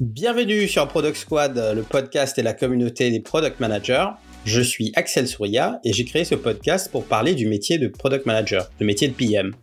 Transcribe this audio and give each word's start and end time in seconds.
Bienvenue 0.00 0.68
sur 0.68 0.86
Product 0.88 1.16
Squad, 1.16 1.56
le 1.56 1.82
podcast 1.82 2.38
et 2.38 2.42
la 2.42 2.52
communauté 2.52 3.10
des 3.10 3.20
product 3.20 3.60
managers. 3.60 4.08
Je 4.44 4.60
suis 4.60 4.92
Axel 4.94 5.26
Souria 5.26 5.80
et 5.82 5.94
j'ai 5.94 6.04
créé 6.04 6.26
ce 6.26 6.34
podcast 6.34 6.90
pour 6.92 7.06
parler 7.06 7.34
du 7.34 7.46
métier 7.46 7.78
de 7.78 7.88
product 7.88 8.26
manager, 8.26 8.70
le 8.78 8.84
métier 8.84 9.08
de 9.08 9.14
PM, 9.14 9.54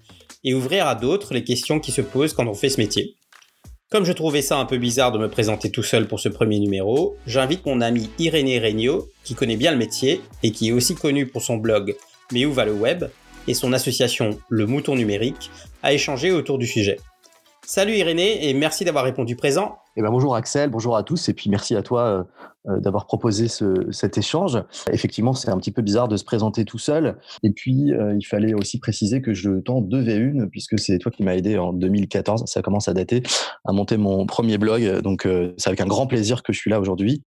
et 0.44 0.56
ouvrir 0.56 0.88
à 0.88 0.96
d'autres 0.96 1.36
les 1.36 1.44
questions 1.44 1.80
qui 1.80 1.92
se 1.92 2.02
posent 2.02 2.34
quand 2.34 2.48
on 2.48 2.56
fait 2.56 2.70
ce 2.70 2.82
métier. 2.82 3.16
Comme 3.94 4.06
je 4.06 4.12
trouvais 4.12 4.42
ça 4.42 4.58
un 4.58 4.66
peu 4.66 4.80
bizarre 4.80 5.12
de 5.12 5.20
me 5.20 5.30
présenter 5.30 5.70
tout 5.70 5.84
seul 5.84 6.08
pour 6.08 6.20
ce 6.20 6.28
premier 6.28 6.58
numéro, 6.58 7.16
j'invite 7.28 7.64
mon 7.68 7.80
ami 7.80 8.10
Irénée 8.18 8.58
Regnault, 8.58 9.08
qui 9.24 9.36
connaît 9.36 9.56
bien 9.56 9.70
le 9.70 9.78
métier 9.78 10.20
et 10.42 10.50
qui 10.50 10.70
est 10.70 10.72
aussi 10.72 10.96
connu 10.96 11.28
pour 11.28 11.44
son 11.44 11.58
blog 11.58 11.96
Mais 12.32 12.44
où 12.48 12.52
va 12.52 12.66
le 12.66 12.74
web 12.74 13.04
et 13.48 13.54
son 13.54 13.72
association 13.72 14.40
Le 14.50 14.66
Mouton 14.66 14.96
Numérique, 14.96 15.52
à 15.84 15.94
échanger 15.94 16.32
autour 16.32 16.58
du 16.58 16.66
sujet. 16.66 16.98
Salut 17.68 17.94
Irénée 17.94 18.50
et 18.50 18.56
merci 18.56 18.84
d'avoir 18.84 19.04
répondu 19.04 19.36
présent. 19.36 19.78
Eh 19.96 20.02
ben, 20.02 20.10
bonjour 20.10 20.36
Axel, 20.36 20.72
bonjour 20.72 20.98
à 20.98 21.04
tous 21.04 21.30
et 21.30 21.36
puis 21.36 21.52
merci 21.52 21.76
à 21.76 21.84
toi 21.84 22.02
euh, 22.02 22.24
euh, 22.68 22.80
d'avoir 22.80 23.06
proposé 23.06 23.48
ce, 23.48 23.92
cet 23.92 24.18
échange. 24.18 24.58
Effectivement, 24.92 25.34
c'est 25.34 25.50
un 25.50 25.58
petit 25.58 25.72
peu 25.72 25.84
bizarre 25.84 26.08
de 26.08 26.18
se 26.18 26.24
présenter 26.24 26.66
tout 26.66 26.80
seul 26.80 27.20
et 27.44 27.52
puis 27.52 27.94
euh, 27.94 28.16
il 28.20 28.26
fallait 28.26 28.56
aussi 28.56 28.80
préciser 28.80 29.22
que 29.22 29.36
je 29.36 29.60
t'en 29.60 29.82
devais 29.82 30.16
une 30.16 30.50
puisque 30.50 30.80
c'est 30.80 30.98
toi 30.98 31.12
qui 31.12 31.22
m'as 31.22 31.36
aidé 31.36 31.60
en 31.60 31.74
2014, 31.74 32.46
ça 32.48 32.64
commence 32.64 32.88
à 32.88 32.96
dater, 32.96 33.22
à 33.66 33.72
monter 33.72 33.98
mon 33.98 34.26
premier 34.26 34.58
blog. 34.58 35.02
Donc 35.02 35.28
c'est 35.58 35.68
avec 35.68 35.82
un 35.82 35.86
grand 35.86 36.08
plaisir 36.08 36.42
que 36.42 36.54
je 36.54 36.58
suis 36.58 36.72
là 36.72 36.80
aujourd'hui. 36.80 37.22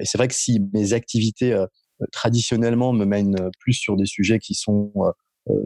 et 0.00 0.04
c'est 0.04 0.18
vrai 0.18 0.26
que 0.26 0.34
si 0.34 0.60
mes 0.72 0.94
activités 0.94 1.64
traditionnellement 2.10 2.92
me 2.92 3.04
mènent 3.04 3.50
plus 3.60 3.74
sur 3.74 3.96
des 3.96 4.06
sujets 4.06 4.40
qui 4.40 4.54
sont 4.54 4.92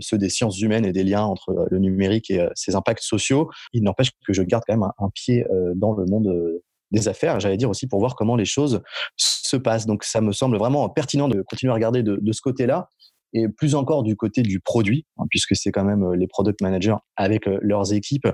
ceux 0.01 0.19
des 0.19 0.29
sciences 0.29 0.61
humaines 0.61 0.85
et 0.85 0.93
des 0.93 1.05
liens 1.05 1.25
entre 1.25 1.51
euh, 1.51 1.67
le 1.71 1.79
numérique 1.79 2.31
et 2.31 2.41
euh, 2.41 2.49
ses 2.55 2.75
impacts 2.75 3.03
sociaux. 3.03 3.51
Il 3.73 3.83
n'empêche 3.83 4.11
que 4.27 4.33
je 4.33 4.43
garde 4.43 4.65
quand 4.67 4.75
même 4.75 4.89
un, 4.99 5.11
pied 5.15 5.45
dans 5.77 5.93
le 5.93 6.05
monde 6.07 6.61
des 6.91 7.09
affaires, 7.09 7.39
j'allais 7.41 7.57
dire 7.57 7.71
aussi 7.71 7.87
pour 7.87 8.01
voir 8.01 8.15
comment 8.17 8.37
les 8.37 8.45
choses 8.45 8.83
se 9.17 9.57
passent. 9.57 9.87
Donc 9.87 10.05
ça 10.05 10.21
me 10.21 10.33
semble 10.33 10.57
vraiment 10.57 10.89
pertinent 10.89 11.29
de 11.29 11.43
continuer 11.43 11.71
à 11.71 11.75
regarder 11.75 12.03
de, 12.03 12.33
ce 12.33 12.41
côté-là 12.41 12.89
et 13.33 13.49
plus 13.49 13.75
encore 13.75 14.03
du 14.03 14.17
côté 14.17 14.43
du 14.43 14.61
produit, 14.61 15.07
hein, 15.19 15.25
puisque 15.31 15.57
c'est 15.57 15.71
quand 15.73 15.85
même 15.85 16.15
les 16.15 16.27
product 16.27 16.61
managers 16.63 16.97
avec 17.17 17.47
leurs 17.47 17.93
équipes 17.93 18.29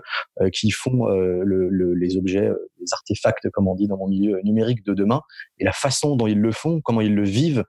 qui 0.53 0.71
font 0.71 1.07
les 1.09 2.17
objets, 2.17 2.51
les 2.79 2.87
artefacts, 2.93 3.49
comme 3.51 3.69
on 3.69 3.75
dit 3.75 3.89
dans 3.89 3.99
mon 3.99 4.09
milieu 4.09 4.41
numérique 4.43 4.85
de 4.85 4.95
demain, 4.95 5.21
et 5.59 5.65
la 5.65 5.73
façon 5.73 6.17
dont 6.17 6.27
ils 6.27 6.41
le 6.41 6.53
font, 6.53 6.81
comment 6.83 7.01
ils 7.01 7.15
le 7.15 7.25
vivent, 7.25 7.65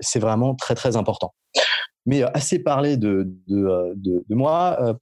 c'est 0.00 0.20
vraiment 0.20 0.54
très 0.54 0.74
très 0.74 0.96
important. 0.96 1.32
Mais 2.08 2.22
euh, 2.22 2.28
assez 2.32 2.58
parlé 2.58 2.96
de, 2.96 3.28
euh, 3.50 3.94
moi. 4.30 4.78
Euh, 4.80 4.94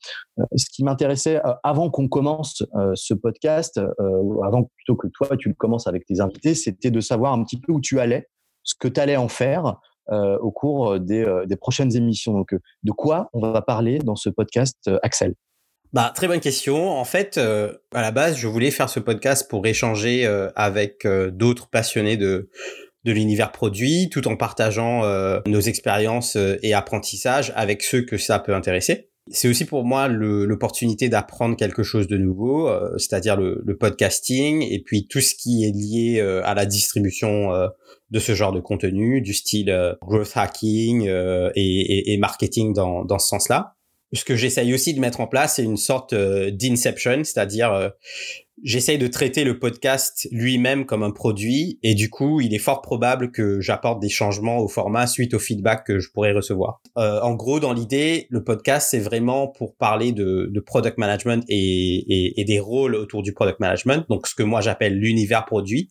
ce 0.57 0.67
qui 0.71 0.83
m'intéressait 0.83 1.41
avant 1.63 1.89
qu'on 1.89 2.09
commence 2.09 2.63
ce 2.95 3.15
podcast, 3.15 3.81
avant 4.45 4.65
plutôt 4.77 4.97
que 4.97 5.07
toi 5.15 5.35
tu 5.39 5.49
le 5.49 5.55
commences 5.55 5.87
avec 5.87 6.05
tes 6.05 6.21
invités, 6.21 6.55
c'était 6.55 6.91
de 6.91 7.01
savoir 7.01 7.33
un 7.33 7.43
petit 7.43 7.59
peu 7.59 7.73
où 7.73 7.81
tu 7.81 8.01
allais, 8.01 8.29
ce 8.63 8.75
que 8.79 8.89
tu 8.89 9.01
allais 9.01 9.17
en 9.17 9.29
faire 9.29 9.77
au 10.11 10.51
cours 10.51 11.01
des, 11.01 11.25
des, 11.47 11.57
prochaines 11.57 11.97
émissions. 11.97 12.35
Donc, 12.35 12.55
de 12.83 12.93
quoi 12.93 13.31
on 13.33 13.41
va 13.41 13.63
parler 13.63 13.99
dans 13.99 14.15
ce 14.15 14.29
podcast, 14.29 14.91
Axel? 15.03 15.35
Bah, 15.95 16.13
très 16.15 16.29
bonne 16.29 16.41
question. 16.41 16.91
En 16.91 17.05
fait, 17.05 17.39
à 17.39 18.03
la 18.03 18.11
base, 18.11 18.37
je 18.37 18.47
voulais 18.47 18.71
faire 18.71 18.91
ce 18.91 19.01
podcast 19.01 19.49
pour 19.49 19.67
échanger 19.67 20.27
avec 20.55 21.07
d'autres 21.07 21.71
passionnés 21.71 22.19
de, 22.19 22.51
de 23.07 23.13
l'univers 23.13 23.53
produit, 23.53 24.11
tout 24.11 24.27
en 24.29 24.37
partageant 24.37 25.05
euh, 25.05 25.41
nos 25.47 25.61
expériences 25.61 26.37
euh, 26.37 26.59
et 26.63 26.75
apprentissages 26.75 27.53
avec 27.55 27.83
ceux 27.83 28.03
que 28.03 28.19
ça 28.19 28.41
peut 28.41 28.55
intéresser. 28.55 29.09
C'est 29.29 29.49
aussi 29.49 29.65
pour 29.65 29.85
moi 29.85 30.07
l'opportunité 30.07 31.09
d'apprendre 31.09 31.57
quelque 31.57 31.83
chose 31.83 32.07
de 32.07 32.17
nouveau, 32.17 32.69
euh, 32.69 32.97
c'est-à-dire 32.99 33.37
le, 33.37 33.77
podcasting 33.77 34.63
et 34.63 34.81
puis 34.85 35.09
tout 35.09 35.21
ce 35.21 35.35
qui 35.35 35.65
est 35.65 35.73
lié 35.73 36.21
à 36.45 36.55
la 36.55 36.65
distribution 36.65 37.51
de 38.11 38.19
ce 38.21 38.35
genre 38.37 38.53
de 38.53 38.61
contenu, 38.61 39.21
du 39.21 39.35
style 39.35 39.97
growth 40.01 40.31
hacking 40.37 41.09
et, 41.57 42.13
et, 42.13 42.19
marketing 42.19 42.73
dans, 42.73 43.05
dans 43.05 43.19
ce 43.19 43.27
sens-là. 43.27 43.76
Ce 44.13 44.25
que 44.25 44.37
j'essaye 44.37 44.73
aussi 44.73 44.95
de 44.95 45.01
mettre 45.01 45.21
en 45.21 45.27
place, 45.27 45.57
c'est 45.57 45.65
une 45.65 45.77
sorte 45.77 46.15
d'inception, 46.15 47.25
c'est-à-dire 47.25 47.93
j'essaye 48.63 48.99
de 48.99 49.07
traiter 49.07 49.45
le 49.45 49.59
podcast 49.59 50.29
lui-même 50.31 50.87
comme 50.87 51.03
un 51.03 51.11
produit 51.11 51.79
et 51.83 51.95
du 51.95 52.11
coup, 52.11 52.41
il 52.41 52.55
est 52.55 52.59
fort 52.59 52.81
probable 52.81 53.31
que 53.31 53.61
j'apporte 53.61 54.01
des 54.01 54.09
changements 54.09 54.59
au 54.59 54.69
format 54.69 55.07
suite 55.07 55.35
au 55.35 55.39
feedback 55.39 55.85
que 55.85 55.99
je 55.99 56.11
pourrais 56.11 56.33
recevoir. 56.33 56.81
Euh, 56.97 57.21
en 57.21 57.35
gros, 57.35 57.61
dans 57.61 57.73
l'idée, 57.73 58.27
le 58.31 58.43
podcast, 58.43 58.89
c'est 58.91 58.99
vraiment 58.99 59.49
pour 59.49 59.77
parler 59.77 60.13
de, 60.13 60.51
product 60.65 60.99
management 60.99 61.45
et, 61.49 62.45
des 62.47 62.59
rôles 62.59 62.95
autour 62.95 63.23
du 63.23 63.33
product 63.33 63.61
management, 63.61 64.05
donc 64.09 64.27
ce 64.27 64.35
que 64.35 64.43
moi 64.43 64.61
j'appelle 64.61 64.99
l'univers 64.99 65.45
produit. 65.45 65.91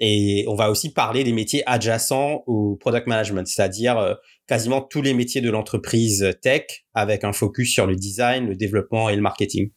Et 0.00 0.44
on 0.46 0.54
va 0.54 0.70
aussi 0.70 0.92
parler 0.92 1.24
des 1.24 1.32
métiers 1.32 1.64
adjacents 1.66 2.44
au 2.46 2.76
product 2.76 3.08
management, 3.08 3.48
c'est-à-dire 3.48 3.98
euh, 3.98 4.14
quasiment 4.48 4.80
tous 4.80 5.02
les 5.02 5.14
métiers 5.14 5.40
de 5.40 5.50
l'entreprise 5.50 6.36
tech 6.42 6.84
avec 6.94 7.22
un 7.22 7.32
focus 7.32 7.72
sur 7.72 7.86
le 7.86 7.94
design, 7.94 8.46
le 8.46 8.56
développement 8.56 9.08
et 9.08 9.14
le 9.14 9.22
marketing. 9.22 9.70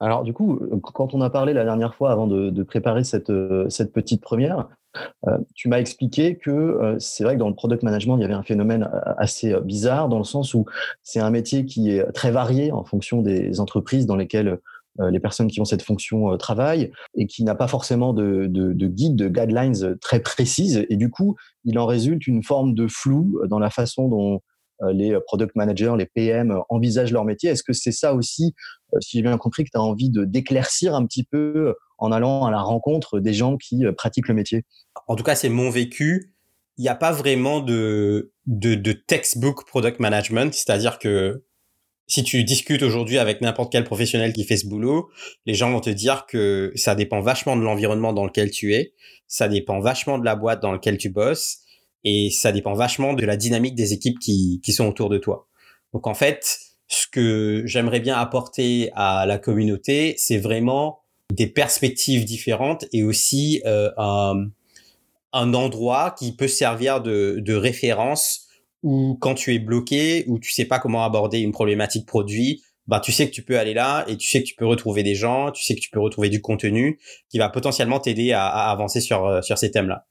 Alors 0.00 0.24
du 0.24 0.32
coup, 0.32 0.56
euh, 0.56 0.80
quand 0.82 1.14
on 1.14 1.20
a 1.20 1.30
parlé 1.30 1.52
la 1.52 1.62
dernière 1.62 1.94
fois 1.94 2.10
avant 2.10 2.26
de, 2.26 2.62
préparer 2.64 3.04
cette, 3.04 3.30
euh, 3.30 3.68
cette 3.68 3.92
petite 3.92 4.20
première, 4.20 4.68
euh, 5.28 5.38
tu 5.54 5.68
m'as 5.68 5.78
expliqué 5.78 6.36
que 6.36 6.96
c'est 6.98 7.22
vrai 7.24 7.34
que 7.34 7.38
dans 7.38 7.48
le 7.48 7.54
product 7.54 7.82
management, 7.82 8.16
il 8.16 8.22
y 8.22 8.24
avait 8.24 8.34
un 8.34 8.42
phénomène 8.42 8.90
assez 9.16 9.54
bizarre 9.60 10.08
dans 10.08 10.18
le 10.18 10.24
sens 10.24 10.54
où 10.54 10.66
c'est 11.02 11.20
un 11.20 11.30
métier 11.30 11.64
qui 11.64 11.90
est 11.90 12.04
très 12.12 12.32
varié 12.32 12.72
en 12.72 12.84
fonction 12.84 13.22
des 13.22 13.60
entreprises 13.60 14.06
dans 14.06 14.16
lesquelles 14.16 14.58
les 14.98 15.20
personnes 15.20 15.48
qui 15.48 15.60
ont 15.60 15.64
cette 15.64 15.82
fonction 15.82 16.36
travaillent 16.36 16.92
et 17.14 17.26
qui 17.26 17.44
n'a 17.44 17.54
pas 17.54 17.66
forcément 17.66 18.12
de, 18.12 18.46
de, 18.46 18.72
de 18.72 18.86
guide, 18.86 19.16
de 19.16 19.28
guidelines 19.28 19.96
très 20.00 20.20
précises. 20.20 20.84
Et 20.90 20.96
du 20.96 21.10
coup, 21.10 21.36
il 21.64 21.78
en 21.78 21.86
résulte 21.86 22.26
une 22.26 22.42
forme 22.42 22.74
de 22.74 22.86
flou 22.88 23.40
dans 23.48 23.58
la 23.58 23.70
façon 23.70 24.08
dont 24.08 24.42
euh, 24.82 24.92
les 24.92 25.16
product 25.26 25.54
managers, 25.54 25.94
les 25.96 26.06
PM 26.06 26.58
envisagent 26.68 27.12
leur 27.12 27.24
métier. 27.24 27.50
Est-ce 27.50 27.62
que 27.62 27.72
c'est 27.72 27.92
ça 27.92 28.14
aussi, 28.14 28.54
euh, 28.94 28.98
si 29.00 29.18
j'ai 29.18 29.22
bien 29.22 29.36
compris, 29.38 29.64
que 29.64 29.70
tu 29.70 29.78
as 29.78 29.82
envie 29.82 30.10
de 30.10 30.24
d'éclaircir 30.24 30.94
un 30.94 31.06
petit 31.06 31.24
peu 31.24 31.52
euh, 31.56 31.74
en 31.98 32.10
allant 32.10 32.44
à 32.44 32.50
la 32.50 32.60
rencontre 32.60 33.20
des 33.20 33.32
gens 33.32 33.56
qui 33.56 33.84
pratiquent 33.96 34.28
le 34.28 34.34
métier? 34.34 34.64
En 35.06 35.16
tout 35.16 35.24
cas, 35.24 35.34
c'est 35.34 35.48
mon 35.48 35.70
vécu. 35.70 36.34
Il 36.78 36.82
n'y 36.82 36.88
a 36.88 36.94
pas 36.94 37.12
vraiment 37.12 37.60
de, 37.60 38.32
de 38.46 38.92
textbook 38.92 39.66
product 39.66 40.00
management, 40.00 40.54
c'est-à-dire 40.54 40.98
que 40.98 41.44
si 42.12 42.22
tu 42.22 42.44
discutes 42.44 42.82
aujourd'hui 42.82 43.16
avec 43.16 43.40
n'importe 43.40 43.72
quel 43.72 43.84
professionnel 43.84 44.34
qui 44.34 44.44
fait 44.44 44.58
ce 44.58 44.66
boulot, 44.66 45.08
les 45.46 45.54
gens 45.54 45.70
vont 45.70 45.80
te 45.80 45.88
dire 45.88 46.26
que 46.26 46.70
ça 46.74 46.94
dépend 46.94 47.22
vachement 47.22 47.56
de 47.56 47.62
l'environnement 47.62 48.12
dans 48.12 48.26
lequel 48.26 48.50
tu 48.50 48.74
es, 48.74 48.92
ça 49.28 49.48
dépend 49.48 49.80
vachement 49.80 50.18
de 50.18 50.24
la 50.26 50.36
boîte 50.36 50.60
dans 50.60 50.72
laquelle 50.72 50.98
tu 50.98 51.08
bosses, 51.08 51.60
et 52.04 52.28
ça 52.28 52.52
dépend 52.52 52.74
vachement 52.74 53.14
de 53.14 53.24
la 53.24 53.38
dynamique 53.38 53.74
des 53.74 53.94
équipes 53.94 54.18
qui, 54.18 54.60
qui 54.62 54.72
sont 54.74 54.86
autour 54.86 55.08
de 55.08 55.16
toi. 55.16 55.48
Donc 55.94 56.06
en 56.06 56.12
fait, 56.12 56.58
ce 56.86 57.06
que 57.06 57.62
j'aimerais 57.64 58.00
bien 58.00 58.18
apporter 58.18 58.90
à 58.94 59.24
la 59.24 59.38
communauté, 59.38 60.14
c'est 60.18 60.36
vraiment 60.36 61.00
des 61.32 61.46
perspectives 61.46 62.26
différentes 62.26 62.84
et 62.92 63.04
aussi 63.04 63.62
euh, 63.64 63.90
un, 63.96 64.50
endroit 65.32 66.14
qui 66.18 66.36
peut 66.36 66.46
servir 66.46 67.00
de 67.00 67.54
référence 67.54 68.48
où 68.82 69.16
quand 69.20 69.34
tu 69.34 69.54
es 69.54 69.58
bloqué, 69.58 70.24
ou 70.28 70.38
tu 70.38 70.50
sais 70.52 70.64
pas 70.64 70.78
comment 70.78 71.04
aborder 71.04 71.40
une 71.40 71.52
problématique 71.52 72.06
produit, 72.06 72.62
bah 72.86 73.00
tu 73.00 73.12
sais 73.12 73.26
que 73.26 73.34
tu 73.34 73.44
peux 73.44 73.58
aller 73.58 73.74
là 73.74 74.04
et 74.08 74.16
tu 74.16 74.28
sais 74.28 74.42
que 74.42 74.46
tu 74.46 74.54
peux 74.56 74.66
retrouver 74.66 75.02
des 75.02 75.14
gens, 75.14 75.52
tu 75.52 75.64
sais 75.64 75.74
que 75.74 75.80
tu 75.80 75.90
peux 75.90 76.00
retrouver 76.00 76.28
du 76.28 76.40
contenu 76.40 76.98
qui 77.30 77.38
va 77.38 77.48
potentiellement 77.48 78.00
t'aider 78.00 78.32
à, 78.32 78.46
à, 78.46 78.70
avancer 78.70 79.00
sur, 79.00 79.24
euh, 79.24 79.40
sur 79.40 79.56
ces 79.56 79.70
thèmes-là. 79.70 80.06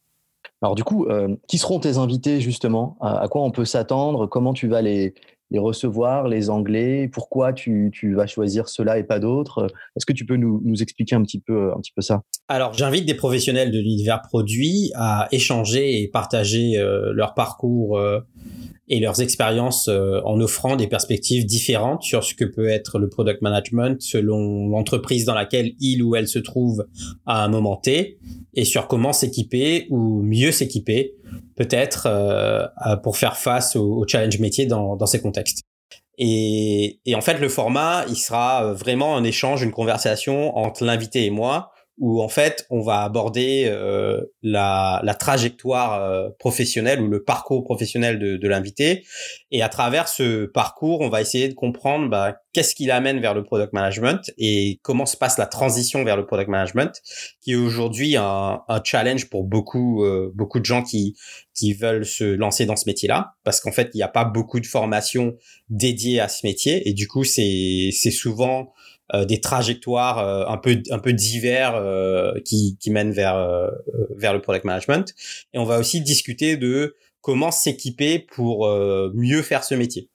Alors 0.61 0.75
du 0.75 0.83
coup, 0.83 1.05
euh, 1.05 1.35
qui 1.47 1.57
seront 1.57 1.79
tes 1.79 1.97
invités 1.97 2.39
justement? 2.39 2.97
À, 3.01 3.27
quoi 3.29 3.43
on 3.43 3.51
peut 3.51 3.65
s'attendre? 3.65 4.27
Comment 4.27 4.53
tu 4.53 4.67
vas 4.67 4.81
les, 4.81 5.13
les 5.51 5.59
recevoir, 5.59 6.27
les 6.27 6.49
Anglais 6.49 7.09
Pourquoi 7.11 7.53
tu, 7.53 7.91
tu 7.93 8.15
vas 8.15 8.25
choisir 8.25 8.69
cela 8.69 8.97
et 8.97 9.03
pas 9.03 9.19
d'autres? 9.19 9.67
Est-ce 9.95 10.05
que 10.05 10.13
tu 10.13 10.25
peux 10.25 10.37
nous, 10.37 10.61
nous, 10.63 10.81
expliquer 10.81 11.15
un 11.15 11.21
petit 11.21 11.39
peu, 11.39 11.71
un 11.73 11.79
petit 11.79 11.91
peu 11.93 12.01
ça? 12.01 12.23
Alors, 12.47 12.73
j'invite 12.73 13.05
des 13.05 13.13
professionnels 13.13 13.71
de 13.71 13.79
l'univers 13.79 14.21
produit 14.21 14.91
à 14.95 15.27
échanger 15.31 16.01
et 16.01 16.07
partager 16.07 16.77
euh, 16.77 17.11
leur 17.13 17.33
parcours 17.33 17.97
euh, 17.97 18.21
et 18.87 18.99
leurs 18.99 19.21
expériences 19.21 19.87
euh, 19.87 20.21
en 20.25 20.39
offrant 20.39 20.75
des 20.75 20.87
perspectives 20.87 21.45
différentes 21.45 22.03
sur 22.03 22.23
ce 22.23 22.33
que 22.33 22.45
peut 22.45 22.67
être 22.67 22.97
le 22.97 23.09
product 23.09 23.41
management 23.41 24.01
selon 24.01 24.69
l'entreprise 24.69 25.25
dans 25.25 25.33
laquelle 25.33 25.73
il 25.79 26.03
ou 26.03 26.15
elle 26.15 26.27
se 26.27 26.39
trouve 26.39 26.85
à 27.25 27.43
un 27.43 27.47
moment 27.47 27.77
T 27.77 28.17
et 28.53 28.65
sur 28.65 28.87
comment 28.87 29.13
s'équiper 29.13 29.87
ou 29.89 30.21
mieux 30.21 30.51
s'équiper 30.51 31.13
peut-être 31.55 32.07
euh, 32.07 32.67
pour 33.03 33.17
faire 33.17 33.37
face 33.37 33.75
au, 33.75 34.05
challenge 34.07 34.39
métier 34.39 34.65
dans, 34.65 34.95
dans 34.95 35.05
ces 35.05 35.21
contextes. 35.21 35.61
Et, 36.17 36.99
et, 37.05 37.15
en 37.15 37.21
fait, 37.21 37.39
le 37.39 37.49
format, 37.49 38.05
il 38.07 38.15
sera 38.15 38.73
vraiment 38.73 39.15
un 39.15 39.23
échange, 39.23 39.63
une 39.63 39.71
conversation 39.71 40.55
entre 40.57 40.83
l'invité 40.83 41.25
et 41.25 41.29
moi, 41.31 41.71
où 42.01 42.21
en 42.23 42.27
fait 42.27 42.65
on 42.71 42.81
va 42.81 43.03
aborder 43.03 43.65
euh, 43.67 44.21
la, 44.41 44.99
la, 45.03 45.13
trajectoire 45.13 46.01
euh, 46.01 46.29
professionnelle 46.39 46.99
ou 46.99 47.07
le 47.07 47.23
parcours 47.23 47.63
professionnel 47.63 48.17
de, 48.17 48.37
de 48.37 48.47
l'invité. 48.47 49.05
Et 49.51 49.61
à 49.61 49.69
travers 49.69 50.07
ce 50.07 50.45
parcours 50.45 51.01
on 51.01 51.09
va 51.09 51.21
essayer 51.21 51.47
de 51.47 51.53
comprendre 51.53 52.09
bah, 52.09 52.39
qu'est-ce 52.53 52.73
qui 52.73 52.87
l'amène 52.87 53.21
vers 53.21 53.35
le 53.35 53.43
product 53.43 53.71
management 53.73 54.31
et 54.39 54.79
comment 54.81 55.05
se 55.05 55.15
passe 55.15 55.37
la 55.37 55.45
transition 55.45 56.03
vers 56.03 56.17
le 56.17 56.25
product 56.25 56.49
management 56.49 57.01
qui 57.39 57.51
est 57.51 57.55
aujourd'hui 57.55 58.17
un, 58.17 58.61
un, 58.67 58.81
challenge 58.83 59.29
pour 59.29 59.43
beaucoup 59.43 60.03
euh, 60.03 60.31
beaucoup 60.33 60.59
de 60.59 60.65
gens 60.65 60.81
qui 60.81 61.15
qui 61.53 61.75
veulent 61.75 62.05
se 62.05 62.23
lancer 62.23 62.65
dans 62.65 62.75
ce 62.75 62.85
métier-là. 62.87 63.33
Parce 63.43 63.61
qu'en 63.61 63.71
fait 63.71 63.91
il 63.93 63.97
n'y 63.97 64.03
a 64.03 64.07
pas 64.07 64.25
beaucoup 64.25 64.59
de 64.59 64.65
formation 64.65 65.37
dédiée 65.69 66.19
à 66.19 66.27
ce 66.27 66.47
métier. 66.47 66.89
Et 66.89 66.93
du 66.93 67.07
coup 67.07 67.25
c'est 67.25 67.89
c'est 67.93 68.09
souvent 68.09 68.73
des 69.25 69.41
trajectoires 69.41 70.19
euh, 70.19 70.45
un 70.47 70.57
peu 70.57 70.81
un 70.89 70.99
peu 70.99 71.13
divers 71.13 71.75
euh, 71.75 72.33
qui, 72.45 72.77
qui 72.79 72.91
mènent 72.91 73.11
vers 73.11 73.69
vers 74.15 74.33
le 74.33 74.41
product 74.41 74.65
management 74.65 75.13
et 75.53 75.59
on 75.59 75.65
va 75.65 75.79
aussi 75.79 76.01
discuter 76.01 76.57
de 76.57 76.95
comment 77.21 77.51
s'équiper 77.51 78.19
pour 78.19 78.67
mieux 79.13 79.41
faire 79.41 79.63
ce 79.63 79.75
métier. 79.75 80.09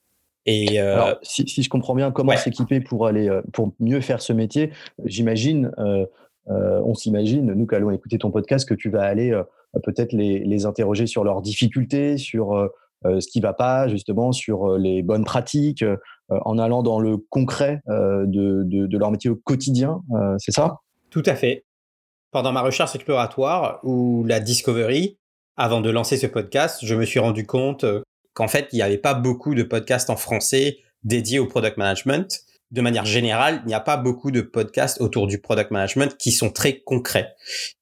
Et 0.44 0.78
Alors, 0.78 1.18
si, 1.22 1.46
si, 1.48 1.62
je 1.62 1.68
comprends 1.68 1.94
bien, 1.94 2.10
comment 2.10 2.36
s'équiper 2.36 2.80
pour 2.80 3.06
aller 3.06 3.28
pour 3.52 3.72
mieux 3.78 4.00
faire 4.00 4.20
ce 4.20 4.32
métier, 4.32 4.72
j'imagine, 5.04 5.70
on 6.46 6.94
s'imagine, 6.94 7.52
nous 7.52 7.66
qui 7.66 7.74
allons 7.74 7.92
écouter 7.92 8.18
ton 8.18 8.30
podcast, 8.32 8.68
que 8.68 8.74
tu 8.74 8.90
vas 8.90 9.02
aller 9.02 9.40
peut-être 9.84 10.12
les, 10.12 10.40
les, 10.40 10.66
interroger 10.66 11.06
sur 11.06 11.22
leurs 11.22 11.42
difficultés, 11.42 12.16
sur 12.16 12.68
ce 13.04 13.26
qui 13.28 13.40
va 13.40 13.52
pas, 13.52 13.88
justement, 13.88 14.32
sur 14.32 14.76
les 14.78 15.02
bonnes 15.02 15.24
pratiques, 15.24 15.84
euh, 16.32 16.38
en 16.44 16.58
allant 16.58 16.82
dans 16.82 16.98
le 16.98 17.18
concret 17.18 17.82
euh, 17.88 18.24
de, 18.26 18.64
de, 18.64 18.86
de, 18.86 18.98
leur 18.98 19.12
métier 19.12 19.30
au 19.30 19.36
quotidien, 19.36 20.02
euh, 20.12 20.34
c'est 20.38 20.50
ça? 20.50 20.78
Tout 21.10 21.22
à 21.24 21.36
fait. 21.36 21.64
Pendant 22.32 22.50
ma 22.50 22.62
recherche 22.62 22.96
exploratoire 22.96 23.78
ou 23.84 24.24
la 24.24 24.40
discovery, 24.40 25.18
avant 25.56 25.80
de 25.80 25.88
lancer 25.88 26.16
ce 26.16 26.26
podcast, 26.26 26.80
je 26.82 26.94
me 26.96 27.04
suis 27.04 27.20
rendu 27.20 27.46
compte 27.46 27.84
qu'en 28.34 28.48
fait, 28.48 28.68
il 28.72 28.76
n'y 28.76 28.82
avait 28.82 28.98
pas 28.98 29.14
beaucoup 29.14 29.54
de 29.54 29.62
podcasts 29.62 30.10
en 30.10 30.16
français 30.16 30.78
dédiés 31.04 31.38
au 31.38 31.46
product 31.46 31.76
management 31.76 32.40
de 32.72 32.80
manière 32.80 33.04
générale, 33.04 33.62
il 33.64 33.68
n'y 33.68 33.74
a 33.74 33.80
pas 33.80 33.96
beaucoup 33.96 34.32
de 34.32 34.40
podcasts 34.40 35.00
autour 35.00 35.28
du 35.28 35.38
product 35.38 35.70
management 35.70 36.16
qui 36.16 36.32
sont 36.32 36.50
très 36.50 36.80
concrets. 36.80 37.28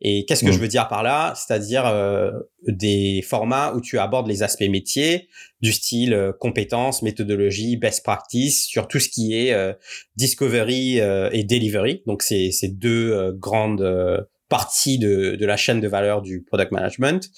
Et 0.02 0.26
qu'est-ce 0.26 0.44
que 0.44 0.52
je 0.52 0.58
mm. 0.58 0.60
veux 0.60 0.68
dire 0.68 0.88
par 0.88 1.02
là? 1.02 1.32
C'est-à-dire 1.36 1.86
euh, 1.86 2.30
des 2.68 3.22
formats 3.26 3.72
où 3.74 3.80
tu 3.80 3.98
abordes 3.98 4.28
les 4.28 4.42
aspects 4.42 4.68
métiers 4.68 5.28
du 5.62 5.72
style 5.72 6.12
euh, 6.12 6.32
compétences, 6.38 7.02
méthodologie, 7.02 7.78
best 7.78 8.04
practice 8.04 8.66
sur 8.66 8.86
tout 8.86 9.00
ce 9.00 9.08
qui 9.08 9.34
est 9.34 9.52
euh, 9.52 9.72
discovery 10.16 10.98
et 10.98 11.44
delivery. 11.44 12.02
Donc 12.06 12.22
c'est 12.22 12.50
ces 12.50 12.68
deux 12.68 13.32
grandes 13.32 14.26
parties 14.48 14.98
de, 14.98 15.36
de, 15.36 15.46
la 15.46 15.56
chaîne 15.56 15.80
de 15.80 15.88
valeur 15.88 16.20
du 16.20 16.42
product 16.42 16.70
management, 16.72 17.28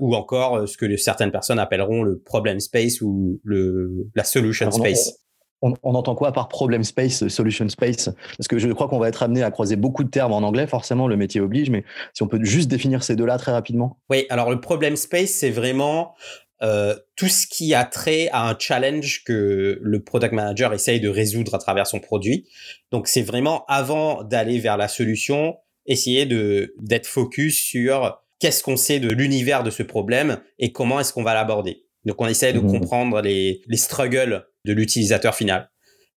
ou 0.00 0.14
encore 0.14 0.68
ce 0.68 0.76
que 0.76 0.96
certaines 0.96 1.32
personnes 1.32 1.58
appelleront 1.58 2.02
le 2.02 2.20
problem 2.20 2.60
space 2.60 3.00
ou 3.00 3.40
le 3.42 4.08
la 4.14 4.24
solution 4.24 4.70
space 4.70 5.23
on, 5.62 5.94
entend 5.94 6.14
quoi 6.14 6.32
par 6.32 6.48
problem 6.48 6.84
space, 6.84 7.28
solution 7.28 7.68
space? 7.68 8.10
Parce 8.36 8.48
que 8.48 8.58
je 8.58 8.68
crois 8.68 8.88
qu'on 8.88 8.98
va 8.98 9.08
être 9.08 9.22
amené 9.22 9.42
à 9.42 9.50
croiser 9.50 9.76
beaucoup 9.76 10.04
de 10.04 10.10
termes 10.10 10.32
en 10.32 10.42
anglais, 10.42 10.66
forcément, 10.66 11.08
le 11.08 11.16
métier 11.16 11.40
oblige, 11.40 11.70
mais 11.70 11.84
si 12.12 12.22
on 12.22 12.28
peut 12.28 12.38
juste 12.42 12.70
définir 12.70 13.02
ces 13.02 13.16
deux-là 13.16 13.38
très 13.38 13.52
rapidement. 13.52 13.98
Oui, 14.10 14.26
alors 14.28 14.50
le 14.50 14.60
problem 14.60 14.96
space, 14.96 15.30
c'est 15.30 15.50
vraiment 15.50 16.14
euh, 16.62 16.94
tout 17.16 17.28
ce 17.28 17.46
qui 17.46 17.74
a 17.74 17.84
trait 17.84 18.28
à 18.32 18.48
un 18.48 18.56
challenge 18.58 19.24
que 19.24 19.78
le 19.80 20.02
product 20.02 20.32
manager 20.32 20.72
essaye 20.72 21.00
de 21.00 21.08
résoudre 21.08 21.54
à 21.54 21.58
travers 21.58 21.86
son 21.86 22.00
produit. 22.00 22.46
Donc 22.90 23.08
c'est 23.08 23.22
vraiment 23.22 23.64
avant 23.66 24.22
d'aller 24.22 24.58
vers 24.58 24.76
la 24.76 24.88
solution, 24.88 25.56
essayer 25.86 26.26
de 26.26 26.74
d'être 26.80 27.06
focus 27.06 27.60
sur 27.60 28.20
qu'est-ce 28.38 28.62
qu'on 28.62 28.76
sait 28.76 29.00
de 29.00 29.08
l'univers 29.08 29.62
de 29.62 29.70
ce 29.70 29.82
problème 29.82 30.40
et 30.58 30.72
comment 30.72 31.00
est-ce 31.00 31.12
qu'on 31.12 31.22
va 31.22 31.34
l'aborder. 31.34 31.84
Donc 32.04 32.20
on 32.20 32.26
essaie 32.26 32.52
de 32.52 32.60
mmh. 32.60 32.70
comprendre 32.70 33.20
les, 33.20 33.62
les 33.66 33.76
struggles 33.76 34.46
de 34.64 34.72
l'utilisateur 34.72 35.34
final. 35.34 35.70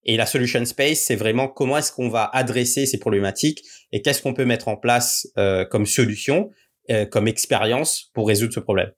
Et 0.08 0.16
la 0.16 0.26
solution 0.26 0.64
space, 0.66 1.00
c'est 1.00 1.16
vraiment 1.16 1.48
comment 1.48 1.78
est-ce 1.78 1.92
qu'on 1.92 2.10
va 2.10 2.30
adresser 2.34 2.86
ces 2.86 2.98
problématiques 2.98 3.64
et 3.92 4.02
qu'est-ce 4.02 4.22
qu'on 4.22 4.34
peut 4.34 4.46
mettre 4.46 4.70
en 4.70 4.78
place 4.78 5.28
euh, 5.38 5.66
comme 5.66 5.86
solution, 5.86 6.50
euh, 6.90 7.06
comme 7.06 7.28
expérience 7.28 8.10
pour 8.14 8.28
résoudre 8.28 8.54
ce 8.54 8.62
problème. 8.62 8.92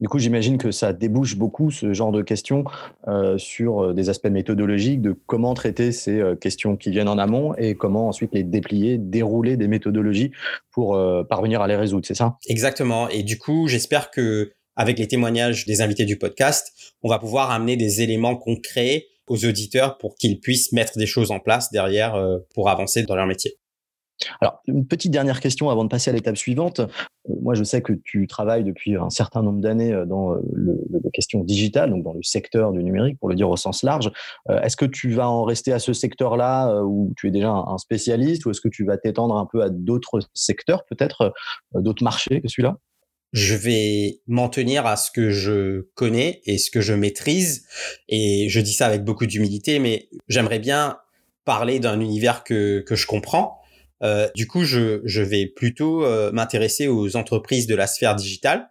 Du 0.00 0.08
coup, 0.08 0.18
j'imagine 0.18 0.56
que 0.56 0.70
ça 0.70 0.94
débouche 0.94 1.36
beaucoup 1.36 1.70
ce 1.70 1.92
genre 1.92 2.10
de 2.10 2.22
questions 2.22 2.64
euh, 3.06 3.36
sur 3.36 3.92
des 3.92 4.08
aspects 4.08 4.30
méthodologiques, 4.30 5.02
de 5.02 5.14
comment 5.26 5.52
traiter 5.52 5.92
ces 5.92 6.22
questions 6.40 6.78
qui 6.78 6.90
viennent 6.90 7.08
en 7.08 7.18
amont 7.18 7.54
et 7.56 7.74
comment 7.74 8.08
ensuite 8.08 8.30
les 8.32 8.42
déplier, 8.42 8.96
dérouler 8.96 9.58
des 9.58 9.68
méthodologies 9.68 10.32
pour 10.70 10.98
parvenir 11.28 11.60
à 11.60 11.68
les 11.68 11.76
résoudre, 11.76 12.06
c'est 12.06 12.14
ça? 12.14 12.38
Exactement. 12.48 13.10
Et 13.10 13.22
du 13.22 13.36
coup, 13.38 13.68
j'espère 13.68 14.10
que 14.10 14.54
avec 14.76 14.98
les 14.98 15.08
témoignages 15.08 15.66
des 15.66 15.80
invités 15.82 16.04
du 16.04 16.18
podcast, 16.18 16.94
on 17.02 17.08
va 17.08 17.18
pouvoir 17.18 17.50
amener 17.50 17.76
des 17.76 18.02
éléments 18.02 18.36
concrets 18.36 19.06
aux 19.30 19.44
auditeurs 19.44 19.96
pour 19.98 20.16
qu'ils 20.16 20.40
puissent 20.40 20.72
mettre 20.72 20.98
des 20.98 21.06
choses 21.06 21.30
en 21.30 21.38
place 21.38 21.70
derrière 21.70 22.16
euh, 22.16 22.38
pour 22.52 22.68
avancer 22.68 23.04
dans 23.04 23.14
leur 23.14 23.26
métier. 23.26 23.54
Alors, 24.42 24.60
une 24.66 24.86
petite 24.86 25.12
dernière 25.12 25.40
question 25.40 25.70
avant 25.70 25.84
de 25.84 25.88
passer 25.88 26.10
à 26.10 26.12
l'étape 26.12 26.36
suivante. 26.36 26.80
Euh, 26.80 26.86
moi, 27.40 27.54
je 27.54 27.62
sais 27.62 27.80
que 27.80 27.92
tu 28.04 28.26
travailles 28.26 28.64
depuis 28.64 28.96
un 28.96 29.08
certain 29.08 29.42
nombre 29.42 29.60
d'années 29.60 29.92
euh, 29.92 30.04
dans 30.04 30.32
le, 30.52 30.80
le, 30.90 31.10
question 31.12 31.44
digitale, 31.44 31.90
donc 31.90 32.02
dans 32.02 32.12
le 32.12 32.22
secteur 32.22 32.72
du 32.72 32.82
numérique, 32.82 33.18
pour 33.18 33.28
le 33.28 33.34
dire 33.34 33.48
au 33.48 33.56
sens 33.56 33.82
large. 33.82 34.10
Est-ce 34.48 34.76
que 34.76 34.84
tu 34.84 35.10
vas 35.10 35.28
en 35.28 35.44
rester 35.44 35.72
à 35.72 35.78
ce 35.78 35.92
secteur-là 35.92 36.82
où 36.84 37.12
tu 37.16 37.28
es 37.28 37.30
déjà 37.30 37.50
un 37.50 37.78
spécialiste 37.78 38.46
ou 38.46 38.50
est-ce 38.50 38.60
que 38.60 38.68
tu 38.68 38.84
vas 38.84 38.96
t'étendre 38.96 39.36
un 39.36 39.46
peu 39.46 39.62
à 39.62 39.70
d'autres 39.70 40.20
secteurs, 40.34 40.84
peut-être 40.86 41.32
d'autres 41.74 42.04
marchés 42.04 42.40
que 42.40 42.48
celui-là? 42.48 42.76
Je 43.32 43.54
vais 43.54 44.20
m'en 44.26 44.48
tenir 44.48 44.86
à 44.86 44.96
ce 44.96 45.10
que 45.10 45.30
je 45.30 45.88
connais 45.94 46.42
et 46.46 46.58
ce 46.58 46.70
que 46.70 46.80
je 46.80 46.92
maîtrise. 46.92 47.64
Et 48.08 48.48
je 48.48 48.60
dis 48.60 48.72
ça 48.72 48.86
avec 48.86 49.04
beaucoup 49.04 49.26
d'humilité, 49.26 49.78
mais 49.78 50.08
j'aimerais 50.28 50.58
bien 50.58 50.98
parler 51.44 51.78
d'un 51.78 52.00
univers 52.00 52.44
que, 52.44 52.80
que 52.80 52.96
je 52.96 53.06
comprends. 53.06 53.60
Euh, 54.02 54.28
du 54.34 54.46
coup, 54.46 54.64
je, 54.64 55.00
je 55.04 55.22
vais 55.22 55.46
plutôt 55.46 56.04
euh, 56.04 56.32
m'intéresser 56.32 56.88
aux 56.88 57.16
entreprises 57.16 57.66
de 57.66 57.74
la 57.74 57.86
sphère 57.86 58.16
digitale. 58.16 58.70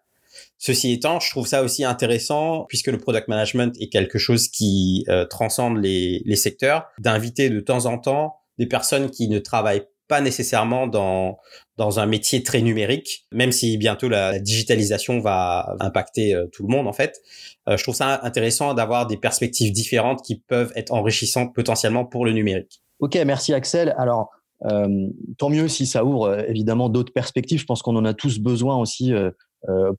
Ceci 0.57 0.91
étant, 0.91 1.19
je 1.19 1.29
trouve 1.29 1.47
ça 1.47 1.63
aussi 1.63 1.85
intéressant, 1.85 2.65
puisque 2.67 2.87
le 2.87 2.97
product 2.97 3.27
management 3.27 3.75
est 3.79 3.87
quelque 3.87 4.17
chose 4.17 4.49
qui 4.49 5.05
euh, 5.07 5.25
transcende 5.25 5.77
les, 5.81 6.21
les 6.25 6.35
secteurs, 6.35 6.87
d'inviter 6.99 7.49
de 7.49 7.59
temps 7.61 7.85
en 7.85 7.97
temps 7.97 8.35
des 8.57 8.65
personnes 8.65 9.09
qui 9.09 9.29
ne 9.29 9.39
travaillent 9.39 9.85
pas 10.09 10.19
nécessairement 10.19 10.87
dans 10.87 11.37
dans 11.77 12.01
un 12.01 12.05
métier 12.05 12.43
très 12.43 12.61
numérique, 12.61 13.25
même 13.31 13.53
si 13.53 13.77
bientôt 13.77 14.09
la 14.09 14.37
digitalisation 14.39 15.21
va 15.21 15.77
impacter 15.79 16.35
euh, 16.35 16.47
tout 16.51 16.63
le 16.63 16.69
monde 16.69 16.87
en 16.87 16.93
fait. 16.93 17.21
Euh, 17.69 17.77
je 17.77 17.83
trouve 17.83 17.95
ça 17.95 18.19
intéressant 18.23 18.73
d'avoir 18.73 19.07
des 19.07 19.15
perspectives 19.15 19.71
différentes 19.71 20.21
qui 20.21 20.39
peuvent 20.39 20.73
être 20.75 20.91
enrichissantes 20.91 21.55
potentiellement 21.55 22.03
pour 22.03 22.25
le 22.25 22.33
numérique. 22.33 22.81
Ok, 22.99 23.15
merci 23.25 23.53
Axel. 23.53 23.95
Alors, 23.97 24.29
euh, 24.65 25.07
tant 25.37 25.49
mieux 25.49 25.69
si 25.69 25.85
ça 25.85 26.03
ouvre 26.03 26.43
évidemment 26.49 26.89
d'autres 26.89 27.13
perspectives. 27.13 27.59
Je 27.59 27.65
pense 27.65 27.81
qu'on 27.81 27.95
en 27.95 28.05
a 28.05 28.13
tous 28.13 28.39
besoin 28.39 28.77
aussi 28.77 29.13
euh, 29.13 29.31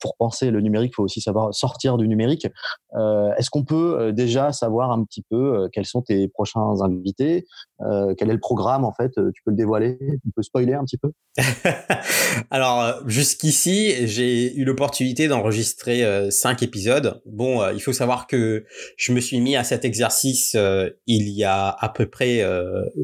pour 0.01 0.17
penser 0.17 0.51
le 0.51 0.61
numérique, 0.61 0.93
il 0.93 0.97
faut 0.97 1.05
aussi 1.05 1.21
savoir 1.21 1.55
sortir 1.55 1.97
du 1.97 2.09
numérique. 2.09 2.47
Euh, 2.97 3.33
est-ce 3.37 3.51
qu'on 3.51 3.65
peut 3.65 3.99
euh, 3.99 4.13
déjà 4.13 4.53
savoir 4.53 4.91
un 4.91 5.05
petit 5.05 5.23
peu 5.29 5.69
quels 5.73 5.87
sont 5.87 6.03
tes 6.03 6.29
prochains 6.29 6.81
invités? 6.83 7.47
Quel 8.19 8.29
est 8.29 8.35
le 8.35 8.41
programme 8.41 8.85
en 8.85 8.93
fait? 8.93 9.13
Tu 9.15 9.43
peux 9.45 9.51
le 9.51 9.57
dévoiler? 9.57 9.97
Tu 9.99 10.31
peux 10.37 10.43
spoiler 10.43 10.75
un 10.75 10.85
petit 10.85 10.99
peu? 10.99 11.13
Alors 12.51 13.09
jusqu'ici, 13.09 14.07
j'ai 14.07 14.55
eu 14.55 14.65
l'opportunité 14.65 15.29
d'enregistrer 15.29 16.31
cinq 16.31 16.63
épisodes. 16.63 17.23
Bon, 17.25 17.67
il 17.71 17.81
faut 17.81 17.95
savoir 17.95 18.27
que 18.27 18.67
je 18.99 19.13
me 19.13 19.21
suis 19.21 19.41
mis 19.41 19.57
à 19.57 19.65
cet 19.65 19.87
exercice 19.87 20.55
il 21.07 21.29
y 21.31 21.45
a 21.45 21.69
à 21.69 21.89
peu 21.89 22.05
près 22.05 22.45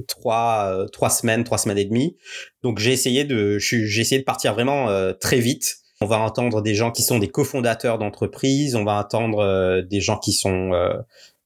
trois 0.08 0.86
trois 0.92 1.10
semaines, 1.10 1.44
trois 1.44 1.58
semaines 1.58 1.78
et 1.78 1.86
demie. 1.86 2.18
Donc 2.62 2.78
j'ai 2.78 2.92
essayé 2.92 3.25
de 3.25 3.58
j'ai 3.58 4.00
essayé 4.00 4.20
de 4.20 4.26
partir 4.26 4.52
vraiment 4.52 4.88
très 5.18 5.38
vite 5.38 5.86
on 6.00 6.06
va 6.06 6.18
entendre 6.18 6.62
des 6.62 6.74
gens 6.74 6.90
qui 6.90 7.02
sont 7.02 7.18
des 7.18 7.28
cofondateurs 7.28 7.98
d'entreprises, 7.98 8.76
on 8.76 8.84
va 8.84 8.98
entendre 8.98 9.38
euh, 9.38 9.82
des 9.82 10.00
gens 10.00 10.18
qui 10.18 10.32
sont 10.32 10.72
euh, 10.72 10.94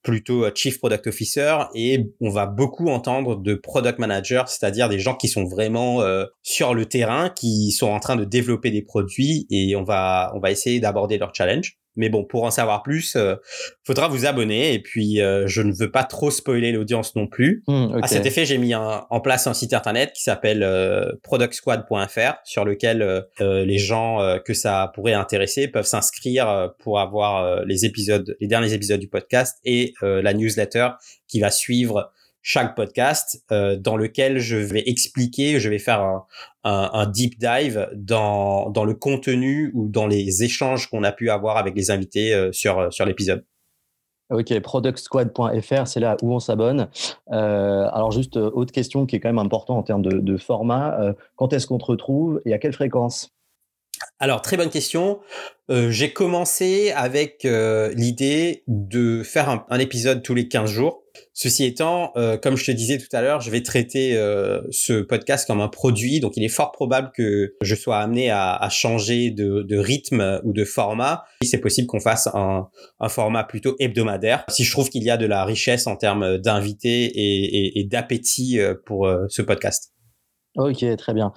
plutôt 0.03 0.45
euh, 0.45 0.51
chief 0.55 0.79
product 0.79 1.07
officer 1.07 1.57
et 1.75 2.11
on 2.21 2.31
va 2.31 2.47
beaucoup 2.47 2.89
entendre 2.89 3.37
de 3.37 3.55
product 3.55 3.99
managers, 3.99 4.45
c'est-à-dire 4.47 4.89
des 4.89 4.99
gens 4.99 5.15
qui 5.15 5.29
sont 5.29 5.45
vraiment 5.45 6.03
sur 6.43 6.75
le 6.75 6.87
terrain, 6.87 7.31
qui 7.31 7.71
sont 7.71 7.89
en 7.89 8.01
train 8.01 8.17
de 8.17 8.25
développer 8.25 8.71
des 8.71 8.83
produits 8.83 9.47
et 9.51 9.77
on 9.77 9.85
va 9.85 10.33
on 10.35 10.41
va 10.41 10.51
essayer 10.51 10.81
d'aborder 10.81 11.19
leur 11.19 11.35
challenge. 11.35 11.79
Mais 12.01 12.09
bon, 12.09 12.25
pour 12.25 12.45
en 12.45 12.51
savoir 12.51 12.83
plus, 12.83 13.15
euh, 13.15 13.37
faudra 13.85 14.09
vous 14.09 14.25
abonner. 14.25 14.73
Et 14.73 14.81
puis, 14.81 15.21
euh, 15.21 15.47
je 15.47 15.61
ne 15.61 15.71
veux 15.71 15.91
pas 15.91 16.05
trop 16.05 16.31
spoiler 16.31 16.73
l'audience 16.73 17.15
non 17.15 17.27
plus. 17.27 17.63
Hmm, 17.67 17.99
à 18.03 18.09
cet 18.09 18.25
effet, 18.25 18.47
j'ai 18.47 18.57
mis 18.57 18.75
en 18.75 19.21
place 19.21 19.47
un 19.47 19.53
site 19.53 19.75
internet 19.75 20.13
qui 20.15 20.23
s'appelle 20.23 20.63
euh, 20.63 21.13
productsquad.fr, 21.23 22.37
sur 22.45 22.65
lequel 22.65 23.03
euh, 23.03 23.65
les 23.67 23.77
gens 23.77 24.39
que 24.47 24.55
ça 24.55 24.91
pourrait 24.95 25.13
intéresser 25.13 25.69
peuvent 25.69 25.87
s'inscrire 25.87 26.71
pour 26.79 27.01
avoir 27.01 27.65
les 27.67 27.85
épisodes, 27.85 28.35
les 28.41 28.47
derniers 28.47 28.73
épisodes 28.73 29.01
du 29.01 29.09
podcast 29.09 29.59
et 29.65 29.93
la 30.01 30.33
newsletter 30.33 30.89
qui 31.29 31.41
va 31.41 31.51
suivre 31.51 32.13
chaque 32.43 32.75
podcast 32.75 33.45
dans 33.51 33.97
lequel 33.97 34.39
je 34.39 34.57
vais 34.57 34.83
expliquer, 34.87 35.61
je 35.61 35.69
vais 35.69 35.79
faire 35.79 36.01
un, 36.01 36.27
un, 36.65 36.91
un, 36.93 37.07
deep 37.07 37.39
dive 37.39 37.89
dans, 37.95 38.71
dans 38.71 38.85
le 38.85 38.95
contenu 38.95 39.71
ou 39.75 39.89
dans 39.89 40.07
les 40.07 40.43
échanges 40.43 40.89
qu'on 40.89 41.05
a 41.05 41.13
pu 41.13 41.31
avoir 41.31 41.57
avec 41.57 41.75
les 41.75 41.91
invités 41.91 42.51
sur, 42.53 42.93
sur 42.93 43.05
l'épisode. 43.05 43.45
Ok, 44.31 44.61
productsquad.fr, 44.61 45.87
c'est 45.87 45.99
là 45.99 46.17
où 46.23 46.33
on 46.33 46.39
s'abonne. 46.39 46.89
Euh, 47.33 47.89
alors 47.93 48.13
juste, 48.13 48.37
euh, 48.37 48.49
autre 48.55 48.73
question 48.73 49.05
qui 49.05 49.17
est 49.17 49.21
quand 49.21 49.29
même 49.29 49.41
important 49.41 49.77
en 49.77 49.83
termes 49.83 50.03
de, 50.03 50.37
format. 50.37 51.01
Euh, 51.01 51.13
quand 51.35 51.53
est-ce 51.53 51.67
qu'on 51.67 51.79
te 51.79 51.87
retrouve 51.87 52.41
et 52.45 52.55
à 52.55 52.59
quelle 52.59 52.73
fréquence? 52.73 53.35
Alors, 54.19 54.43
très 54.43 54.57
bonne 54.57 54.71
question. 54.71 55.21
J'ai 55.69 56.13
commencé 56.13 56.91
avec 56.91 57.45
l'idée 57.45 58.65
de 58.67 59.23
faire 59.23 59.49
un, 59.49 59.65
un, 59.71 59.79
épisode 59.79 60.23
tous 60.23 60.35
les 60.35 60.49
15 60.49 60.71
jours. 60.71 61.05
Ceci 61.33 61.65
étant, 61.65 62.13
euh, 62.17 62.37
comme 62.37 62.57
je 62.57 62.65
te 62.65 62.71
disais 62.71 62.99
tout 62.99 63.09
à 63.13 63.23
l'heure, 63.23 63.41
je 63.41 63.51
vais 63.51 63.63
traiter 63.63 64.17
euh, 64.17 64.61
ce 64.71 65.01
podcast 65.01 65.47
comme 65.47 65.61
un 65.61 65.69
produit, 65.69 66.21
donc 66.21 66.37
il 66.37 66.45
est 66.45 66.49
fort 66.49 66.73
probable 66.73 67.13
que 67.15 67.55
je 67.63 67.75
sois 67.75 67.99
amené 67.99 68.31
à, 68.31 68.69
changer 68.71 69.31
de, 69.31 69.77
rythme 69.77 70.41
ou 70.45 70.53
de 70.53 70.65
format. 70.65 71.25
C'est 71.43 71.59
possible 71.59 71.87
qu'on 71.87 72.01
fasse 72.01 72.29
un, 72.35 72.69
format 73.09 73.45
plutôt 73.45 73.77
hebdomadaire, 73.79 74.45
si 74.49 74.65
je 74.65 74.71
trouve 74.71 74.91
qu'il 74.91 75.03
y 75.03 75.11
a 75.11 75.17
de 75.17 75.27
la 75.27 75.45
richesse 75.45 75.87
en 75.87 75.97
termes 75.97 76.39
d'invités 76.39 77.11
et, 77.15 77.85
d'appétit 77.85 78.61
euh, 78.61 78.75
pour 78.85 79.11
ce 79.29 79.43
podcast. 79.43 79.93
Ok, 80.57 80.85
très 80.97 81.15
bien. 81.15 81.33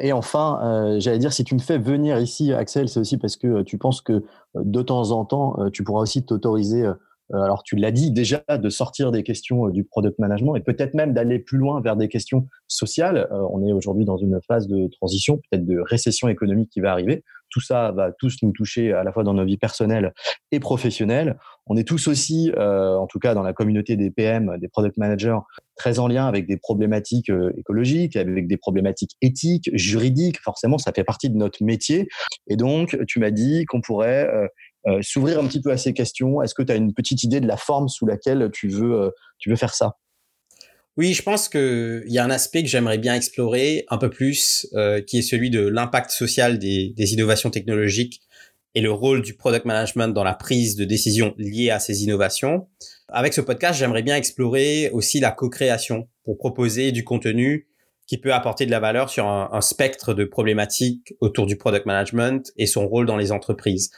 et 0.00 0.12
enfin, 0.12 0.96
j'allais 0.98 1.18
dire, 1.18 1.32
si 1.32 1.44
tu 1.44 1.54
me 1.54 1.60
fais 1.60 1.78
venir 1.78 2.18
ici, 2.18 2.52
Axel, 2.52 2.88
c'est 2.88 2.98
aussi 2.98 3.16
parce 3.16 3.36
que 3.36 3.62
tu 3.62 3.78
penses 3.78 4.00
que 4.00 4.24
de 4.56 4.82
temps 4.82 5.12
en 5.12 5.24
temps, 5.24 5.56
tu 5.72 5.84
pourras 5.84 6.02
aussi 6.02 6.24
t'autoriser 6.24 6.88
euh, 7.34 7.42
alors 7.42 7.62
tu 7.62 7.76
l'as 7.76 7.90
dit 7.90 8.10
déjà, 8.10 8.42
de 8.48 8.68
sortir 8.70 9.12
des 9.12 9.22
questions 9.22 9.66
euh, 9.66 9.70
du 9.70 9.84
product 9.84 10.18
management 10.18 10.56
et 10.56 10.60
peut-être 10.60 10.94
même 10.94 11.12
d'aller 11.12 11.38
plus 11.38 11.58
loin 11.58 11.80
vers 11.80 11.96
des 11.96 12.08
questions 12.08 12.46
sociales. 12.68 13.28
Euh, 13.30 13.46
on 13.50 13.66
est 13.66 13.72
aujourd'hui 13.72 14.04
dans 14.04 14.16
une 14.16 14.40
phase 14.46 14.66
de 14.66 14.88
transition, 14.88 15.40
peut-être 15.50 15.66
de 15.66 15.78
récession 15.80 16.28
économique 16.28 16.70
qui 16.70 16.80
va 16.80 16.92
arriver. 16.92 17.24
Tout 17.50 17.60
ça 17.60 17.92
va 17.92 18.12
tous 18.12 18.36
nous 18.42 18.52
toucher 18.52 18.92
à 18.92 19.04
la 19.04 19.12
fois 19.12 19.24
dans 19.24 19.34
nos 19.34 19.44
vies 19.44 19.56
personnelles 19.56 20.12
et 20.52 20.60
professionnelles. 20.60 21.38
On 21.68 21.76
est 21.76 21.86
tous 21.86 22.08
aussi, 22.08 22.50
en 22.56 23.06
tout 23.06 23.18
cas 23.18 23.34
dans 23.34 23.42
la 23.42 23.52
communauté 23.52 23.96
des 23.96 24.10
PM, 24.10 24.56
des 24.58 24.68
product 24.68 24.96
managers, 24.96 25.38
très 25.76 25.98
en 25.98 26.08
lien 26.08 26.26
avec 26.26 26.46
des 26.46 26.56
problématiques 26.56 27.30
écologiques, 27.56 28.16
avec 28.16 28.46
des 28.46 28.56
problématiques 28.56 29.16
éthiques, 29.20 29.70
juridiques. 29.74 30.40
Forcément, 30.40 30.78
ça 30.78 30.92
fait 30.92 31.04
partie 31.04 31.30
de 31.30 31.36
notre 31.36 31.62
métier. 31.62 32.08
Et 32.48 32.56
donc, 32.56 32.98
tu 33.06 33.20
m'as 33.20 33.30
dit 33.30 33.64
qu'on 33.66 33.80
pourrait 33.80 34.28
euh, 34.86 35.00
s'ouvrir 35.02 35.40
un 35.40 35.46
petit 35.46 35.60
peu 35.60 35.70
à 35.70 35.76
ces 35.76 35.92
questions 35.92 36.40
Est-ce 36.40 36.54
que 36.54 36.62
tu 36.62 36.72
as 36.72 36.76
une 36.76 36.94
petite 36.94 37.22
idée 37.24 37.40
de 37.40 37.46
la 37.46 37.56
forme 37.56 37.88
sous 37.88 38.06
laquelle 38.06 38.48
tu 38.52 38.68
veux, 38.68 38.94
euh, 38.94 39.10
tu 39.38 39.50
veux 39.50 39.56
faire 39.56 39.74
ça? 39.74 39.96
Oui, 40.96 41.14
je 41.14 41.22
pense 41.22 41.48
qu'il 41.48 42.04
y 42.06 42.18
a 42.18 42.24
un 42.24 42.30
aspect 42.30 42.62
que 42.62 42.68
j'aimerais 42.68 42.98
bien 42.98 43.14
explorer 43.14 43.84
un 43.88 43.98
peu 43.98 44.10
plus, 44.10 44.66
euh, 44.74 45.00
qui 45.00 45.18
est 45.18 45.22
celui 45.22 45.50
de 45.50 45.60
l'impact 45.60 46.10
social 46.10 46.58
des, 46.58 46.92
des, 46.96 47.12
innovations 47.12 47.50
technologiques 47.50 48.20
et 48.74 48.80
le 48.80 48.92
rôle 48.92 49.22
du 49.22 49.34
product 49.34 49.64
management 49.64 50.08
dans 50.08 50.24
la 50.24 50.34
prise 50.34 50.76
de 50.76 50.84
décision 50.84 51.34
liée 51.38 51.70
à 51.70 51.78
ces 51.78 52.04
innovations. 52.04 52.68
Avec 53.08 53.32
ce 53.32 53.40
podcast, 53.40 53.78
j'aimerais 53.78 54.02
bien 54.02 54.16
explorer 54.16 54.90
aussi 54.90 55.20
la 55.20 55.30
co-création 55.30 56.08
pour 56.24 56.38
proposer 56.38 56.92
du 56.92 57.04
contenu 57.04 57.68
qui 58.06 58.18
peut 58.18 58.32
apporter 58.32 58.66
de 58.66 58.70
la 58.70 58.80
valeur 58.80 59.10
sur 59.10 59.26
un, 59.26 59.60
spectre 59.60 60.14
de 60.14 60.24
problématiques 60.24 61.14
autour 61.20 61.46
du 61.46 61.56
product 61.56 61.84
management 61.84 62.50
et 62.56 62.66
son 62.66 62.88
rôle 62.88 63.06
dans 63.06 63.18
les 63.18 63.32
entreprises. 63.32 63.90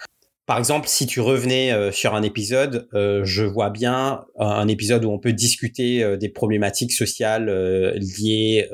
Par 0.47 0.59
exemple, 0.59 0.89
si 0.89 1.07
tu 1.07 1.21
revenais 1.21 1.73
euh, 1.73 1.93
sur 1.93 2.17
un 2.17 2.25
épisode, 2.25 2.89
euh, 2.93 3.21
je 3.23 3.45
vois 3.45 3.71
bien 3.71 4.25
un 4.37 4.67
épisode 4.67 5.05
où 5.05 5.11
on 5.11 5.21
peut 5.21 5.33
discuter 5.33 6.03
euh, 6.03 6.17
des 6.17 6.29
problématiques 6.29 6.91
sociales 6.91 7.47
liées 7.95 8.69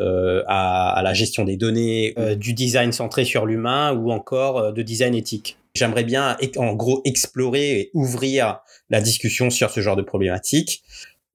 à, 0.49 1.03
la 1.05 1.13
gestion 1.13 1.45
des 1.45 1.59
données, 1.59 2.15
du 2.39 2.55
design 2.55 2.93
centré 2.93 3.27
sur 3.27 3.45
l'humain 3.45 3.93
ou 3.93 4.11
encore 4.11 4.73
de 4.73 4.81
design 4.81 5.15
éthique. 5.15 5.59
J'aimerais 5.77 6.05
bien, 6.05 6.37
en 6.57 6.75
gros, 6.75 7.03
explorer 7.05 7.81
et 7.81 7.91
ouvrir 7.95 8.61
la 8.91 9.01
discussion 9.01 9.51
sur 9.51 9.71
ce 9.71 9.81
genre 9.81 9.97
de 9.97 10.03
problématiques 10.03 10.83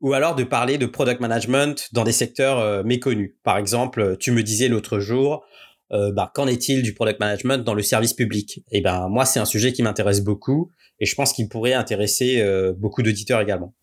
ou 0.01 0.13
alors 0.13 0.35
de 0.35 0.43
parler 0.43 0.77
de 0.77 0.87
product 0.87 1.21
management 1.21 1.89
dans 1.93 2.03
des 2.03 2.11
secteurs 2.11 2.83
méconnus. 2.83 3.35
Par 3.43 3.57
exemple, 3.57 4.17
tu 4.19 4.31
me 4.31 4.41
disais 4.41 4.67
l'autre 4.67 4.99
jour, 4.99 5.45
euh, 5.93 6.11
bah, 6.11 6.31
qu'en 6.33 6.47
est-il 6.47 6.83
du 6.83 6.93
product 6.93 7.19
management 7.19 7.65
dans 7.65 7.73
le 7.73 7.81
service 7.81 8.13
public? 8.13 8.59
Et 8.71 8.77
eh 8.77 8.81
ben 8.81 9.09
moi, 9.09 9.25
c'est 9.25 9.39
un 9.39 9.45
sujet 9.45 9.73
qui 9.73 9.83
m'intéresse 9.83 10.21
beaucoup 10.21 10.71
et 10.99 11.05
je 11.05 11.15
pense 11.15 11.33
qu'il 11.33 11.49
pourrait 11.49 11.73
intéresser 11.73 12.41
euh, 12.41 12.73
beaucoup 12.73 13.03
d'auditeurs 13.03 13.41
également. 13.41 13.73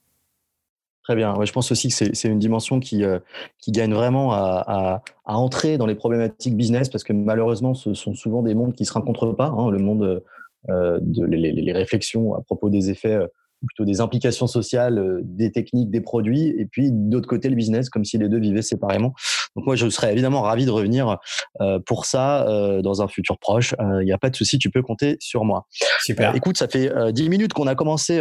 Très 1.02 1.16
bien. 1.16 1.34
Ouais, 1.36 1.46
je 1.46 1.52
pense 1.52 1.70
aussi 1.70 1.88
que 1.88 1.94
c'est 1.94 2.28
une 2.28 2.38
dimension 2.38 2.80
qui, 2.80 3.02
euh, 3.02 3.18
qui 3.58 3.72
gagne 3.72 3.94
vraiment 3.94 4.32
à, 4.32 5.02
à, 5.24 5.36
entrer 5.36 5.78
dans 5.78 5.86
les 5.86 5.94
problématiques 5.94 6.54
business 6.54 6.90
parce 6.90 7.02
que 7.02 7.14
malheureusement, 7.14 7.74
ce 7.74 7.94
sont 7.94 8.14
souvent 8.14 8.42
des 8.42 8.54
mondes 8.54 8.74
qui 8.74 8.84
se 8.84 8.92
rencontrent 8.92 9.32
pas. 9.32 9.46
Hein, 9.46 9.70
le 9.70 9.78
monde 9.78 10.22
de 10.68 11.24
les, 11.24 11.52
les, 11.52 11.72
réflexions 11.72 12.34
à 12.34 12.42
propos 12.42 12.70
des 12.70 12.90
effets 12.90 13.18
plutôt 13.66 13.84
des 13.84 14.00
implications 14.00 14.46
sociales, 14.46 14.98
euh, 14.98 15.20
des 15.24 15.50
techniques, 15.50 15.90
des 15.90 16.00
produits, 16.00 16.54
et 16.58 16.66
puis 16.66 16.90
d'autre 16.92 17.28
côté 17.28 17.48
le 17.48 17.56
business, 17.56 17.88
comme 17.90 18.04
si 18.04 18.18
les 18.18 18.28
deux 18.28 18.38
vivaient 18.38 18.62
séparément. 18.62 19.12
Donc 19.56 19.66
moi, 19.66 19.76
je 19.76 19.88
serais 19.88 20.12
évidemment 20.12 20.42
ravi 20.42 20.64
de 20.64 20.70
revenir 20.70 21.18
euh, 21.60 21.78
pour 21.84 22.04
ça 22.04 22.48
euh, 22.48 22.82
dans 22.82 23.02
un 23.02 23.08
futur 23.08 23.38
proche. 23.38 23.74
Il 23.80 24.04
n'y 24.04 24.12
a 24.12 24.18
pas 24.18 24.30
de 24.30 24.36
souci, 24.36 24.58
tu 24.58 24.70
peux 24.70 24.82
compter 24.82 25.16
sur 25.20 25.44
moi. 25.44 25.66
Super. 26.02 26.34
écoute, 26.34 26.56
ça 26.56 26.68
fait 26.68 26.90
dix 27.12 27.28
minutes 27.28 27.52
qu'on 27.52 27.66
a 27.66 27.74
commencé 27.74 28.20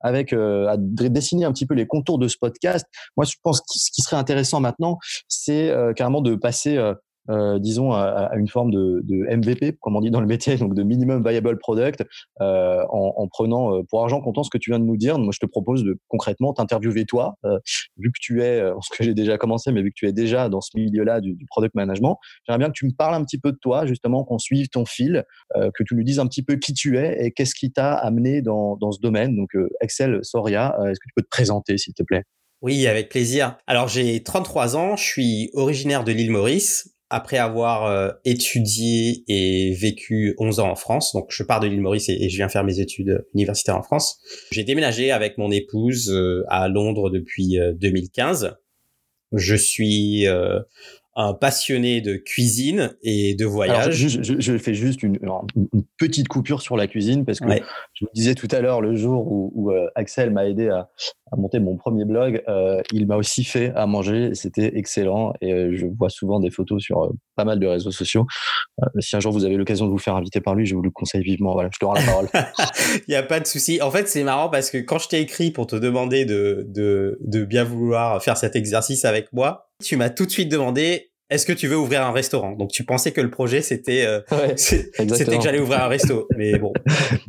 avec 0.00 0.32
à 0.32 0.76
dessiner 0.78 1.44
un 1.44 1.52
petit 1.52 1.66
peu 1.66 1.74
les 1.74 1.86
contours 1.86 2.18
de 2.18 2.28
ce 2.28 2.36
podcast. 2.40 2.86
Moi, 3.16 3.24
je 3.24 3.34
pense 3.42 3.60
que 3.60 3.66
ce 3.68 3.90
qui 3.90 4.02
serait 4.02 4.16
intéressant 4.16 4.60
maintenant, 4.60 4.98
c'est 5.28 5.72
carrément 5.96 6.20
de 6.20 6.34
passer 6.34 6.78
euh, 7.30 7.58
disons, 7.58 7.92
à, 7.92 8.30
une 8.36 8.48
forme 8.48 8.70
de, 8.70 9.02
MVP, 9.36 9.76
comme 9.80 9.96
on 9.96 10.00
dit 10.00 10.10
dans 10.10 10.20
le 10.20 10.26
métier, 10.26 10.56
donc 10.56 10.74
de 10.74 10.82
minimum 10.82 11.26
viable 11.26 11.58
product, 11.58 12.04
euh, 12.40 12.82
en, 12.90 13.28
prenant 13.28 13.76
euh, 13.76 13.82
pour 13.88 14.02
argent 14.02 14.20
comptant 14.20 14.42
ce 14.42 14.50
que 14.50 14.58
tu 14.58 14.70
viens 14.70 14.80
de 14.80 14.84
nous 14.84 14.96
dire. 14.96 15.18
Moi, 15.18 15.32
je 15.32 15.38
te 15.38 15.46
propose 15.46 15.84
de 15.84 15.98
concrètement 16.08 16.52
t'interviewer 16.52 17.04
toi, 17.04 17.36
vu 17.96 18.10
que 18.10 18.18
tu 18.20 18.42
es, 18.42 18.60
ce 18.82 18.96
que 18.96 19.04
j'ai 19.04 19.14
déjà 19.14 19.38
commencé, 19.38 19.72
mais 19.72 19.82
vu 19.82 19.90
que 19.90 19.96
tu 19.96 20.08
es 20.08 20.12
déjà 20.12 20.48
dans 20.48 20.60
ce 20.60 20.70
milieu-là 20.74 21.20
du, 21.20 21.36
product 21.48 21.74
management, 21.74 22.18
j'aimerais 22.46 22.58
bien 22.58 22.68
que 22.68 22.74
tu 22.74 22.86
me 22.86 22.92
parles 22.92 23.14
un 23.14 23.24
petit 23.24 23.38
peu 23.38 23.52
de 23.52 23.58
toi, 23.58 23.86
justement, 23.86 24.24
qu'on 24.24 24.38
suive 24.38 24.68
ton 24.68 24.84
fil, 24.84 25.24
que 25.54 25.82
tu 25.84 25.94
nous 25.94 26.02
dises 26.02 26.18
un 26.18 26.26
petit 26.26 26.42
peu 26.42 26.56
qui 26.56 26.74
tu 26.74 26.98
es 26.98 27.24
et 27.24 27.32
qu'est-ce 27.32 27.54
qui 27.54 27.72
t'a 27.72 27.94
amené 27.94 28.42
dans, 28.42 28.76
dans, 28.76 28.92
ce 28.92 29.00
domaine. 29.00 29.36
Donc, 29.36 29.50
Excel 29.80 30.20
Soria, 30.22 30.76
est-ce 30.86 31.00
que 31.00 31.06
tu 31.06 31.14
peux 31.14 31.22
te 31.22 31.28
présenter, 31.28 31.78
s'il 31.78 31.94
te 31.94 32.02
plaît? 32.02 32.24
Oui, 32.62 32.86
avec 32.86 33.08
plaisir. 33.08 33.56
Alors 33.66 33.88
j'ai 33.88 34.22
33 34.22 34.76
ans, 34.76 34.96
je 34.96 35.04
suis 35.04 35.50
originaire 35.54 36.04
de 36.04 36.12
l'île 36.12 36.30
Maurice 36.30 36.90
après 37.10 37.38
avoir 37.38 37.86
euh, 37.86 38.10
étudié 38.24 39.24
et 39.26 39.74
vécu 39.74 40.34
11 40.38 40.60
ans 40.60 40.70
en 40.70 40.76
France, 40.76 41.12
donc 41.12 41.26
je 41.30 41.42
pars 41.42 41.58
de 41.58 41.66
l'île 41.66 41.80
Maurice 41.80 42.08
et, 42.08 42.28
je 42.28 42.36
viens 42.36 42.48
faire 42.48 42.64
mes 42.64 42.78
études 42.78 43.24
universitaires 43.34 43.76
en 43.76 43.82
France. 43.82 44.20
J'ai 44.52 44.62
déménagé 44.62 45.10
avec 45.10 45.36
mon 45.36 45.50
épouse 45.50 46.10
euh, 46.10 46.44
à 46.48 46.68
Londres 46.68 47.10
depuis 47.10 47.58
2015. 47.74 48.44
Euh, 48.44 48.50
je 49.32 49.54
suis 49.54 50.26
un 51.16 51.34
passionné 51.34 52.00
de 52.00 52.16
cuisine 52.16 52.94
et 53.02 53.34
de 53.34 53.44
voyage. 53.44 53.90
je, 53.92 54.58
fais 54.58 54.74
juste 54.74 55.02
une, 55.02 55.18
petite 55.98 56.28
coupure 56.28 56.62
sur 56.62 56.76
la 56.76 56.86
cuisine 56.86 57.24
parce 57.24 57.40
que 57.40 57.46
je 57.94 58.04
vous 58.04 58.10
disais 58.14 58.34
tout 58.34 58.48
à 58.52 58.60
l'heure, 58.60 58.80
le 58.80 58.94
jour 58.94 59.26
où, 59.28 59.70
euh, 59.70 59.88
Axel 59.94 60.30
m'a 60.30 60.46
aidé 60.46 60.68
à, 60.68 60.88
monter 61.36 61.60
mon 61.60 61.76
premier 61.76 62.04
blog, 62.04 62.42
euh, 62.48 62.80
il 62.92 63.06
m'a 63.06 63.16
aussi 63.16 63.44
fait 63.44 63.72
à 63.74 63.86
manger. 63.86 64.34
C'était 64.34 64.72
excellent 64.76 65.32
et 65.40 65.52
euh, 65.52 65.76
je 65.76 65.86
vois 65.86 66.10
souvent 66.10 66.40
des 66.40 66.50
photos 66.50 66.82
sur 66.82 67.12
pas 67.36 67.44
mal 67.44 67.58
de 67.58 67.66
réseaux 67.66 67.92
sociaux. 67.92 68.26
si 68.98 69.16
un 69.16 69.20
jour 69.20 69.32
vous 69.32 69.44
avez 69.44 69.56
l'occasion 69.56 69.86
de 69.86 69.90
vous 69.90 69.98
faire 69.98 70.16
inviter 70.16 70.40
par 70.40 70.54
lui, 70.54 70.66
je 70.66 70.74
vous 70.74 70.82
le 70.82 70.90
conseille 70.90 71.22
vivement. 71.22 71.52
Voilà, 71.52 71.70
je 71.72 71.78
te 71.78 71.84
rends 71.84 71.94
la 71.94 72.02
parole. 72.02 72.28
Il 73.08 73.10
n'y 73.10 73.16
a 73.16 73.22
pas 73.22 73.40
de 73.40 73.46
souci. 73.46 73.80
En 73.82 73.90
fait, 73.90 74.08
c'est 74.08 74.24
marrant 74.24 74.48
parce 74.48 74.70
que 74.70 74.78
quand 74.78 74.98
je 74.98 75.08
t'ai 75.08 75.20
écrit 75.20 75.50
pour 75.50 75.66
te 75.66 75.76
demander 75.76 76.24
de, 76.24 76.66
de, 76.68 77.18
de 77.20 77.44
bien 77.44 77.64
vouloir 77.64 78.22
faire 78.22 78.36
cet 78.36 78.56
exercice 78.56 79.04
avec 79.04 79.32
moi, 79.32 79.69
tu 79.80 79.96
m'as 79.96 80.10
tout 80.10 80.26
de 80.26 80.30
suite 80.30 80.48
demandé 80.48 81.10
est-ce 81.30 81.46
que 81.46 81.52
tu 81.52 81.68
veux 81.68 81.78
ouvrir 81.78 82.02
un 82.02 82.10
restaurant? 82.10 82.52
Donc 82.52 82.72
tu 82.72 82.84
pensais 82.84 83.12
que 83.12 83.20
le 83.20 83.30
projet 83.30 83.62
c'était 83.62 84.04
euh, 84.04 84.20
c'était 84.56 85.38
que 85.38 85.42
j'allais 85.42 85.60
ouvrir 85.60 85.84
un 85.84 85.88
resto, 85.88 86.26
mais 86.36 86.58
bon, 86.58 86.72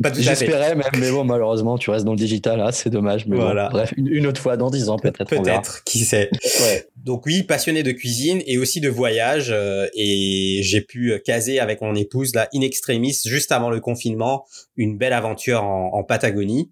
pas 0.02 0.10
tout 0.10 0.18
à 0.20 0.24
fait. 0.24 0.24
J'espérais 0.24 0.76
même, 0.76 0.90
mais 0.98 1.12
bon 1.12 1.24
malheureusement 1.24 1.78
tu 1.78 1.92
restes 1.92 2.04
dans 2.04 2.14
le 2.14 2.18
digital, 2.18 2.60
hein, 2.60 2.72
c'est 2.72 2.90
dommage. 2.90 3.28
Mais 3.28 3.36
voilà. 3.36 3.70
bref, 3.70 3.94
une, 3.96 4.26
autre 4.26 4.42
fois, 4.42 4.58
dans 4.58 4.72
dix 4.72 4.90
ans 4.90 4.98
peut-être. 4.98 5.24
Peut-être, 5.26 5.84
qui 5.84 6.00
sait. 6.00 6.32
Ouais. 6.62 6.88
Donc 6.96 7.28
oui, 7.28 7.44
passionné 7.44 7.84
de 7.84 7.92
cuisine 7.92 8.42
et 8.48 8.58
aussi 8.58 8.82
de 8.82 8.90
voyage, 8.90 9.50
euh, 9.52 9.88
et 9.94 10.62
j'ai 10.64 10.82
pu 10.82 11.14
caser 11.24 11.60
avec 11.60 11.82
mon 11.82 11.94
épouse 11.94 12.34
là 12.34 12.50
in 12.56 12.62
extremis 12.62 13.16
juste 13.24 13.52
avant 13.52 13.70
le 13.70 13.80
confinement 13.80 14.46
une 14.78 14.98
belle 14.98 15.14
aventure 15.14 15.64
en, 15.64 15.92
en 15.94 16.04
Patagonie. 16.04 16.72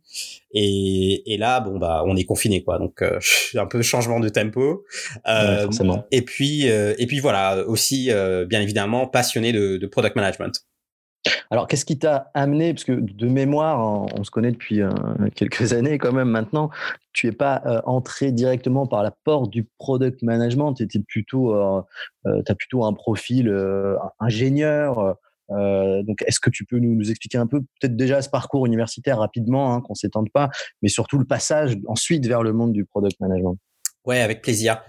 Et, 0.52 1.34
et, 1.34 1.38
là, 1.38 1.60
bon 1.60 1.78
bah, 1.78 2.04
on 2.06 2.16
est 2.16 2.26
confiné 2.26 2.64
quoi, 2.64 2.80
donc 2.80 3.02
euh, 3.02 3.20
un 3.56 3.66
peu 3.66 3.80
de 3.80 3.84
changement 3.84 4.20
de 4.20 4.30
tempo. 4.30 4.84
Euh, 5.28 5.68
et 6.12 6.22
puis, 6.24 6.70
euh, 6.70 6.96
et 6.98 7.06
puis 7.06 7.20
voilà, 7.20 7.64
aussi 7.68 8.10
bien 8.48 8.62
évidemment 8.62 9.08
passionné 9.08 9.52
de, 9.52 9.78
de 9.78 9.88
product 9.88 10.16
management. 10.16 10.66
Alors, 11.52 11.68
qu'est-ce 11.68 11.84
qui 11.84 12.00
t'a 12.00 12.32
amené, 12.34 12.74
parce 12.74 12.86
que 12.86 12.94
de 12.94 13.28
mémoire, 13.28 14.08
on 14.16 14.24
se 14.24 14.32
connaît 14.32 14.52
depuis 14.52 14.80
quelques 15.36 15.74
années 15.74 15.98
quand 15.98 16.14
même 16.14 16.30
maintenant, 16.30 16.70
tu 17.12 17.28
n'es 17.28 17.34
pas 17.34 17.82
entré 17.86 18.32
directement 18.32 18.88
par 18.88 19.04
la 19.04 19.12
porte 19.12 19.50
du 19.50 19.68
product 19.78 20.24
management, 20.24 20.74
tu 20.74 21.02
plutôt, 21.02 21.54
as 21.54 22.56
plutôt 22.58 22.86
un 22.86 22.94
profil 22.94 23.54
ingénieur. 24.20 25.18
Donc, 25.50 26.22
est-ce 26.26 26.40
que 26.40 26.50
tu 26.50 26.66
peux 26.66 26.80
nous, 26.80 27.10
expliquer 27.10 27.38
un 27.38 27.48
peu, 27.48 27.62
peut-être 27.62 27.96
déjà 27.96 28.22
ce 28.22 28.30
parcours 28.30 28.66
universitaire 28.66 29.20
rapidement, 29.20 29.74
hein, 29.74 29.82
qu'on 29.82 29.96
s'étende 29.96 30.30
pas, 30.32 30.50
mais 30.82 30.90
surtout 30.90 31.18
le 31.18 31.26
passage 31.26 31.76
ensuite 31.88 32.26
vers 32.28 32.44
le 32.44 32.54
monde 32.54 32.74
du 32.74 32.86
product 32.86 33.20
management? 33.20 33.58
Ouais, 34.06 34.22
avec 34.22 34.42
plaisir. 34.42 34.82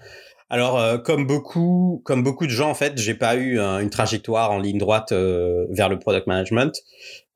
Alors, 0.52 0.80
euh, 0.80 0.99
comme 0.99 1.28
beaucoup, 1.28 2.02
comme 2.04 2.25
beaucoup 2.25 2.45
de 2.45 2.50
gens, 2.50 2.71
en 2.71 2.75
fait, 2.75 2.99
j'ai 2.99 3.14
pas 3.14 3.37
eu 3.37 3.61
une 3.61 3.88
trajectoire 3.88 4.50
en 4.50 4.59
ligne 4.59 4.78
droite 4.78 5.12
euh, 5.12 5.66
vers 5.71 5.88
le 5.88 6.00
product 6.00 6.26
management. 6.26 6.76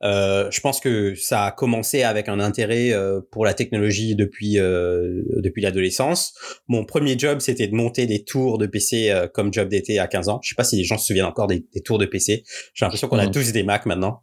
Euh, 0.02 0.50
je 0.50 0.61
pense 0.61 0.80
que 0.80 1.14
ça 1.14 1.44
a 1.44 1.50
commencé 1.52 2.02
avec 2.02 2.28
un 2.28 2.40
intérêt 2.40 2.92
pour 3.30 3.44
la 3.44 3.54
technologie 3.54 4.16
depuis 4.16 4.54
depuis 4.56 5.62
l'adolescence. 5.62 6.35
Mon 6.66 6.85
premier 6.85 7.16
job, 7.16 7.38
c'était 7.38 7.68
de 7.68 7.75
monter 7.75 8.06
des 8.06 8.25
tours 8.25 8.59
de 8.59 8.66
PC 8.66 9.14
comme 9.33 9.52
job 9.52 9.68
d'été 9.68 10.00
à 10.00 10.09
15 10.09 10.28
ans. 10.28 10.40
Je 10.42 10.50
sais 10.50 10.56
pas 10.56 10.64
si 10.64 10.76
les 10.76 10.85
gens 10.85 10.99
se 10.99 11.06
souviennent 11.06 11.25
encore 11.25 11.47
des, 11.47 11.64
tours 11.85 11.99
de 11.99 12.06
PC. 12.06 12.42
J'ai 12.75 12.85
l'impression 12.85 13.06
qu'on 13.06 13.18
a 13.18 13.28
tous 13.28 13.52
des 13.52 13.62
Mac 13.62 13.87
maintenant. 13.87 14.23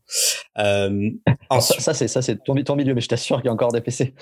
Ensuite... 1.50 1.80
Ça, 1.80 1.94
c'est 1.94 2.10
ça, 2.10 2.22
c'est 2.22 2.44
ton, 2.44 2.76
milieu, 2.76 2.94
mais 2.94 3.02
je 3.02 3.08
t'assure 3.08 3.38
qu'il 3.38 3.46
y 3.46 3.50
a 3.50 3.54
encore 3.54 3.72
des 3.72 3.82
PC. 3.82 4.14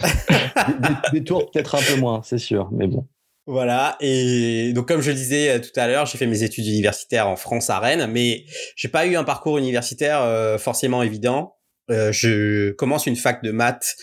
des 1.11 1.23
tours 1.23 1.49
peut-être 1.49 1.75
un 1.75 1.81
peu 1.81 1.99
moins, 1.99 2.21
c'est 2.23 2.37
sûr, 2.37 2.69
mais 2.71 2.87
bon. 2.87 3.05
Voilà. 3.49 3.97
Et 3.99 4.73
donc, 4.73 4.87
comme 4.87 5.01
je 5.01 5.09
le 5.09 5.15
disais 5.15 5.49
euh, 5.49 5.59
tout 5.59 5.71
à 5.75 5.87
l'heure, 5.87 6.05
j'ai 6.05 6.19
fait 6.19 6.27
mes 6.27 6.43
études 6.43 6.67
universitaires 6.67 7.27
en 7.27 7.35
France 7.35 7.71
à 7.71 7.79
Rennes, 7.79 8.07
mais 8.11 8.45
j'ai 8.75 8.89
pas 8.89 9.07
eu 9.07 9.15
un 9.15 9.23
parcours 9.23 9.57
universitaire 9.57 10.21
euh, 10.21 10.59
forcément 10.59 11.01
évident. 11.01 11.55
Euh, 11.89 12.11
je 12.11 12.69
commence 12.73 13.07
une 13.07 13.15
fac 13.15 13.43
de 13.43 13.49
maths 13.49 13.95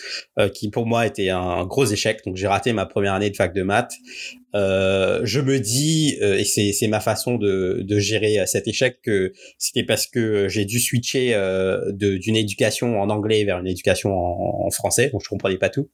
qui 0.53 0.69
pour 0.69 0.85
moi 0.85 1.07
était 1.07 1.29
un 1.29 1.65
gros 1.65 1.85
échec. 1.85 2.19
Donc 2.25 2.35
j'ai 2.35 2.47
raté 2.47 2.73
ma 2.73 2.85
première 2.85 3.13
année 3.13 3.29
de 3.29 3.37
fac 3.37 3.53
de 3.53 3.63
maths. 3.63 3.93
je 4.53 5.39
me 5.39 5.59
dis, 5.61 6.17
et 6.19 6.43
c'est 6.43 6.87
ma 6.87 6.99
façon 6.99 7.37
de, 7.37 7.85
de 7.87 7.99
gérer 7.99 8.45
cet 8.47 8.67
échec, 8.67 8.99
que 9.01 9.31
c'était 9.57 9.85
parce 9.85 10.07
que 10.07 10.49
j'ai 10.49 10.65
dû 10.65 10.81
switcher 10.81 11.39
d'une 11.93 12.35
éducation 12.35 12.99
en 12.99 13.09
anglais 13.09 13.45
vers 13.45 13.59
une 13.59 13.67
éducation 13.67 14.11
en, 14.11 14.65
en 14.65 14.71
français. 14.71 15.09
Donc 15.13 15.21
je 15.23 15.29
comprenais 15.29 15.57
pas 15.57 15.69
tout. 15.69 15.89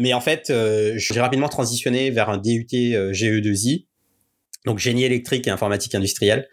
Mais 0.00 0.12
en 0.12 0.20
fait, 0.20 0.50
euh, 0.50 0.94
j'ai 0.96 1.20
rapidement 1.20 1.48
transitionné 1.48 2.10
vers 2.10 2.30
un 2.30 2.38
DUT 2.38 2.66
euh, 2.74 3.12
GE2I, 3.12 3.86
donc 4.68 4.78
génie 4.78 5.04
électrique 5.04 5.46
et 5.46 5.50
informatique 5.50 5.94
industrielle, 5.94 6.48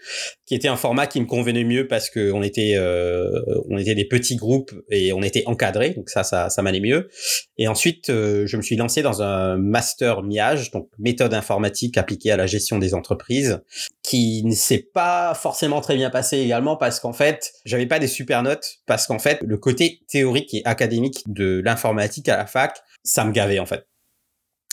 qui 0.45 0.55
était 0.55 0.67
un 0.67 0.75
format 0.75 1.05
qui 1.05 1.21
me 1.21 1.25
convenait 1.25 1.63
mieux 1.63 1.87
parce 1.87 2.09
que 2.09 2.31
on 2.31 2.41
était 2.41 2.73
euh, 2.75 3.29
on 3.69 3.77
était 3.77 3.95
des 3.95 4.05
petits 4.05 4.35
groupes 4.35 4.71
et 4.89 5.13
on 5.13 5.21
était 5.21 5.43
encadrés, 5.45 5.91
donc 5.91 6.09
ça 6.09 6.23
ça 6.23 6.49
ça 6.49 6.61
m'allait 6.61 6.79
mieux. 6.79 7.09
Et 7.57 7.67
ensuite, 7.67 8.07
je 8.07 8.57
me 8.57 8.61
suis 8.61 8.75
lancé 8.75 9.01
dans 9.01 9.21
un 9.21 9.57
master 9.57 10.23
MIAGE, 10.23 10.71
donc 10.71 10.89
méthode 10.99 11.33
informatique 11.33 11.97
appliquée 11.97 12.31
à 12.31 12.37
la 12.37 12.47
gestion 12.47 12.79
des 12.79 12.93
entreprises, 12.93 13.61
qui 14.03 14.43
ne 14.43 14.53
s'est 14.53 14.85
pas 14.93 15.33
forcément 15.33 15.81
très 15.81 15.95
bien 15.95 16.09
passé 16.09 16.37
également 16.39 16.75
parce 16.75 16.99
qu'en 16.99 17.13
fait, 17.13 17.53
j'avais 17.65 17.85
pas 17.85 17.99
des 17.99 18.07
super 18.07 18.43
notes 18.43 18.79
parce 18.85 19.07
qu'en 19.07 19.19
fait, 19.19 19.39
le 19.41 19.57
côté 19.57 20.01
théorique 20.07 20.53
et 20.53 20.61
académique 20.65 21.23
de 21.27 21.61
l'informatique 21.63 22.27
à 22.29 22.37
la 22.37 22.45
fac 22.45 22.81
ça 23.05 23.23
me 23.23 23.31
gavait 23.31 23.59
en 23.59 23.65
fait. 23.65 23.87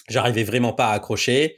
J'arrivais 0.09 0.44
vraiment 0.44 0.73
pas 0.73 0.88
à 0.88 0.94
accrocher 0.94 1.56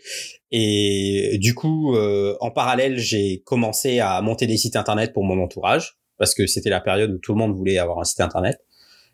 et 0.57 1.37
du 1.41 1.53
coup, 1.53 1.97
euh, 1.97 2.37
en 2.41 2.53
parallèle, 2.53 2.97
j'ai 2.97 3.43
commencé 3.45 3.99
à 3.99 4.21
monter 4.23 4.47
des 4.47 4.57
sites 4.57 4.77
internet 4.77 5.13
pour 5.13 5.25
mon 5.25 5.43
entourage 5.43 5.99
parce 6.17 6.33
que 6.33 6.47
c'était 6.47 6.71
la 6.71 6.81
période 6.81 7.11
où 7.11 7.19
tout 7.19 7.33
le 7.33 7.39
monde 7.39 7.57
voulait 7.57 7.77
avoir 7.77 7.99
un 7.99 8.05
site 8.05 8.21
internet. 8.21 8.59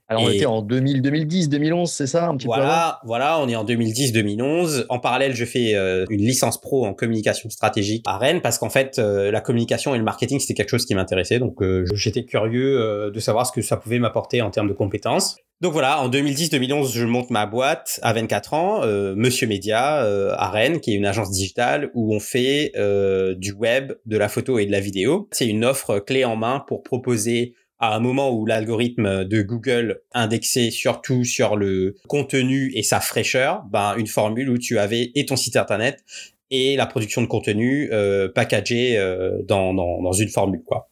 Alors, 0.09 0.25
on 0.25 0.29
était 0.29 0.45
en 0.45 0.61
2000, 0.61 1.01
2010, 1.01 1.49
2011, 1.49 1.91
c'est 1.91 2.07
ça 2.07 2.29
un 2.29 2.37
petit 2.37 2.45
voilà, 2.45 2.99
peu 3.01 3.07
Voilà, 3.07 3.39
on 3.41 3.49
est 3.49 3.57
en 3.57 3.65
2010, 3.65 4.13
2011. 4.13 4.85
En 4.91 4.99
parallèle, 4.99 5.35
je 5.35 5.45
fais 5.47 5.75
euh, 5.77 6.05
une 6.11 6.21
licence 6.21 6.61
pro 6.61 6.85
en 6.85 6.93
communication 6.93 7.49
stratégique 7.49 8.03
à 8.07 8.19
Rennes 8.19 8.43
parce 8.43 8.59
qu'en 8.59 8.69
fait, 8.69 8.99
euh, 8.99 9.31
la 9.31 9.41
communication 9.41 9.95
et 9.95 9.99
le 9.99 10.05
marketing, 10.05 10.41
c'était 10.41 10.53
quelque 10.53 10.69
chose 10.69 10.85
qui 10.85 10.95
m'intéressait. 10.95 11.39
Donc, 11.39 11.63
j'étais 11.95 12.27
curieux 12.27 13.11
de 13.11 13.21
savoir 13.21 13.47
ce 13.47 13.53
que 13.53 13.63
ça 13.63 13.79
pouvait 13.79 13.99
m'apporter 13.99 14.43
en 14.43 14.51
termes 14.51 14.69
de 14.69 14.75
compétences. 14.75 15.37
Donc 15.61 15.75
voilà, 15.75 16.01
en 16.01 16.09
2010-2011, 16.09 16.95
je 16.95 17.05
monte 17.05 17.29
ma 17.29 17.45
boîte 17.45 18.01
à 18.03 18.15
24 18.15 18.55
ans, 18.55 18.83
euh, 18.83 19.15
Monsieur 19.15 19.47
Média 19.47 20.03
euh, 20.03 20.33
à 20.39 20.49
Rennes, 20.49 20.81
qui 20.81 20.93
est 20.93 20.95
une 20.95 21.05
agence 21.05 21.31
digitale 21.31 21.91
où 21.93 22.15
on 22.15 22.19
fait 22.19 22.73
euh, 22.77 23.35
du 23.35 23.53
web, 23.53 23.93
de 24.07 24.17
la 24.17 24.31
photo 24.31 24.59
et 24.59 24.65
de 24.65 24.73
la 24.73 24.81
vidéo. 24.81 25.29
C'est 25.33 25.47
une 25.47 25.67
offre 25.67 25.99
clé 25.99 26.25
en 26.25 26.35
main 26.35 26.65
pour 26.67 26.83
proposer 26.83 27.53
à 27.79 27.95
un 27.95 28.01
moment 28.01 28.31
où 28.31 28.47
l'algorithme 28.47 29.27
de 29.27 29.43
Google 29.43 30.01
indexait 30.13 30.71
surtout 30.71 31.25
sur 31.25 31.57
le 31.57 31.97
contenu 32.09 32.73
et 32.75 32.83
sa 32.83 33.01
fraîcheur, 33.01 33.63
ben 33.71 33.97
une 33.99 34.07
formule 34.07 34.49
où 34.49 34.57
tu 34.57 34.79
avais 34.79 35.13
et 35.15 35.27
ton 35.27 35.37
site 35.37 35.57
internet 35.57 36.03
et 36.51 36.75
la 36.77 36.87
production 36.87 37.21
de 37.21 37.27
contenu 37.27 37.91
euh, 37.93 38.31
packagé 38.31 38.99
dans, 39.47 39.75
dans, 39.75 40.01
dans 40.01 40.13
une 40.13 40.31
formule 40.31 40.63
quoi. 40.65 40.90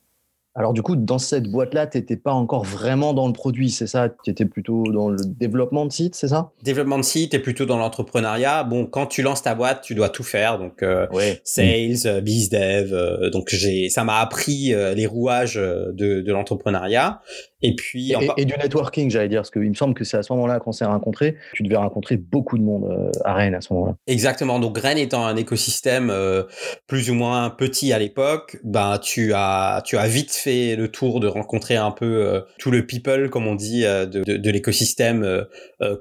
Alors 0.58 0.72
du 0.72 0.82
coup, 0.82 0.96
dans 0.96 1.18
cette 1.18 1.48
boîte-là, 1.48 1.86
tu 1.86 1.98
n'étais 1.98 2.16
pas 2.16 2.32
encore 2.32 2.64
vraiment 2.64 3.14
dans 3.14 3.28
le 3.28 3.32
produit, 3.32 3.70
c'est 3.70 3.86
ça? 3.86 4.08
Tu 4.24 4.30
étais 4.30 4.44
plutôt 4.44 4.82
dans 4.90 5.08
le 5.08 5.18
développement 5.24 5.86
de 5.86 5.92
site, 5.92 6.16
c'est 6.16 6.26
ça? 6.26 6.50
Développement 6.64 6.98
de 6.98 7.04
site, 7.04 7.32
et 7.32 7.38
plutôt 7.38 7.64
dans 7.64 7.78
l'entrepreneuriat. 7.78 8.64
Bon, 8.64 8.84
quand 8.84 9.06
tu 9.06 9.22
lances 9.22 9.44
ta 9.44 9.54
boîte, 9.54 9.82
tu 9.82 9.94
dois 9.94 10.08
tout 10.08 10.24
faire, 10.24 10.58
donc 10.58 10.82
euh, 10.82 11.06
sales, 11.44 12.06
euh, 12.06 12.20
biz 12.20 12.50
dev. 12.50 12.92
Euh, 12.92 13.30
donc 13.30 13.50
j'ai, 13.50 13.88
ça 13.88 14.02
m'a 14.02 14.18
appris 14.18 14.74
les 14.96 15.06
rouages 15.06 15.54
de, 15.54 15.92
de 16.22 16.32
l'entrepreneuriat. 16.32 17.20
Et 17.60 17.74
puis 17.74 18.12
et, 18.36 18.44
du 18.44 18.54
networking, 18.56 19.10
j'allais 19.10 19.28
dire, 19.28 19.40
parce 19.40 19.50
qu'il 19.50 19.68
me 19.68 19.74
semble 19.74 19.94
que 19.94 20.04
c'est 20.04 20.16
à 20.16 20.22
ce 20.22 20.32
moment-là 20.32 20.60
qu'on 20.60 20.70
s'est 20.70 20.84
rencontrés. 20.84 21.36
Tu 21.54 21.64
devais 21.64 21.76
rencontrer 21.76 22.16
beaucoup 22.16 22.56
de 22.56 22.62
monde 22.62 22.84
euh, 22.84 23.10
à 23.24 23.34
Rennes 23.34 23.54
à 23.54 23.60
ce 23.60 23.72
moment-là. 23.72 23.96
Exactement. 24.06 24.60
Donc 24.60 24.78
Rennes 24.78 24.98
étant 24.98 25.26
un 25.26 25.36
écosystème 25.36 26.10
euh, 26.10 26.44
plus 26.86 27.10
ou 27.10 27.14
moins 27.14 27.50
petit 27.50 27.92
à 27.92 27.98
l'époque, 27.98 28.58
ben 28.62 28.98
tu 28.98 29.32
as 29.34 29.82
tu 29.84 29.96
as 29.96 30.06
vite 30.06 30.32
fait 30.32 30.76
le 30.76 30.88
tour 30.88 31.18
de 31.18 31.26
rencontrer 31.26 31.76
un 31.76 31.90
peu 31.90 32.26
euh, 32.26 32.40
tout 32.58 32.70
le 32.70 32.86
people, 32.86 33.28
comme 33.28 33.46
on 33.46 33.56
dit, 33.56 33.82
de, 33.82 34.04
de, 34.04 34.36
de 34.36 34.50
l'écosystème 34.50 35.46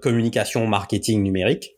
communication, 0.02 0.68
marketing 0.68 1.24
numérique. 1.24 1.77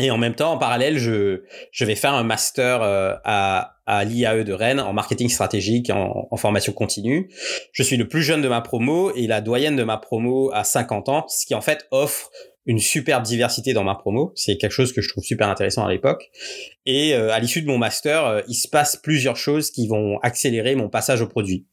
Et 0.00 0.10
en 0.10 0.18
même 0.18 0.34
temps, 0.34 0.52
en 0.52 0.58
parallèle, 0.58 0.98
je, 0.98 1.42
je 1.70 1.84
vais 1.84 1.94
faire 1.94 2.14
un 2.14 2.24
master 2.24 2.82
euh, 2.82 3.14
à, 3.24 3.76
à 3.86 4.04
l'IAE 4.04 4.42
de 4.42 4.52
Rennes 4.52 4.80
en 4.80 4.92
marketing 4.92 5.28
stratégique, 5.28 5.88
en, 5.90 6.26
en, 6.30 6.36
formation 6.36 6.72
continue. 6.72 7.30
Je 7.70 7.82
suis 7.84 7.96
le 7.96 8.08
plus 8.08 8.22
jeune 8.22 8.42
de 8.42 8.48
ma 8.48 8.60
promo 8.60 9.12
et 9.14 9.28
la 9.28 9.40
doyenne 9.40 9.76
de 9.76 9.84
ma 9.84 9.98
promo 9.98 10.50
à 10.52 10.64
50 10.64 11.08
ans, 11.08 11.26
ce 11.28 11.46
qui 11.46 11.54
en 11.54 11.60
fait 11.60 11.86
offre 11.92 12.30
une 12.66 12.78
superbe 12.78 13.24
diversité 13.24 13.74
dans 13.74 13.84
ma 13.84 13.94
promo. 13.94 14.32
C'est 14.34 14.56
quelque 14.56 14.72
chose 14.72 14.92
que 14.92 15.02
je 15.02 15.08
trouve 15.08 15.24
super 15.24 15.48
intéressant 15.48 15.84
à 15.84 15.90
l'époque. 15.90 16.30
Et 16.86 17.14
euh, 17.14 17.30
à 17.30 17.38
l'issue 17.38 17.60
de 17.60 17.66
mon 17.66 17.76
master, 17.76 18.24
euh, 18.24 18.40
il 18.48 18.54
se 18.54 18.68
passe 18.68 18.96
plusieurs 18.96 19.36
choses 19.36 19.70
qui 19.70 19.86
vont 19.86 20.18
accélérer 20.22 20.74
mon 20.74 20.88
passage 20.88 21.20
au 21.20 21.26
produit. 21.26 21.66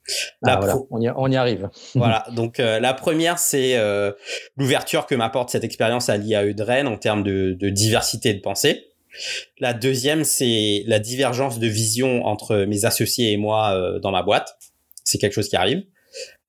Ah, 0.43 0.57
voilà. 0.57 0.77
on, 0.89 1.01
y, 1.01 1.09
on, 1.09 1.31
y, 1.31 1.35
arrive. 1.35 1.69
voilà. 1.95 2.25
Donc 2.35 2.59
euh, 2.59 2.79
la 2.79 2.93
première, 2.93 3.39
c'est 3.39 3.79
l'ouverture 4.57 5.05
que 5.05 5.15
m'apporte 5.15 5.49
cette 5.49 5.63
expérience 5.63 6.09
à 6.09 6.17
l'IAE 6.17 6.53
de 6.53 6.63
Rennes 6.63 6.87
en 6.87 6.97
termes 6.97 7.23
de, 7.23 7.55
de 7.57 7.69
diversité 7.69 8.33
de 8.33 8.39
pensée. 8.39 8.87
La 9.59 9.73
deuxième, 9.73 10.23
c'est 10.23 10.83
la 10.87 10.99
divergence 10.99 11.59
de 11.59 11.67
vision 11.67 12.25
entre 12.25 12.65
mes 12.65 12.85
associés 12.85 13.31
et 13.31 13.37
moi 13.37 13.99
dans 14.01 14.11
ma 14.11 14.23
boîte. 14.23 14.57
C'est 15.03 15.17
quelque 15.17 15.33
chose 15.33 15.49
qui 15.49 15.55
arrive. 15.55 15.83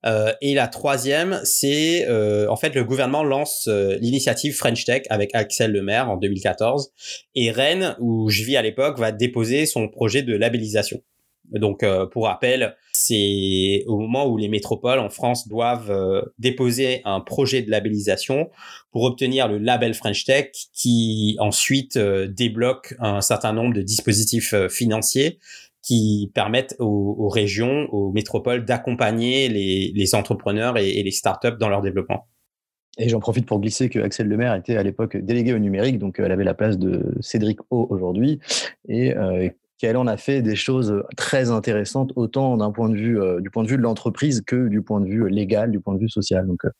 Euh, 0.04 0.32
et 0.40 0.54
la 0.54 0.68
troisième, 0.68 1.40
c'est 1.44 2.06
euh, 2.08 2.48
en 2.48 2.56
fait 2.56 2.74
le 2.74 2.84
gouvernement 2.84 3.22
lance 3.22 3.68
euh, 3.68 3.96
l'initiative 4.00 4.56
French 4.56 4.84
Tech 4.84 5.02
avec 5.10 5.34
Axel 5.34 5.72
Lemaire 5.72 6.10
en 6.10 6.16
2014 6.16 6.92
et 7.34 7.50
Rennes, 7.50 7.96
où 8.00 8.28
je 8.28 8.42
vis 8.42 8.56
à 8.56 8.62
l'époque, 8.62 8.98
va 8.98 9.12
déposer 9.12 9.66
son 9.66 9.88
projet 9.88 10.22
de 10.22 10.34
labellisation. 10.36 11.02
Donc, 11.50 11.84
pour 12.12 12.24
rappel, 12.24 12.76
c'est 12.94 13.82
au 13.86 13.98
moment 13.98 14.26
où 14.26 14.38
les 14.38 14.48
métropoles 14.48 15.00
en 15.00 15.10
France 15.10 15.48
doivent 15.48 16.24
déposer 16.38 17.02
un 17.04 17.20
projet 17.20 17.60
de 17.60 17.70
labellisation 17.70 18.48
pour 18.90 19.02
obtenir 19.02 19.48
le 19.48 19.58
label 19.58 19.92
French 19.92 20.24
Tech, 20.24 20.50
qui 20.72 21.36
ensuite 21.40 21.98
débloque 21.98 22.94
un 23.00 23.20
certain 23.20 23.52
nombre 23.52 23.74
de 23.74 23.82
dispositifs 23.82 24.54
financiers 24.70 25.40
qui 25.82 26.30
permettent 26.34 26.76
aux, 26.78 27.28
régions, 27.28 27.88
aux 27.92 28.12
métropoles 28.12 28.64
d'accompagner 28.64 29.48
les, 29.48 30.14
entrepreneurs 30.14 30.78
et, 30.78 31.02
les 31.02 31.10
startups 31.10 31.58
dans 31.58 31.68
leur 31.68 31.82
développement. 31.82 32.28
Et 32.98 33.08
j'en 33.08 33.20
profite 33.20 33.46
pour 33.46 33.58
glisser 33.60 33.88
que 33.88 33.98
Axel 33.98 34.28
Lemaire 34.28 34.54
était 34.54 34.76
à 34.76 34.82
l'époque 34.82 35.16
délégué 35.16 35.54
au 35.54 35.58
numérique, 35.58 35.98
donc 35.98 36.18
elle 36.18 36.30
avait 36.30 36.44
la 36.44 36.54
place 36.54 36.78
de 36.78 37.14
Cédric 37.20 37.58
O 37.70 37.86
aujourd'hui, 37.90 38.38
et 38.86 39.16
euh, 39.16 39.48
qu'elle 39.78 39.96
en 39.96 40.06
a 40.06 40.16
fait 40.16 40.42
des 40.42 40.54
choses 40.54 41.02
très 41.16 41.50
intéressantes, 41.50 42.12
autant 42.16 42.56
d'un 42.58 42.70
point 42.70 42.88
de 42.88 42.94
vue 42.94 43.20
euh, 43.20 43.40
du 43.40 43.50
point 43.50 43.64
de 43.64 43.68
vue 43.68 43.78
de 43.78 43.82
l'entreprise 43.82 44.42
que 44.42 44.68
du 44.68 44.82
point 44.82 45.00
de 45.00 45.06
vue 45.06 45.28
légal, 45.28 45.70
du 45.70 45.80
point 45.80 45.94
de 45.94 46.00
vue 46.00 46.08
social. 46.08 46.46
Euh, 46.48 46.70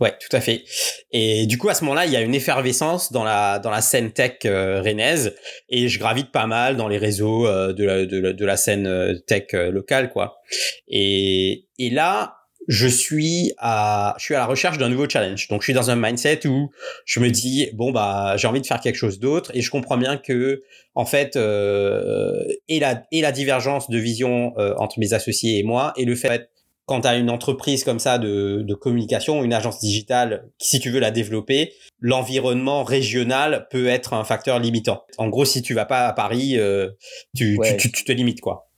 Ouais, 0.00 0.12
tout 0.20 0.34
à 0.36 0.40
fait. 0.40 0.64
Et 1.10 1.46
du 1.46 1.58
coup, 1.58 1.68
à 1.68 1.74
ce 1.74 1.82
moment-là, 1.84 2.06
il 2.06 2.12
y 2.12 2.16
a 2.16 2.20
une 2.20 2.34
effervescence 2.34 3.10
dans 3.10 3.24
la 3.24 3.58
dans 3.58 3.70
la 3.70 3.80
scène 3.80 4.12
tech 4.12 4.36
euh, 4.44 4.80
rennaise, 4.80 5.34
et 5.68 5.88
je 5.88 5.98
gravite 5.98 6.30
pas 6.30 6.46
mal 6.46 6.76
dans 6.76 6.86
les 6.86 6.98
réseaux 6.98 7.48
euh, 7.48 7.72
de, 7.72 7.84
la, 7.84 8.06
de, 8.06 8.18
la, 8.20 8.32
de, 8.32 8.44
la, 8.44 8.56
scène 8.56 8.86
euh, 8.86 9.14
tech 9.26 9.46
euh, 9.54 9.72
locale, 9.72 10.10
quoi. 10.10 10.38
Et, 10.86 11.66
et 11.80 11.90
là, 11.90 12.36
je 12.68 12.86
suis 12.86 13.52
à, 13.58 14.14
je 14.18 14.24
suis 14.24 14.34
à 14.36 14.38
la 14.38 14.46
recherche 14.46 14.78
d'un 14.78 14.88
nouveau 14.88 15.08
challenge. 15.08 15.48
Donc, 15.48 15.62
je 15.62 15.64
suis 15.64 15.72
dans 15.72 15.90
un 15.90 15.96
mindset 15.96 16.46
où 16.46 16.70
je 17.04 17.18
me 17.18 17.30
dis, 17.30 17.68
bon, 17.72 17.90
bah, 17.90 18.36
j'ai 18.36 18.46
envie 18.46 18.60
de 18.60 18.66
faire 18.66 18.80
quelque 18.80 18.96
chose 18.96 19.18
d'autre 19.18 19.50
et 19.54 19.62
je 19.62 19.70
comprends 19.70 19.96
bien 19.96 20.16
que, 20.16 20.62
en 20.94 21.06
fait, 21.06 21.34
euh, 21.34 22.44
et 22.68 22.78
la, 22.78 23.02
et 23.10 23.20
la 23.20 23.32
divergence 23.32 23.90
de 23.90 23.98
vision 23.98 24.54
entre 24.76 25.00
mes 25.00 25.12
associés 25.14 25.58
et 25.58 25.62
moi 25.62 25.92
et 25.96 26.04
le 26.04 26.14
fait 26.14 26.50
quand 26.88 27.02
tu 27.02 27.08
as 27.08 27.16
une 27.16 27.30
entreprise 27.30 27.84
comme 27.84 27.98
ça 27.98 28.18
de, 28.18 28.62
de, 28.62 28.74
communication, 28.74 29.44
une 29.44 29.52
agence 29.52 29.78
digitale, 29.78 30.48
si 30.58 30.80
tu 30.80 30.90
veux 30.90 31.00
la 31.00 31.10
développer, 31.10 31.74
l'environnement 32.00 32.82
régional 32.82 33.68
peut 33.70 33.86
être 33.86 34.14
un 34.14 34.24
facteur 34.24 34.58
limitant. 34.58 35.04
En 35.18 35.28
gros, 35.28 35.44
si 35.44 35.60
tu 35.60 35.74
vas 35.74 35.84
pas 35.84 36.08
à 36.08 36.12
Paris, 36.14 36.58
euh, 36.58 36.88
tu, 37.36 37.58
tu, 37.78 37.92
tu, 37.92 38.04
te 38.04 38.12
limites 38.12 38.40
quoi. 38.40 38.68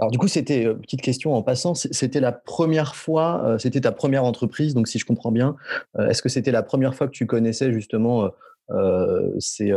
Alors 0.00 0.10
du 0.10 0.18
coup, 0.18 0.28
c'était 0.28 0.64
euh, 0.64 0.74
petite 0.74 1.02
question 1.02 1.34
en 1.34 1.42
passant. 1.42 1.74
C'était 1.74 2.20
la 2.20 2.32
première 2.32 2.94
fois, 2.94 3.42
euh, 3.44 3.58
c'était 3.58 3.82
ta 3.82 3.92
première 3.92 4.24
entreprise, 4.24 4.74
donc 4.74 4.88
si 4.88 4.98
je 4.98 5.04
comprends 5.04 5.32
bien, 5.32 5.56
euh, 5.98 6.08
est-ce 6.08 6.22
que 6.22 6.28
c'était 6.28 6.52
la 6.52 6.62
première 6.62 6.94
fois 6.94 7.06
que 7.06 7.12
tu 7.12 7.26
connaissais 7.26 7.72
justement 7.72 8.30
ces 9.38 9.72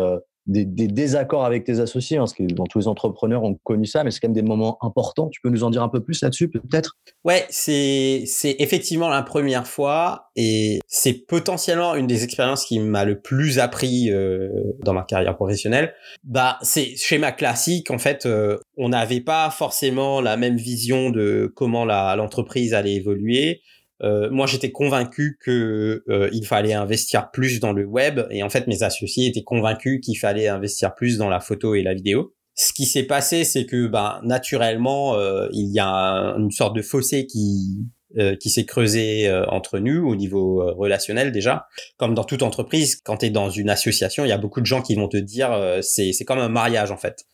des, 0.48 0.66
désaccords 0.66 1.46
avec 1.46 1.64
tes 1.64 1.80
associés, 1.80 2.18
hein, 2.18 2.22
parce 2.22 2.34
que 2.34 2.44
dans 2.44 2.66
tous 2.66 2.80
les 2.80 2.88
entrepreneurs 2.88 3.44
ont 3.44 3.56
connu 3.64 3.86
ça, 3.86 4.04
mais 4.04 4.12
c'est 4.12 4.20
quand 4.20 4.28
même 4.28 4.36
des 4.36 4.42
moments 4.42 4.78
importants. 4.82 5.30
Tu 5.30 5.40
peux 5.42 5.50
nous 5.50 5.64
en 5.64 5.70
dire 5.70 5.84
un 5.84 5.90
peu 5.90 6.02
plus 6.02 6.22
là-dessus, 6.22 6.50
peut-être? 6.50 6.98
Ouais, 7.24 7.46
c'est 7.50 8.24
c'est 8.26 8.56
effectivement 8.60 9.10
la 9.10 9.22
première 9.24 9.68
fois, 9.68 10.32
et 10.36 10.80
c'est 10.88 11.26
potentiellement 11.26 11.96
une 11.96 12.08
des 12.08 12.24
expériences 12.24 12.66
qui 12.66 12.80
m'a 12.80 13.06
le 13.06 13.20
plus 13.20 13.60
appris 13.60 14.12
euh, 14.12 14.50
dans 14.84 14.94
ma 14.94 15.04
carrière 15.04 15.36
professionnelle. 15.36 15.94
Bah, 16.24 16.58
c'est 16.62 16.96
schéma 16.96 17.32
classique. 17.32 17.92
En 17.92 17.98
fait, 17.98 18.26
euh, 18.26 18.58
on 18.78 18.90
n'avait 18.90 19.22
pas 19.22 19.50
forcément 19.52 20.22
la 20.22 20.38
même 20.38 20.58
vision 20.58 21.12
de 21.12 21.52
comment 21.56 21.86
la 21.86 22.16
l'entreprise 22.16 22.74
allait 22.74 22.96
évoluer. 22.96 23.62
Euh, 24.04 24.30
moi, 24.32 24.48
j'étais 24.48 24.72
convaincu 24.72 25.38
que 25.40 26.04
euh, 26.10 26.30
il 26.34 26.46
fallait 26.46 26.74
investir 26.74 27.30
plus 27.32 27.60
dans 27.60 27.72
le 27.72 27.86
web, 27.86 28.22
et 28.32 28.44
en 28.44 28.50
fait, 28.50 28.68
mes 28.68 28.84
associés 28.84 29.28
étaient 29.28 29.44
convaincus 29.44 30.00
qu'il 30.04 30.18
fallait 30.18 30.48
investir 30.48 30.96
plus 30.96 31.18
dans 31.18 31.30
la 31.30 31.40
photo 31.40 31.76
et 31.76 31.84
la 31.84 31.94
vidéo. 31.94 32.34
Ce 32.56 32.74
qui 32.74 32.86
s'est 32.86 33.04
passé, 33.04 33.44
c'est 33.44 33.66
que, 33.66 33.88
ben, 33.88 34.20
naturellement, 34.24 35.16
euh, 35.16 35.48
il 35.54 35.72
y 35.72 35.80
a 35.80 36.36
une 36.38 36.52
sorte 36.52 36.76
de 36.76 36.82
fossé 36.82 37.26
qui 37.26 37.78
euh, 38.18 38.36
qui 38.36 38.50
s'est 38.50 38.66
creusé 38.66 39.30
euh, 39.30 39.46
entre 39.48 39.80
nous 39.80 40.06
au 40.06 40.18
niveau 40.18 40.62
euh, 40.62 40.74
relationnel 40.74 41.32
déjà. 41.32 41.68
Comme 41.96 42.14
dans 42.14 42.26
toute 42.26 42.44
entreprise, 42.44 42.98
quand 42.98 43.18
tu 43.18 43.28
es 43.28 43.30
dans 43.30 43.50
une 43.50 43.70
association, 43.70 44.26
il 44.26 44.28
y 44.28 44.34
a 44.34 44.38
beaucoup 44.38 44.60
de 44.60 44.66
gens 44.66 44.82
qui 44.82 44.96
vont 44.96 45.08
te 45.08 45.16
dire 45.16 45.80
c'est 45.82 46.12
c'est 46.12 46.26
comme 46.26 46.40
un 46.40 46.50
mariage 46.50 46.92
en 46.92 46.98
fait. 46.98 47.26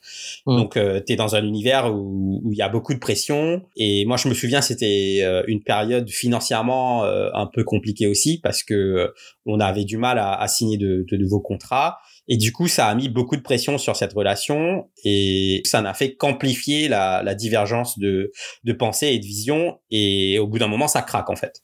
Mmh. 0.46 0.56
Donc 0.56 0.74
tu 0.74 1.13
es 1.13 1.16
dans 1.16 1.36
un 1.36 1.44
univers 1.44 1.92
où, 1.92 2.42
où 2.44 2.54
il 2.54 2.58
y 2.58 2.62
a 2.62 2.70
beaucoup 2.70 2.94
de 2.94 3.00
pression 3.00 3.63
et 3.76 4.06
moi 4.06 4.18
je 4.18 4.28
me 4.28 4.34
souviens 4.34 4.62
c'était 4.62 5.24
une 5.48 5.63
période 5.63 6.10
financièrement 6.10 7.04
un 7.06 7.48
peu 7.48 7.63
compliquée 7.63 8.08
aussi 8.08 8.40
parce 8.40 8.63
que 8.63 9.13
on 9.46 9.60
avait 9.60 9.86
du 9.86 9.98
mal 9.98 10.20
à, 10.20 10.34
à 10.34 10.48
signer 10.48 10.78
de, 10.78 11.06
de 11.10 11.18
nouveaux 11.18 11.42
contrats 11.42 11.98
et 12.28 12.38
du 12.38 12.52
coup, 12.52 12.68
ça 12.68 12.88
a 12.88 12.96
mis 12.96 13.10
beaucoup 13.10 13.38
de 13.38 13.42
pression 13.42 13.78
sur 13.78 13.96
cette 13.96 14.13
relation 14.13 14.90
et 15.04 15.62
ça 15.66 15.82
n'a 15.82 15.94
fait 15.94 16.16
qu'amplifier 16.16 16.88
la, 16.88 17.24
la, 17.24 17.36
divergence 17.36 17.98
de, 18.00 18.32
de 18.63 18.74
pensée 18.74 19.08
et 19.08 19.20
de 19.20 19.26
vision. 19.26 19.80
Et 19.92 20.38
au 20.40 20.48
bout 20.48 20.60
d'un 20.60 20.68
moment, 20.68 20.88
ça 20.88 21.02
craque 21.02 21.30
en 21.30 21.36
fait. 21.36 21.63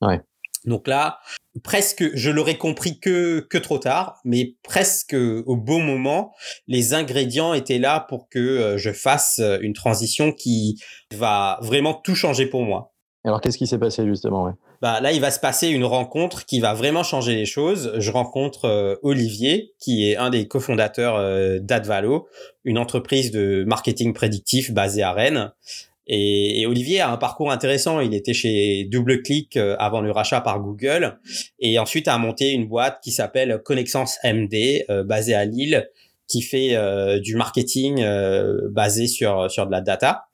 Ouais. 0.00 0.20
Donc 0.64 0.86
là, 0.86 1.18
presque, 1.62 2.14
je 2.14 2.30
l'aurais 2.30 2.58
compris 2.58 3.00
que, 3.00 3.40
que 3.40 3.58
trop 3.58 3.78
tard, 3.78 4.20
mais 4.24 4.56
presque 4.62 5.14
au 5.14 5.56
bon 5.56 5.80
moment, 5.80 6.32
les 6.66 6.94
ingrédients 6.94 7.54
étaient 7.54 7.78
là 7.78 8.06
pour 8.08 8.28
que 8.28 8.38
euh, 8.38 8.78
je 8.78 8.92
fasse 8.92 9.40
une 9.60 9.72
transition 9.72 10.32
qui 10.32 10.80
va 11.12 11.58
vraiment 11.62 11.94
tout 11.94 12.14
changer 12.14 12.46
pour 12.46 12.62
moi. 12.62 12.92
Alors, 13.24 13.40
qu'est-ce 13.40 13.58
qui 13.58 13.66
s'est 13.66 13.78
passé 13.78 14.06
justement 14.06 14.44
ouais? 14.44 14.52
Bah 14.80 15.00
là 15.00 15.10
il 15.10 15.20
va 15.20 15.32
se 15.32 15.40
passer 15.40 15.68
une 15.68 15.84
rencontre 15.84 16.46
qui 16.46 16.60
va 16.60 16.72
vraiment 16.72 17.02
changer 17.02 17.34
les 17.34 17.46
choses. 17.46 17.92
Je 17.98 18.10
rencontre 18.12 18.66
euh, 18.66 18.94
Olivier 19.02 19.74
qui 19.80 20.08
est 20.08 20.16
un 20.16 20.30
des 20.30 20.46
cofondateurs 20.46 21.16
euh, 21.16 21.58
d'Advalo, 21.58 22.28
une 22.64 22.78
entreprise 22.78 23.32
de 23.32 23.64
marketing 23.66 24.12
prédictif 24.12 24.70
basée 24.70 25.02
à 25.02 25.12
Rennes. 25.12 25.50
Et, 26.10 26.64
Olivier 26.66 27.00
a 27.00 27.10
un 27.10 27.18
parcours 27.18 27.50
intéressant. 27.50 28.00
Il 28.00 28.14
était 28.14 28.32
chez 28.32 28.84
DoubleClick 28.84 29.56
euh, 29.56 29.76
avant 29.78 30.00
le 30.00 30.12
rachat 30.12 30.40
par 30.40 30.60
Google 30.60 31.18
et 31.58 31.78
ensuite 31.78 32.06
a 32.06 32.16
monté 32.18 32.52
une 32.52 32.66
boîte 32.66 33.00
qui 33.02 33.10
s'appelle 33.10 33.60
Connexence 33.64 34.16
MD 34.24 34.86
basée 35.04 35.34
à 35.34 35.44
Lille 35.44 35.90
qui 36.28 36.42
fait 36.42 36.76
du 37.20 37.36
marketing 37.36 38.04
basé 38.70 39.06
sur 39.06 39.50
sur 39.50 39.66
de 39.66 39.72
la 39.72 39.80
data. 39.80 40.27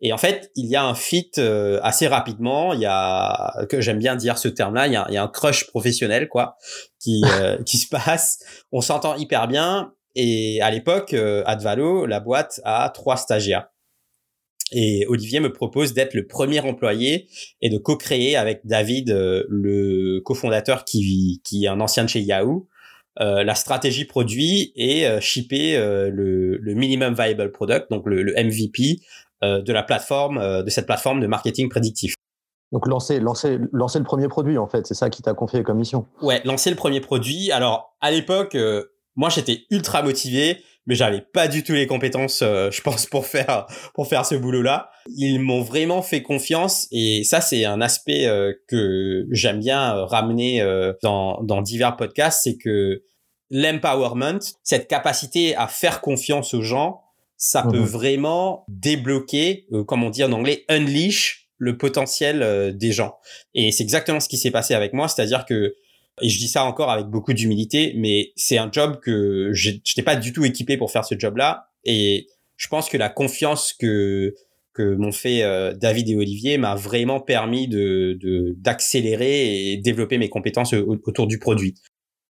Et 0.00 0.12
en 0.12 0.18
fait, 0.18 0.50
il 0.56 0.66
y 0.66 0.76
a 0.76 0.84
un 0.84 0.94
fit 0.94 1.30
euh, 1.38 1.80
assez 1.82 2.06
rapidement. 2.06 2.72
Il 2.72 2.80
y 2.80 2.86
a 2.86 3.66
que 3.68 3.80
j'aime 3.80 3.98
bien 3.98 4.16
dire 4.16 4.38
ce 4.38 4.48
terme-là. 4.48 4.86
Il 4.86 4.92
y 4.92 4.96
a, 4.96 5.06
il 5.08 5.14
y 5.14 5.16
a 5.16 5.22
un 5.22 5.28
crush 5.28 5.66
professionnel 5.66 6.28
quoi 6.28 6.56
qui 7.00 7.22
euh, 7.40 7.62
qui 7.64 7.78
se 7.78 7.88
passe. 7.88 8.38
On 8.72 8.80
s'entend 8.80 9.16
hyper 9.16 9.48
bien. 9.48 9.92
Et 10.14 10.60
à 10.62 10.70
l'époque, 10.70 11.12
euh, 11.12 11.42
Advalo, 11.46 12.06
la 12.06 12.20
boîte 12.20 12.60
a 12.64 12.88
trois 12.90 13.16
stagiaires. 13.16 13.68
Et 14.72 15.06
Olivier 15.08 15.38
me 15.38 15.52
propose 15.52 15.94
d'être 15.94 16.14
le 16.14 16.26
premier 16.26 16.58
employé 16.60 17.28
et 17.60 17.70
de 17.70 17.78
co-créer 17.78 18.36
avec 18.36 18.62
David, 18.64 19.10
le 19.48 20.18
cofondateur 20.24 20.84
qui, 20.84 21.40
qui 21.44 21.66
est 21.66 21.68
un 21.68 21.80
ancien 21.80 22.02
de 22.02 22.08
chez 22.08 22.20
Yahoo, 22.20 22.66
euh, 23.18 23.44
la 23.44 23.54
stratégie 23.54 24.04
produit 24.04 24.72
et 24.76 25.06
euh, 25.06 25.20
shipper 25.20 25.78
le, 25.78 26.58
le, 26.58 26.74
minimum 26.74 27.14
viable 27.14 27.50
product, 27.50 27.90
donc 27.90 28.02
le, 28.04 28.22
le 28.22 28.34
MVP 28.34 28.82
euh, 28.82 29.25
de 29.42 29.72
la 29.72 29.82
plateforme, 29.82 30.38
euh, 30.38 30.62
de 30.62 30.70
cette 30.70 30.86
plateforme 30.86 31.20
de 31.20 31.26
marketing 31.26 31.68
prédictif. 31.68 32.14
Donc 32.72 32.88
lancer, 32.88 33.20
lancer, 33.20 33.58
lancer 33.72 33.98
le 33.98 34.04
premier 34.04 34.28
produit 34.28 34.58
en 34.58 34.66
fait, 34.66 34.86
c'est 34.86 34.94
ça 34.94 35.08
qui 35.08 35.22
t'a 35.22 35.34
confié 35.34 35.62
comme 35.62 35.78
mission. 35.78 36.06
Ouais, 36.22 36.40
lancer 36.44 36.70
le 36.70 36.76
premier 36.76 37.00
produit. 37.00 37.52
Alors 37.52 37.96
à 38.00 38.10
l'époque, 38.10 38.54
euh, 38.54 38.84
moi 39.14 39.28
j'étais 39.28 39.62
ultra 39.70 40.02
motivé, 40.02 40.58
mais 40.86 40.94
j'avais 40.94 41.20
pas 41.20 41.48
du 41.48 41.62
tout 41.62 41.72
les 41.72 41.86
compétences, 41.86 42.40
je 42.40 42.80
pense, 42.82 43.06
pour 43.06 43.26
faire 43.26 43.66
pour 43.94 44.08
faire 44.08 44.26
ce 44.26 44.34
boulot-là. 44.34 44.90
Ils 45.08 45.38
m'ont 45.38 45.62
vraiment 45.62 46.02
fait 46.02 46.22
confiance 46.22 46.88
et 46.90 47.22
ça 47.24 47.40
c'est 47.40 47.64
un 47.64 47.80
aspect 47.80 48.26
que 48.68 49.26
j'aime 49.30 49.60
bien 49.60 50.04
ramener 50.06 50.64
dans 51.02 51.42
dans 51.42 51.62
divers 51.62 51.96
podcasts, 51.96 52.42
c'est 52.44 52.56
que 52.56 53.02
l'empowerment, 53.50 54.40
cette 54.62 54.88
capacité 54.88 55.54
à 55.56 55.68
faire 55.68 56.00
confiance 56.00 56.54
aux 56.54 56.62
gens, 56.62 57.02
ça 57.36 57.62
peut 57.62 57.78
mhm. 57.78 57.84
vraiment 57.84 58.64
débloquer, 58.68 59.66
euh, 59.72 59.84
comme 59.84 60.02
on 60.02 60.10
dit 60.10 60.24
en 60.24 60.32
anglais, 60.32 60.64
unleash 60.68 61.48
le 61.58 61.76
potentiel 61.76 62.42
euh, 62.42 62.72
des 62.72 62.92
gens. 62.92 63.16
Et 63.54 63.72
c'est 63.72 63.82
exactement 63.82 64.20
ce 64.20 64.28
qui 64.28 64.36
s'est 64.36 64.50
passé 64.50 64.74
avec 64.74 64.92
moi, 64.92 65.08
c'est-à-dire 65.08 65.44
que 65.44 65.74
et 66.22 66.30
je 66.30 66.38
dis 66.38 66.48
ça 66.48 66.64
encore 66.64 66.90
avec 66.90 67.06
beaucoup 67.06 67.34
d'humilité, 67.34 67.92
mais 67.96 68.32
c'est 68.36 68.56
un 68.56 68.70
job 68.72 69.00
que 69.02 69.50
je 69.52 69.70
n'étais 69.70 70.02
pas 70.02 70.16
du 70.16 70.32
tout 70.32 70.46
équipé 70.46 70.78
pour 70.78 70.90
faire 70.90 71.04
ce 71.04 71.14
job-là. 71.18 71.68
Et 71.84 72.26
je 72.56 72.68
pense 72.68 72.88
que 72.88 72.96
la 72.96 73.10
confiance 73.10 73.74
que 73.74 74.34
que 74.72 74.94
m'ont 74.94 75.12
fait 75.12 75.42
euh, 75.42 75.72
David 75.74 76.08
et 76.10 76.16
Olivier 76.16 76.58
m'a 76.58 76.74
vraiment 76.74 77.20
permis 77.20 77.68
de 77.68 78.18
d'accélérer 78.58 79.72
et 79.72 79.76
développer 79.76 80.16
mes 80.18 80.28
compétences 80.28 80.72
autour 80.72 81.26
du 81.26 81.38
produit. 81.38 81.74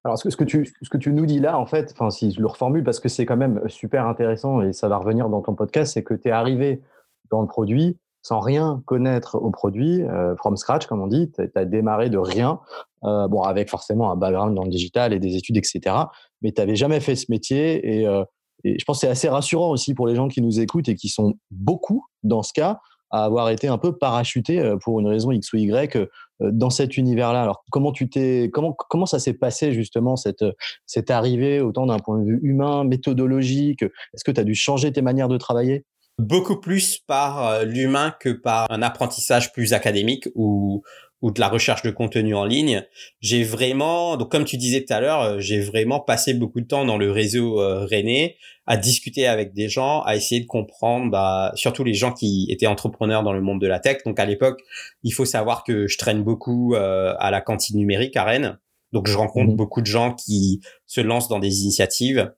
Alors, 0.05 0.17
ce 0.17 0.23
que, 0.23 0.29
ce, 0.29 0.37
que 0.37 0.43
tu, 0.43 0.73
ce 0.81 0.89
que 0.89 0.97
tu 0.97 1.11
nous 1.11 1.25
dis 1.25 1.39
là, 1.39 1.59
en 1.59 1.65
fait, 1.65 1.91
enfin, 1.93 2.09
si 2.09 2.31
je 2.31 2.39
le 2.39 2.47
reformule, 2.47 2.83
parce 2.83 2.99
que 2.99 3.09
c'est 3.09 3.25
quand 3.25 3.37
même 3.37 3.61
super 3.67 4.07
intéressant 4.07 4.61
et 4.61 4.71
ça 4.73 4.87
va 4.87 4.97
revenir 4.97 5.29
dans 5.29 5.41
ton 5.41 5.55
podcast, 5.55 5.93
c'est 5.93 6.03
que 6.03 6.13
tu 6.13 6.29
es 6.29 6.31
arrivé 6.31 6.81
dans 7.29 7.41
le 7.41 7.47
produit 7.47 7.97
sans 8.21 8.41
rien 8.41 8.81
connaître 8.85 9.35
au 9.35 9.49
produit, 9.49 10.01
euh, 10.01 10.35
from 10.35 10.57
scratch, 10.57 10.87
comme 10.87 11.01
on 11.01 11.07
dit. 11.07 11.31
Tu 11.31 11.49
as 11.55 11.65
démarré 11.65 12.09
de 12.09 12.17
rien, 12.17 12.59
euh, 13.05 13.27
bon, 13.27 13.41
avec 13.41 13.69
forcément 13.69 14.11
un 14.11 14.15
background 14.15 14.55
dans 14.55 14.63
le 14.63 14.69
digital 14.69 15.13
et 15.13 15.19
des 15.19 15.35
études, 15.37 15.57
etc. 15.57 15.95
Mais 16.41 16.51
tu 16.51 16.59
n'avais 16.59 16.75
jamais 16.75 16.99
fait 16.99 17.15
ce 17.15 17.27
métier 17.29 18.01
et, 18.01 18.07
euh, 18.07 18.23
et 18.63 18.77
je 18.77 18.85
pense 18.85 18.97
que 18.97 19.01
c'est 19.01 19.11
assez 19.11 19.29
rassurant 19.29 19.69
aussi 19.69 19.93
pour 19.93 20.07
les 20.07 20.15
gens 20.15 20.27
qui 20.27 20.41
nous 20.41 20.59
écoutent 20.59 20.89
et 20.89 20.95
qui 20.95 21.07
sont 21.07 21.35
beaucoup 21.49 22.05
dans 22.23 22.43
ce 22.43 22.51
cas 22.53 22.79
à 23.11 23.23
avoir 23.23 23.49
été 23.49 23.67
un 23.67 23.77
peu 23.77 23.97
parachuté 23.97 24.59
euh, 24.59 24.77
pour 24.77 24.99
une 24.99 25.07
raison 25.07 25.31
X 25.31 25.53
ou 25.53 25.57
Y 25.57 26.09
dans 26.39 26.69
cet 26.69 26.97
univers-là. 26.97 27.41
Alors 27.41 27.63
comment 27.71 27.91
tu 27.91 28.09
t'es 28.09 28.49
comment 28.53 28.73
comment 28.73 29.05
ça 29.05 29.19
s'est 29.19 29.33
passé 29.33 29.73
justement 29.73 30.15
cette 30.15 30.45
cette 30.85 31.11
arrivée 31.11 31.61
autant 31.61 31.85
d'un 31.85 31.99
point 31.99 32.19
de 32.19 32.25
vue 32.25 32.39
humain, 32.43 32.83
méthodologique? 32.83 33.83
Est-ce 33.83 34.23
que 34.23 34.31
tu 34.31 34.39
as 34.39 34.45
dû 34.45 34.55
changer 34.55 34.91
tes 34.91 35.01
manières 35.01 35.27
de 35.29 35.37
travailler? 35.37 35.85
Beaucoup 36.19 36.59
plus 36.59 36.97
par 36.97 37.47
euh, 37.47 37.63
l'humain 37.63 38.13
que 38.19 38.29
par 38.29 38.69
un 38.69 38.81
apprentissage 38.81 39.53
plus 39.53 39.71
académique 39.71 40.27
ou 40.35 40.83
ou 41.21 41.31
de 41.31 41.39
la 41.39 41.49
recherche 41.49 41.81
de 41.81 41.91
contenu 41.91 42.33
en 42.33 42.45
ligne, 42.45 42.85
j'ai 43.19 43.43
vraiment, 43.43 44.15
donc 44.15 44.31
comme 44.31 44.45
tu 44.45 44.57
disais 44.57 44.83
tout 44.85 44.93
à 44.93 45.01
l'heure, 45.01 45.21
euh, 45.21 45.39
j'ai 45.39 45.59
vraiment 45.59 45.99
passé 45.99 46.33
beaucoup 46.33 46.61
de 46.61 46.65
temps 46.65 46.85
dans 46.85 46.97
le 46.97 47.11
réseau 47.11 47.59
euh, 47.59 47.85
René 47.85 48.37
à 48.65 48.77
discuter 48.77 49.27
avec 49.27 49.53
des 49.53 49.67
gens, 49.67 50.01
à 50.03 50.15
essayer 50.15 50.39
de 50.39 50.45
comprendre, 50.45 51.09
bah, 51.11 51.51
surtout 51.55 51.83
les 51.83 51.95
gens 51.95 52.13
qui 52.13 52.45
étaient 52.49 52.67
entrepreneurs 52.67 53.23
dans 53.23 53.33
le 53.33 53.41
monde 53.41 53.59
de 53.59 53.67
la 53.67 53.79
tech. 53.79 53.97
Donc 54.05 54.19
à 54.19 54.25
l'époque, 54.25 54.61
il 55.03 55.11
faut 55.11 55.25
savoir 55.25 55.63
que 55.63 55.87
je 55.87 55.97
traîne 55.97 56.23
beaucoup 56.23 56.75
euh, 56.75 57.15
à 57.19 57.31
la 57.31 57.41
cantine 57.41 57.77
numérique 57.77 58.15
à 58.15 58.23
Rennes. 58.23 58.59
Donc 58.93 59.07
je 59.07 59.17
rencontre 59.17 59.51
mmh 59.51 59.55
beaucoup 59.55 59.81
de 59.81 59.87
gens 59.87 60.13
qui 60.13 60.61
se 60.85 61.01
lancent 61.01 61.27
dans 61.27 61.39
des 61.39 61.61
initiatives 61.61 62.31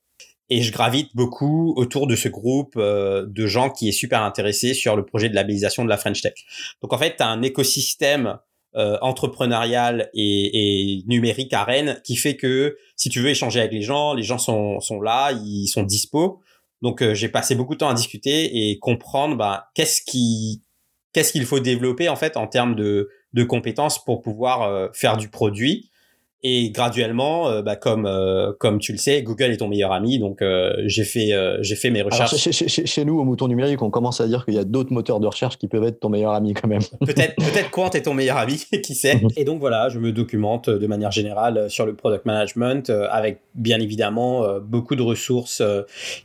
Et 0.50 0.62
je 0.62 0.72
gravite 0.74 1.15
beaucoup 1.15 1.74
autour 1.78 2.08
de 2.08 2.15
ce 2.15 2.28
groupe 2.28 2.78
de 2.78 3.48
gens 3.48 3.70
qui 3.70 3.88
est 3.88 3.94
super 3.94 4.22
intéressé 4.22 4.74
sur 4.74 4.98
le 4.98 5.06
projet 5.06 5.30
de 5.30 5.36
labellisation 5.36 5.86
de 5.86 5.89
la 5.89 5.96
French 5.98 6.22
Tech. 6.22 6.34
Donc 6.82 6.91
en 6.91 6.98
fait, 6.98 7.15
tu 7.15 7.24
as 7.24 7.28
un 7.28 7.41
écosystème 7.41 8.38
euh, 8.75 8.97
entrepreneurial 9.01 10.10
et, 10.13 10.99
et, 10.99 11.03
numérique 11.05 11.51
à 11.51 11.65
Rennes 11.65 11.99
qui 12.05 12.15
fait 12.15 12.38
que 12.38 12.77
si 12.95 13.10
tu 13.10 13.19
veux 13.19 13.29
échanger 13.29 13.60
avec 13.60 13.73
les 13.73 13.81
gens, 13.81 14.13
les 14.13 14.23
gens 14.23 14.38
sont, 14.38 14.79
sont 14.79 15.01
là, 15.01 15.34
ils 15.34 15.67
sont 15.67 15.84
dispo. 15.84 16.41
Donc 16.81 17.03
euh, 17.03 17.13
j'ai 17.13 17.27
passé 17.27 17.53
beaucoup 17.55 17.73
de 17.73 17.79
temps 17.79 17.89
à 17.89 17.93
discuter 17.93 18.69
et 18.69 18.79
comprendre 18.79 19.36
bah, 19.36 19.69
qu'est-ce 19.75 20.01
qui 20.01 20.62
qu'est-ce 21.12 21.34
qu'il 21.34 21.45
faut 21.45 21.60
développer 21.60 22.07
en 22.07 22.15
fait 22.15 22.38
en 22.38 22.47
termes 22.47 22.75
de, 22.75 23.10
de 23.34 23.43
compétences 23.43 24.03
pour 24.03 24.21
pouvoir 24.21 24.62
euh, 24.62 24.88
faire 24.93 25.17
du 25.17 25.27
produit 25.27 25.90
et 26.43 26.71
graduellement, 26.71 27.49
euh, 27.49 27.62
bah, 27.62 27.75
comme 27.75 28.08
euh, 28.08 28.51
comme 28.58 28.80
tu 28.80 28.91
le 28.91 28.97
sais, 28.97 29.21
Google 29.21 29.51
est 29.51 29.58
ton 29.58 29.67
meilleur 29.67 29.91
ami, 29.91 30.17
donc 30.17 30.41
euh, 30.41 30.73
j'ai 30.86 31.04
fait 31.04 31.32
j'ai 31.62 31.75
fait 31.75 31.91
mes 31.91 32.01
recherches. 32.01 32.36
chez, 32.36 32.51
chez, 32.51 32.86
chez, 32.86 33.06
nous, 33.06 33.19
au 33.19 33.23
Mouton 33.23 33.47
Numérique, 33.47 33.82
on 33.84 33.91
commence 33.91 34.21
à 34.21 34.27
dire 34.27 34.43
qu'il 34.43 34.56
y 34.56 34.60
a 34.60 34.63
d'autres 34.63 34.91
moteurs 34.91 35.19
de 35.19 35.27
recherche 35.27 35.58
qui 35.58 35.67
peuvent 35.67 35.84
être 35.84 35.99
ton 35.99 36.10
meilleur 36.10 36.34
ami 36.34 36.54
quand 36.54 36.67
même. 36.67 36.82
peut-être 36.99 37.36
peut-être 37.36 37.69
Quant 37.69 37.91
est 37.91 38.04
ton 38.04 38.15
meilleur 38.15 38.38
ami, 38.38 38.65
qui 38.84 38.95
sait. 38.95 39.15
Mhm. 39.15 39.30
et 39.38 39.43
donc 39.43 39.60
voilà, 39.60 39.89
je 39.89 39.99
me 39.99 40.12
documente 40.12 40.69
de 40.69 40.88
manière 40.88 41.12
générale 41.12 41.69
sur 41.69 41.86
le 41.86 41.93
product 41.93 42.25
management, 42.25 42.89
avec 42.89 43.39
bien 43.54 43.80
évidemment 43.80 44.43
beaucoup 44.60 44.95
de 44.95 45.04
ressources 45.04 45.62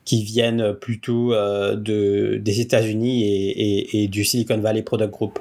qui 0.05 0.23
viennent 0.23 0.73
plutôt 0.75 1.33
de 1.33 2.39
des 2.39 2.61
États-Unis 2.61 3.25
et, 3.25 3.51
et, 3.51 4.03
et 4.03 4.09
du 4.09 4.25
Silicon 4.25 4.59
Valley 4.59 4.83
Product 4.83 5.11
Group. 5.11 5.39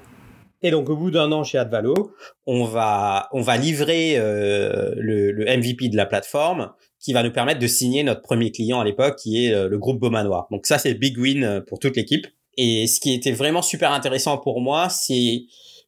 Et 0.66 0.72
donc 0.72 0.90
au 0.90 0.98
bout 0.98 1.12
d'un 1.12 1.32
an 1.32 1.44
chez 1.44 1.60
Advalo, 1.60 2.16
on 2.48 2.64
va 2.64 3.30
on 3.34 3.42
va 3.42 3.56
livrer 3.56 4.16
euh, 4.18 4.96
le, 4.98 5.32
le, 5.32 5.46
MVP 5.46 5.90
de 5.90 5.96
la 5.96 6.08
plateforme 6.08 6.72
qui 7.00 7.14
va 7.14 7.22
nous 7.22 7.32
permettre 7.32 7.60
de 7.60 7.68
signer 7.68 8.02
notre 8.02 8.24
premier 8.24 8.52
client 8.52 8.80
à 8.80 8.84
l'époque 8.84 9.16
qui 9.16 9.46
est 9.46 9.54
euh, 9.54 9.70
le 9.70 9.78
groupe 9.78 10.00
Beaumanoir. 10.00 10.48
Donc 10.50 10.66
ça 10.66 10.80
c'est 10.80 10.96
big 10.96 11.20
win 11.20 11.44
euh, 11.44 11.62
pour 11.62 11.78
toute 11.78 11.96
l'équipe. 11.96 12.26
Et 12.58 12.88
ce 12.88 13.00
qui 13.00 13.14
était 13.14 13.32
vraiment 13.32 13.62
super 13.62 13.92
intéressant 13.92 14.40
pour 14.40 14.60
moi, 14.60 14.90
c'est 14.90 15.44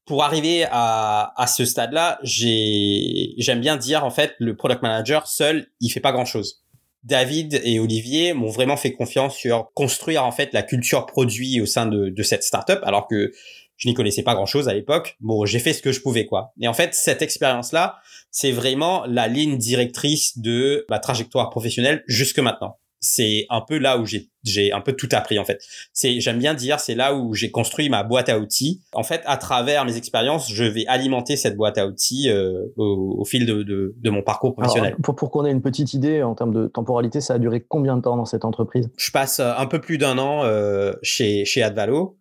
pour 0.06 0.24
arriver 0.24 0.68
à, 0.70 1.34
à 1.36 1.48
ce 1.48 1.66
stade-là, 1.66 2.20
j'ai 2.22 3.34
j'aime 3.40 3.62
bien 3.62 3.78
dire 3.78 4.06
en 4.06 4.12
fait 4.12 4.36
le 4.38 4.56
product 4.56 4.84
manager 4.84 5.26
seul, 5.26 5.66
il 5.82 5.90
fait 5.90 6.02
pas 6.02 6.12
grand-chose. 6.12 6.62
David 7.04 7.62
et 7.64 7.80
Olivier 7.80 8.34
m'ont 8.34 8.52
vraiment 8.52 8.78
fait 8.78 8.92
confiance 8.92 9.36
sur 9.36 9.72
construire 9.74 10.24
en 10.24 10.32
fait 10.32 10.54
la 10.54 10.62
culture 10.62 11.08
produit 11.08 11.62
au 11.62 11.66
sein 11.66 11.88
de, 11.88 12.10
de 12.10 12.24
cette 12.24 12.44
startup, 12.44 12.80
alors 12.84 13.08
que 13.08 13.32
je 13.78 13.88
n'y 13.88 13.94
connaissais 13.94 14.24
pas 14.24 14.34
grand 14.34 14.46
chose 14.46 14.68
à 14.68 14.74
l'époque. 14.74 15.16
Bon, 15.20 15.46
j'ai 15.46 15.60
fait 15.60 15.74
ce 15.74 15.82
que 15.82 15.92
je 15.92 16.02
pouvais, 16.02 16.26
quoi. 16.26 16.54
Et 16.60 16.68
en 16.68 16.74
fait, 16.74 16.94
cette 16.94 17.22
expérience-là, 17.22 17.98
c'est 18.32 18.52
vraiment 18.52 19.06
la 19.06 19.28
ligne 19.28 19.58
directrice 19.58 20.38
de 20.40 20.86
ma 20.90 21.00
trajectoire 21.00 21.50
professionnelle 21.50 22.04
jusque 22.08 22.40
maintenant. 22.40 22.78
C'est 23.00 23.46
un 23.52 23.62
peu 23.62 23.78
là 23.78 24.00
où 24.00 24.06
j'ai 24.08 24.30
j'ai 24.44 24.72
un 24.72 24.82
peu 24.82 24.94
tout 24.94 25.10
appris 25.12 25.38
en 25.38 25.46
fait. 25.46 25.62
C'est 25.94 26.20
j'aime 26.20 26.40
bien 26.40 26.56
dire 26.56 26.80
c'est 26.80 26.96
là 26.96 27.14
où 27.14 27.36
j'ai 27.36 27.52
construit 27.52 27.90
ma 27.90 28.02
boîte 28.02 28.28
à 28.28 28.40
outils. 28.40 28.82
En 28.92 29.04
fait, 29.04 29.22
à 29.26 29.38
travers 29.38 29.86
mes 29.86 29.98
expériences, 29.98 30.52
je 30.52 30.64
vais 30.64 30.86
alimenter 30.88 31.38
cette 31.38 31.56
boîte 31.56 31.78
à 31.78 31.86
outils 31.86 32.28
euh, 32.28 32.64
au, 32.76 33.24
fil 33.24 33.46
de, 33.46 33.62
de, 33.62 33.94
de, 33.96 34.10
mon 34.10 34.24
parcours 34.24 34.56
professionnel. 34.56 34.96
pour 35.04 35.16
pour 35.16 35.30
qu'on 35.30 35.46
ait 35.46 35.52
une 35.52 35.62
petite 35.62 35.94
idée 35.94 36.24
en 36.24 36.34
termes 36.34 36.54
de 36.54 36.68
temporalité, 36.68 37.22
ça 37.22 37.36
a 37.36 37.40
duré 37.40 37.64
combien 37.68 37.98
de 37.98 38.02
temps 38.02 38.18
dans 38.18 38.26
cette 38.26 38.46
entreprise? 38.46 38.90
Je 38.98 39.12
passe 39.12 39.40
euh, 39.40 39.54
un 39.56 39.68
peu 39.68 39.80
plus 39.80 40.00
d'un 40.00 40.18
an 40.18 40.44
euh, 40.44 40.94
chez 41.04 41.46
chez 41.46 41.62
Advalo. 41.62 42.17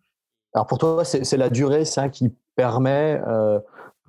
Alors 0.57 0.65
pour 0.65 0.79
toi, 0.79 1.05
c'est 1.05 1.37
la 1.37 1.51
durée, 1.51 1.85
ça, 1.85 2.09
qui 2.09 2.33
permet, 2.55 3.21
euh, 3.27 3.59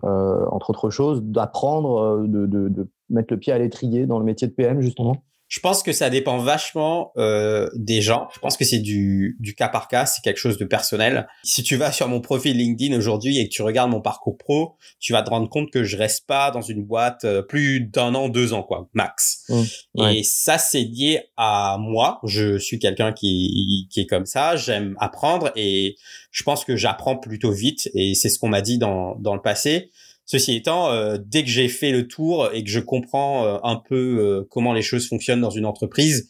euh, 0.04 0.46
entre 0.46 0.70
autres 0.70 0.88
choses, 0.88 1.22
d'apprendre, 1.22 2.22
euh, 2.22 2.26
de, 2.26 2.88
mettre 3.10 3.34
le 3.34 3.38
pied 3.38 3.52
à 3.52 3.58
l'étrier 3.58 4.06
dans 4.06 4.18
le 4.18 4.24
métier 4.24 4.48
de 4.48 4.54
PM, 4.54 4.80
justement? 4.80 5.22
Je 5.48 5.60
pense 5.60 5.82
que 5.82 5.92
ça 5.92 6.10
dépend 6.10 6.38
vachement 6.38 7.12
euh, 7.16 7.70
des 7.74 8.02
gens. 8.02 8.28
Je 8.34 8.38
pense 8.38 8.58
que 8.58 8.66
c'est 8.66 8.78
du, 8.78 9.36
du 9.40 9.54
cas 9.54 9.68
par 9.68 9.88
cas, 9.88 10.04
c'est 10.04 10.22
quelque 10.22 10.36
chose 10.36 10.58
de 10.58 10.66
personnel. 10.66 11.26
Si 11.42 11.62
tu 11.62 11.76
vas 11.76 11.90
sur 11.90 12.06
mon 12.06 12.20
profil 12.20 12.56
LinkedIn 12.56 12.94
aujourd'hui 12.96 13.38
et 13.38 13.48
que 13.48 13.54
tu 13.54 13.62
regardes 13.62 13.90
mon 13.90 14.02
parcours 14.02 14.36
pro, 14.36 14.76
tu 15.00 15.14
vas 15.14 15.22
te 15.22 15.30
rendre 15.30 15.48
compte 15.48 15.70
que 15.70 15.84
je 15.84 15.96
reste 15.96 16.26
pas 16.26 16.50
dans 16.50 16.60
une 16.60 16.84
boîte 16.84 17.24
euh, 17.24 17.40
plus 17.40 17.80
d'un 17.80 18.14
an, 18.14 18.28
deux 18.28 18.52
ans, 18.52 18.62
quoi, 18.62 18.88
max. 18.92 19.44
Mmh, 19.48 20.08
et 20.10 20.22
ça, 20.22 20.58
c'est 20.58 20.82
lié 20.82 21.22
à 21.38 21.78
moi. 21.80 22.20
Je 22.24 22.58
suis 22.58 22.78
quelqu'un 22.78 23.12
qui, 23.12 23.88
qui 23.90 24.00
est 24.00 24.06
comme 24.06 24.26
ça. 24.26 24.56
J'aime 24.56 24.96
apprendre 25.00 25.50
et 25.56 25.96
je 26.30 26.42
pense 26.42 26.64
que 26.64 26.76
j'apprends 26.76 27.16
plutôt 27.16 27.52
vite. 27.52 27.88
Et 27.94 28.14
c'est 28.14 28.28
ce 28.28 28.38
qu'on 28.38 28.48
m'a 28.48 28.60
dit 28.60 28.76
dans, 28.76 29.16
dans 29.16 29.34
le 29.34 29.40
passé. 29.40 29.90
Ceci 30.28 30.54
étant, 30.54 30.90
euh, 30.90 31.16
dès 31.18 31.42
que 31.42 31.48
j'ai 31.48 31.68
fait 31.68 31.90
le 31.90 32.06
tour 32.06 32.50
et 32.52 32.62
que 32.62 32.68
je 32.68 32.80
comprends 32.80 33.46
euh, 33.46 33.58
un 33.62 33.76
peu 33.76 34.18
euh, 34.20 34.46
comment 34.50 34.74
les 34.74 34.82
choses 34.82 35.08
fonctionnent 35.08 35.40
dans 35.40 35.50
une 35.50 35.64
entreprise, 35.64 36.28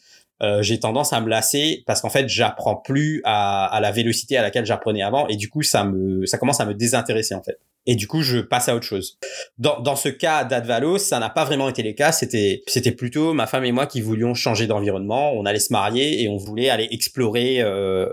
j'ai 0.61 0.79
tendance 0.79 1.11
à 1.11 1.19
me 1.19 1.27
lasser 1.27 1.83
parce 1.85 1.99
qu'en 1.99 2.09
fait, 2.09 2.29
j'apprends 2.29 2.77
plus 2.77 3.21
à, 3.25 3.65
à, 3.65 3.81
la 3.81 3.91
vélocité 3.91 4.37
à 4.37 4.41
laquelle 4.41 4.65
j'apprenais 4.65 5.01
avant 5.01 5.27
et 5.27 5.35
du 5.35 5.49
coup, 5.49 5.63
ça 5.63 5.83
me, 5.83 6.25
ça 6.25 6.37
commence 6.37 6.61
à 6.61 6.65
me 6.65 6.73
désintéresser 6.73 7.35
en 7.35 7.43
fait. 7.43 7.59
Et 7.85 7.97
du 7.97 8.07
coup, 8.07 8.21
je 8.21 8.39
passe 8.39 8.69
à 8.69 8.75
autre 8.77 8.85
chose. 8.85 9.17
Dans, 9.57 9.81
dans 9.81 9.97
ce 9.97 10.07
cas 10.07 10.45
d'Advalo, 10.45 10.97
ça 10.97 11.19
n'a 11.19 11.29
pas 11.29 11.43
vraiment 11.43 11.67
été 11.67 11.83
le 11.83 11.91
cas. 11.91 12.13
C'était, 12.13 12.63
c'était 12.67 12.93
plutôt 12.93 13.33
ma 13.33 13.47
femme 13.47 13.65
et 13.65 13.73
moi 13.73 13.85
qui 13.85 13.99
voulions 13.99 14.33
changer 14.33 14.65
d'environnement. 14.65 15.33
On 15.33 15.45
allait 15.45 15.59
se 15.59 15.73
marier 15.73 16.23
et 16.23 16.29
on 16.29 16.37
voulait 16.37 16.69
aller 16.69 16.87
explorer 16.89 17.59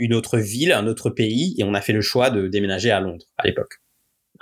une 0.00 0.12
autre 0.12 0.38
ville, 0.38 0.72
un 0.72 0.88
autre 0.88 1.10
pays, 1.10 1.54
et 1.58 1.62
on 1.62 1.74
a 1.74 1.80
fait 1.80 1.92
le 1.92 2.00
choix 2.00 2.30
de 2.30 2.48
déménager 2.48 2.90
à 2.90 2.98
Londres 2.98 3.24
à 3.38 3.46
l'époque 3.46 3.78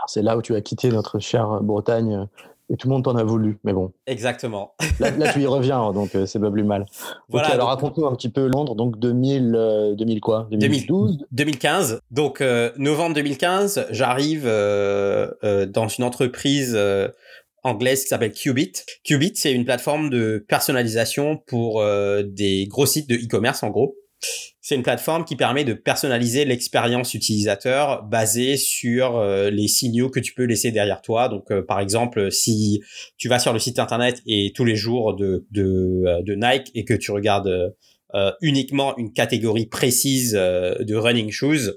c'est 0.06 0.22
là 0.22 0.36
où 0.36 0.42
tu 0.42 0.54
as 0.54 0.60
quitté 0.60 0.88
notre 0.88 1.18
chère 1.18 1.60
Bretagne 1.62 2.14
euh, 2.14 2.24
et 2.70 2.76
tout 2.76 2.88
le 2.88 2.94
monde 2.94 3.04
t'en 3.04 3.16
a 3.16 3.24
voulu, 3.24 3.58
mais 3.62 3.74
bon. 3.74 3.92
Exactement. 4.06 4.74
Là, 4.98 5.32
tu 5.32 5.40
y 5.42 5.46
reviens, 5.46 5.92
donc 5.92 6.14
euh, 6.14 6.24
c'est 6.24 6.38
pas 6.38 6.50
plus 6.50 6.64
mal. 6.64 6.86
Voilà. 7.28 7.48
alors 7.48 7.68
raconte-nous 7.68 8.06
un 8.06 8.14
petit 8.14 8.30
peu 8.30 8.46
Londres, 8.46 8.74
donc 8.74 8.98
2000, 8.98 9.94
2000 9.98 10.16
euh, 10.16 10.20
quoi? 10.20 10.48
2012 10.50 11.26
2015. 11.30 12.00
Donc 12.10 12.42
novembre 12.78 13.14
2015, 13.16 13.88
j'arrive 13.90 14.44
dans 14.46 15.88
une 15.88 16.04
entreprise 16.04 16.78
anglaise 17.62 18.02
qui 18.02 18.08
s'appelle 18.08 18.32
Qubit. 18.32 18.72
Qubit, 19.04 19.32
c'est 19.34 19.52
une 19.52 19.66
plateforme 19.66 20.08
de 20.08 20.42
personnalisation 20.48 21.36
pour 21.46 21.84
des 22.24 22.66
gros 22.66 22.86
sites 22.86 23.10
de 23.10 23.16
e-commerce 23.16 23.62
en 23.62 23.68
gros. 23.68 23.94
C'est 24.66 24.76
une 24.76 24.82
plateforme 24.82 25.26
qui 25.26 25.36
permet 25.36 25.64
de 25.64 25.74
personnaliser 25.74 26.46
l'expérience 26.46 27.12
utilisateur 27.12 28.02
basée 28.02 28.56
sur 28.56 29.18
euh, 29.18 29.50
les 29.50 29.68
signaux 29.68 30.08
que 30.08 30.20
tu 30.20 30.32
peux 30.32 30.44
laisser 30.44 30.70
derrière 30.70 31.02
toi. 31.02 31.28
Donc, 31.28 31.50
euh, 31.50 31.60
par 31.60 31.80
exemple, 31.80 32.32
si 32.32 32.80
tu 33.18 33.28
vas 33.28 33.38
sur 33.38 33.52
le 33.52 33.58
site 33.58 33.78
internet 33.78 34.22
et 34.26 34.54
tous 34.56 34.64
les 34.64 34.74
jours 34.74 35.16
de, 35.16 35.44
euh, 35.54 36.22
Nike 36.26 36.70
et 36.74 36.86
que 36.86 36.94
tu 36.94 37.10
regardes 37.10 37.74
uniquement 38.40 38.96
une 38.96 39.12
catégorie 39.12 39.66
précise 39.66 40.32
de 40.32 40.94
running 40.94 41.30
shoes, 41.30 41.72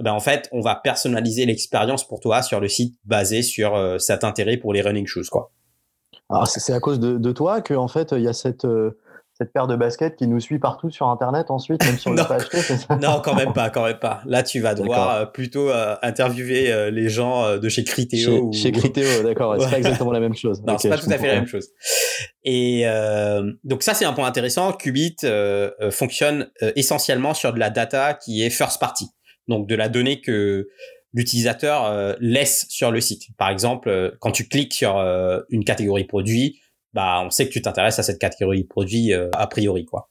ben 0.00 0.12
en 0.12 0.20
fait, 0.20 0.48
on 0.52 0.60
va 0.60 0.76
personnaliser 0.76 1.44
l'expérience 1.44 2.06
pour 2.06 2.20
toi 2.20 2.40
sur 2.40 2.60
le 2.60 2.68
site 2.68 2.94
basé 3.04 3.42
sur 3.42 4.00
cet 4.00 4.22
intérêt 4.22 4.56
pour 4.56 4.72
les 4.72 4.80
running 4.80 5.06
shoes, 5.06 5.28
quoi. 5.28 5.50
Alors, 6.30 6.46
c'est 6.46 6.72
à 6.72 6.78
cause 6.78 7.00
de, 7.00 7.18
de 7.18 7.32
toi 7.32 7.60
que 7.60 7.74
en 7.74 7.88
fait, 7.88 8.12
il 8.12 8.22
y 8.22 8.28
a 8.28 8.32
cette 8.32 8.64
cette 9.42 9.52
paire 9.52 9.66
de 9.66 9.74
baskets 9.74 10.14
qui 10.14 10.28
nous 10.28 10.38
suit 10.38 10.60
partout 10.60 10.90
sur 10.90 11.08
Internet 11.08 11.50
ensuite, 11.50 11.84
même 11.84 11.98
si 11.98 12.06
on 12.06 12.12
l'a 12.12 12.24
pas 12.24 12.36
acheté, 12.36 12.58
Non, 13.02 13.20
quand 13.24 13.34
même 13.34 13.52
pas, 13.52 13.70
quand 13.70 13.84
même 13.84 13.98
pas. 13.98 14.22
Là, 14.24 14.44
tu 14.44 14.60
vas 14.60 14.74
devoir 14.74 15.14
euh, 15.14 15.26
plutôt 15.26 15.68
euh, 15.68 15.96
interviewer 16.02 16.72
euh, 16.72 16.90
les 16.90 17.08
gens 17.08 17.56
de 17.56 17.68
chez 17.68 17.82
Criteo. 17.82 18.52
Chez, 18.52 18.68
ou... 18.68 18.72
Criteo, 18.72 19.22
d'accord. 19.24 19.56
C'est 19.58 19.70
pas 19.70 19.78
exactement 19.78 20.12
la 20.12 20.20
même 20.20 20.36
chose. 20.36 20.62
Non, 20.64 20.78
c'est 20.78 20.88
pas 20.88 20.98
tout 20.98 21.10
à 21.10 21.18
fait 21.18 21.26
la 21.26 21.34
même 21.34 21.48
chose. 21.48 21.70
Et 22.44 22.84
donc 23.64 23.82
ça, 23.82 23.94
c'est 23.94 24.04
un 24.04 24.12
point 24.12 24.26
intéressant. 24.26 24.72
Qubit 24.72 25.16
fonctionne 25.90 26.50
essentiellement 26.76 27.34
sur 27.34 27.52
de 27.52 27.58
la 27.58 27.70
data 27.70 28.14
qui 28.14 28.44
est 28.44 28.50
first 28.50 28.80
party, 28.80 29.06
donc 29.48 29.68
de 29.68 29.74
la 29.74 29.88
donnée 29.88 30.20
que 30.20 30.68
l'utilisateur 31.14 32.16
laisse 32.20 32.66
sur 32.68 32.90
le 32.90 33.00
site. 33.00 33.24
Par 33.38 33.50
exemple, 33.50 34.16
quand 34.20 34.30
tu 34.30 34.48
cliques 34.48 34.74
sur 34.74 34.96
une 35.50 35.64
catégorie 35.64 36.04
produit, 36.04 36.61
bah 36.92 37.20
on 37.24 37.30
sait 37.30 37.48
que 37.48 37.52
tu 37.52 37.62
t'intéresses 37.62 37.98
à 37.98 38.02
cette 38.02 38.18
catégorie 38.18 38.64
produit 38.64 39.12
euh, 39.12 39.30
a 39.34 39.46
priori 39.46 39.84
quoi. 39.84 40.10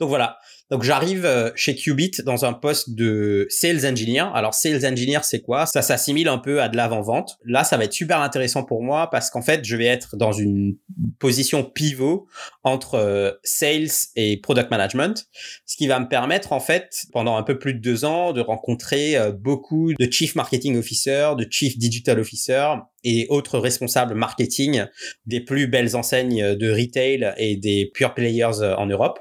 Donc 0.00 0.08
voilà. 0.08 0.38
Donc 0.70 0.82
j'arrive 0.82 1.26
euh, 1.26 1.50
chez 1.56 1.74
Qubit 1.74 2.12
dans 2.24 2.46
un 2.46 2.54
poste 2.54 2.94
de 2.94 3.46
sales 3.50 3.86
engineer. 3.86 4.24
Alors 4.34 4.54
sales 4.54 4.86
engineer 4.86 5.20
c'est 5.22 5.42
quoi? 5.42 5.66
Ça 5.66 5.82
s'assimile 5.82 6.26
un 6.26 6.38
peu 6.38 6.62
à 6.62 6.68
de 6.68 6.76
l'avant-vente. 6.76 7.36
Là 7.44 7.64
ça 7.64 7.76
va 7.76 7.84
être 7.84 7.92
super 7.92 8.20
intéressant 8.20 8.64
pour 8.64 8.82
moi 8.82 9.10
parce 9.10 9.28
qu'en 9.28 9.42
fait 9.42 9.64
je 9.64 9.76
vais 9.76 9.84
être 9.84 10.16
dans 10.16 10.32
une 10.32 10.76
position 11.18 11.64
pivot 11.64 12.26
entre 12.62 12.94
euh, 12.94 13.32
sales 13.42 13.90
et 14.16 14.38
product 14.38 14.70
management, 14.70 15.26
ce 15.66 15.76
qui 15.76 15.86
va 15.86 16.00
me 16.00 16.08
permettre 16.08 16.52
en 16.52 16.60
fait 16.60 17.04
pendant 17.12 17.36
un 17.36 17.42
peu 17.42 17.58
plus 17.58 17.74
de 17.74 17.80
deux 17.80 18.06
ans 18.06 18.32
de 18.32 18.40
rencontrer 18.40 19.18
euh, 19.18 19.32
beaucoup 19.32 19.92
de 19.92 20.10
chief 20.10 20.34
marketing 20.34 20.78
officer, 20.78 21.32
de 21.36 21.46
chief 21.50 21.76
digital 21.76 22.18
officer 22.18 22.68
et 23.04 23.26
autres 23.28 23.58
responsables 23.58 24.14
marketing 24.14 24.84
des 25.26 25.40
plus 25.40 25.66
belles 25.66 25.94
enseignes 25.94 26.54
de 26.56 26.70
retail 26.70 27.34
et 27.36 27.56
des 27.56 27.90
pure 27.92 28.14
players 28.14 28.74
en 28.78 28.86
Europe 28.86 29.18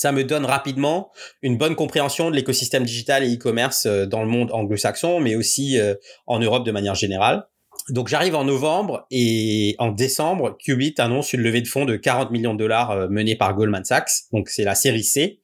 ça 0.00 0.12
me 0.12 0.24
donne 0.24 0.46
rapidement 0.46 1.12
une 1.42 1.58
bonne 1.58 1.76
compréhension 1.76 2.30
de 2.30 2.34
l'écosystème 2.34 2.84
digital 2.84 3.22
et 3.22 3.34
e-commerce 3.34 3.84
euh, 3.84 4.06
dans 4.06 4.22
le 4.22 4.28
monde 4.28 4.50
anglo-saxon, 4.50 5.20
mais 5.20 5.34
aussi 5.34 5.78
euh, 5.78 5.94
en 6.26 6.38
Europe 6.38 6.64
de 6.64 6.72
manière 6.72 6.94
générale. 6.94 7.46
Donc 7.90 8.08
j'arrive 8.08 8.34
en 8.34 8.44
novembre 8.44 9.06
et 9.10 9.74
en 9.78 9.90
décembre, 9.90 10.56
Qubit 10.58 10.94
annonce 10.98 11.32
une 11.32 11.40
levée 11.40 11.60
de 11.60 11.68
fonds 11.68 11.84
de 11.84 11.96
40 11.96 12.30
millions 12.30 12.54
de 12.54 12.58
dollars 12.58 12.90
euh, 12.92 13.08
menée 13.08 13.36
par 13.36 13.54
Goldman 13.54 13.84
Sachs. 13.84 14.10
Donc 14.32 14.48
c'est 14.48 14.64
la 14.64 14.74
série 14.74 15.02
C. 15.02 15.40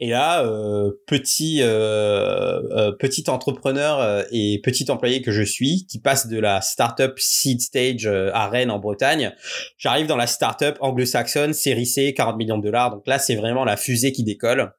Et 0.00 0.10
là, 0.10 0.44
euh, 0.44 0.92
petit 1.06 1.60
euh, 1.62 2.60
euh 2.70 2.92
petit 2.92 3.28
entrepreneur 3.28 4.24
et 4.30 4.60
petit 4.62 4.90
employé 4.90 5.22
que 5.22 5.32
je 5.32 5.42
suis, 5.42 5.86
qui 5.86 5.98
passe 5.98 6.28
de 6.28 6.38
la 6.38 6.60
startup 6.60 7.18
seed 7.18 7.60
stage 7.60 8.06
à 8.06 8.48
Rennes 8.48 8.70
en 8.70 8.78
Bretagne, 8.78 9.34
j'arrive 9.76 10.06
dans 10.06 10.16
la 10.16 10.26
startup 10.26 10.76
anglo-saxonne 10.80 11.52
série 11.52 11.86
C, 11.86 12.14
40 12.14 12.36
millions 12.36 12.58
de 12.58 12.62
dollars. 12.62 12.90
Donc 12.90 13.06
là, 13.06 13.18
c'est 13.18 13.34
vraiment 13.34 13.64
la 13.64 13.76
fusée 13.76 14.12
qui 14.12 14.22
décolle. 14.22 14.72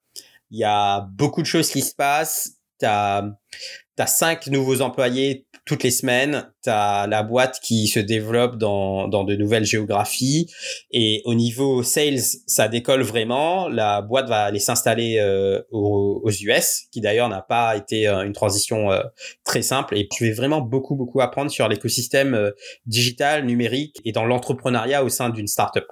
Il 0.51 0.59
y 0.59 0.63
a 0.63 1.01
beaucoup 1.13 1.41
de 1.41 1.47
choses 1.47 1.69
qui 1.69 1.81
se 1.81 1.93
passent. 1.93 2.53
T'as 2.79 3.23
as 3.97 4.07
cinq 4.07 4.47
nouveaux 4.47 4.79
employés 4.79 5.45
toutes 5.69 5.83
les 5.83 5.91
semaines, 5.91 6.51
tu 6.63 6.71
as 6.71 7.05
la 7.05 7.21
boîte 7.21 7.59
qui 7.61 7.87
se 7.87 7.99
développe 7.99 8.57
dans, 8.57 9.07
dans 9.07 9.23
de 9.23 9.35
nouvelles 9.35 9.65
géographies. 9.65 10.51
Et 10.89 11.21
au 11.25 11.35
niveau 11.35 11.83
sales, 11.83 12.17
ça 12.47 12.67
décolle 12.67 13.03
vraiment. 13.03 13.69
La 13.69 14.01
boîte 14.01 14.27
va 14.27 14.45
aller 14.45 14.59
s'installer 14.59 15.19
euh, 15.19 15.61
aux, 15.69 16.31
US, 16.41 16.87
qui 16.91 17.01
d'ailleurs 17.01 17.29
n'a 17.29 17.43
pas 17.43 17.77
été 17.77 18.07
euh, 18.07 18.23
une 18.23 18.33
transition 18.33 18.91
euh, 18.91 19.03
très 19.45 19.61
simple. 19.61 19.95
Et 19.95 20.07
tu 20.11 20.27
vas 20.27 20.35
vraiment 20.35 20.59
beaucoup 20.59 20.95
beaucoup 20.95 21.21
apprendre 21.21 21.51
sur 21.51 21.67
l'écosystème 21.67 22.51
digital, 22.87 23.45
numérique 23.45 24.01
et 24.05 24.11
dans 24.11 24.25
l'entrepreneuriat 24.25 25.03
au 25.03 25.09
sein 25.09 25.29
d'une 25.29 25.47
startup 25.47 25.85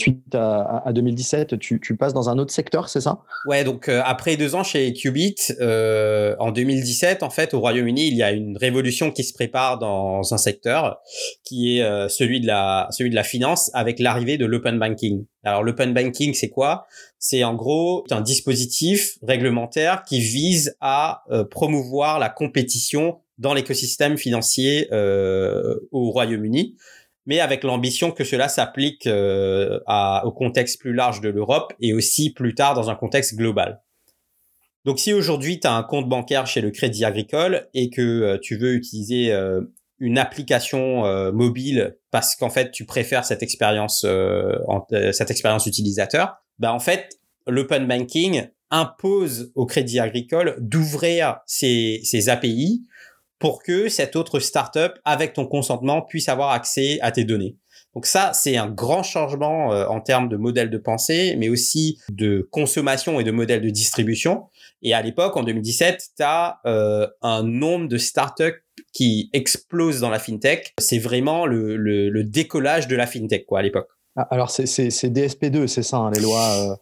suite 0.00 0.34
à, 0.34 0.90
2017, 0.92 1.58
tu, 1.58 1.96
passes 1.96 2.14
dans 2.14 2.28
un 2.28 2.38
autre 2.38 2.52
secteur, 2.52 2.88
c'est 2.88 3.00
ça? 3.00 3.20
Ouais, 3.46 3.64
donc 3.64 3.88
euh, 3.88 4.02
après 4.04 4.36
deux 4.36 4.54
ans 4.54 4.64
chez 4.64 4.92
Qubit, 4.92 5.36
euh, 5.60 6.34
en 6.38 6.50
2017, 6.50 7.22
en 7.22 7.30
fait, 7.30 7.54
au 7.54 7.60
Royaume-Uni, 7.60 8.08
il 8.08 8.16
y 8.16 8.22
a 8.22 8.32
une 8.32 8.56
révolution 8.56 9.10
qui 9.10 9.24
se 9.24 9.32
prépare 9.32 9.78
dans 9.78 10.34
un 10.34 10.38
secteur 10.38 11.00
qui 11.44 11.78
est 11.78 11.82
euh, 11.82 12.08
celui 12.08 12.40
de 12.40 12.46
la 12.46 12.88
celui 12.90 13.10
de 13.10 13.14
la 13.14 13.22
finance 13.22 13.70
avec 13.74 14.00
l'arrivée 14.00 14.36
de 14.36 14.46
l'open 14.46 14.78
banking. 14.78 15.24
Alors 15.44 15.62
l'open 15.62 15.94
banking, 15.94 16.34
c'est 16.34 16.50
quoi? 16.50 16.86
C'est 17.18 17.44
en 17.44 17.54
gros 17.54 18.04
un 18.10 18.20
dispositif 18.20 19.18
réglementaire 19.22 20.02
qui 20.02 20.20
vise 20.20 20.76
à 20.80 21.24
promouvoir 21.50 22.18
la 22.18 22.28
compétition 22.28 23.18
dans 23.38 23.54
l'écosystème 23.54 24.16
financier 24.16 24.88
au 24.92 26.10
Royaume-Uni 26.10 26.76
mais 27.26 27.40
avec 27.40 27.64
l'ambition 27.64 28.10
que 28.10 28.24
cela 28.24 28.48
s'applique 28.48 29.06
euh, 29.06 29.80
au 30.24 30.32
contexte 30.32 30.80
plus 30.80 30.92
large 30.92 31.20
de 31.20 31.28
l'Europe 31.28 31.72
et 31.80 31.92
aussi 31.92 32.32
plus 32.32 32.54
tard 32.54 32.74
dans 32.74 32.90
un 32.90 32.94
contexte 32.94 33.34
global. 33.36 33.80
Donc 34.84 34.98
si 34.98 35.12
aujourd'hui 35.12 35.60
tu 35.60 35.66
as 35.66 35.72
un 35.72 35.82
compte 35.82 36.08
bancaire 36.08 36.46
chez 36.46 36.60
le 36.60 36.70
Crédit 36.70 37.04
Agricole 37.04 37.68
et 37.72 37.88
que 37.88 38.02
euh, 38.02 38.38
tu 38.40 38.56
veux 38.56 38.74
utiliser 38.74 39.32
euh, 39.32 39.62
une 39.98 40.18
application 40.18 41.04
mobile 41.32 41.96
parce 42.10 42.34
qu'en 42.34 42.50
fait 42.50 42.72
tu 42.72 42.84
préfères 42.84 43.24
cette 43.24 43.44
expérience 43.44 44.04
cette 45.12 45.30
expérience 45.30 45.66
utilisateur, 45.66 46.34
bah 46.58 46.74
en 46.74 46.80
fait 46.80 47.20
l'open 47.46 47.86
banking 47.86 48.48
impose 48.70 49.52
au 49.54 49.66
Crédit 49.66 50.00
Agricole 50.00 50.56
d'ouvrir 50.58 51.38
ses, 51.46 52.00
ses 52.02 52.28
API 52.28 52.82
pour 53.38 53.62
que 53.62 53.88
cette 53.88 54.16
autre 54.16 54.40
startup, 54.40 54.98
avec 55.04 55.32
ton 55.32 55.46
consentement, 55.46 56.02
puisse 56.02 56.28
avoir 56.28 56.50
accès 56.50 56.98
à 57.02 57.12
tes 57.12 57.24
données. 57.24 57.56
Donc 57.94 58.06
ça, 58.06 58.32
c'est 58.34 58.56
un 58.56 58.68
grand 58.68 59.02
changement 59.02 59.72
euh, 59.72 59.86
en 59.86 60.00
termes 60.00 60.28
de 60.28 60.36
modèle 60.36 60.68
de 60.68 60.78
pensée, 60.78 61.36
mais 61.38 61.48
aussi 61.48 62.00
de 62.10 62.48
consommation 62.50 63.20
et 63.20 63.24
de 63.24 63.30
modèle 63.30 63.60
de 63.60 63.70
distribution. 63.70 64.44
Et 64.82 64.94
à 64.94 65.02
l'époque, 65.02 65.36
en 65.36 65.44
2017, 65.44 66.10
tu 66.16 66.22
as 66.22 66.58
euh, 66.66 67.06
un 67.22 67.44
nombre 67.44 67.88
de 67.88 67.96
startups 67.96 68.62
qui 68.92 69.30
explose 69.32 70.00
dans 70.00 70.10
la 70.10 70.18
fintech. 70.18 70.74
C'est 70.78 70.98
vraiment 70.98 71.46
le, 71.46 71.76
le, 71.76 72.24
décollage 72.24 72.88
de 72.88 72.96
la 72.96 73.06
fintech 73.06 73.46
quoi 73.46 73.60
à 73.60 73.62
l'époque. 73.62 73.88
Ah, 74.16 74.26
alors 74.30 74.50
c'est 74.50 74.64
DSP2, 74.64 75.66
c'est 75.66 75.82
ça, 75.82 75.96
hein, 75.96 76.10
les 76.14 76.20
lois 76.20 76.78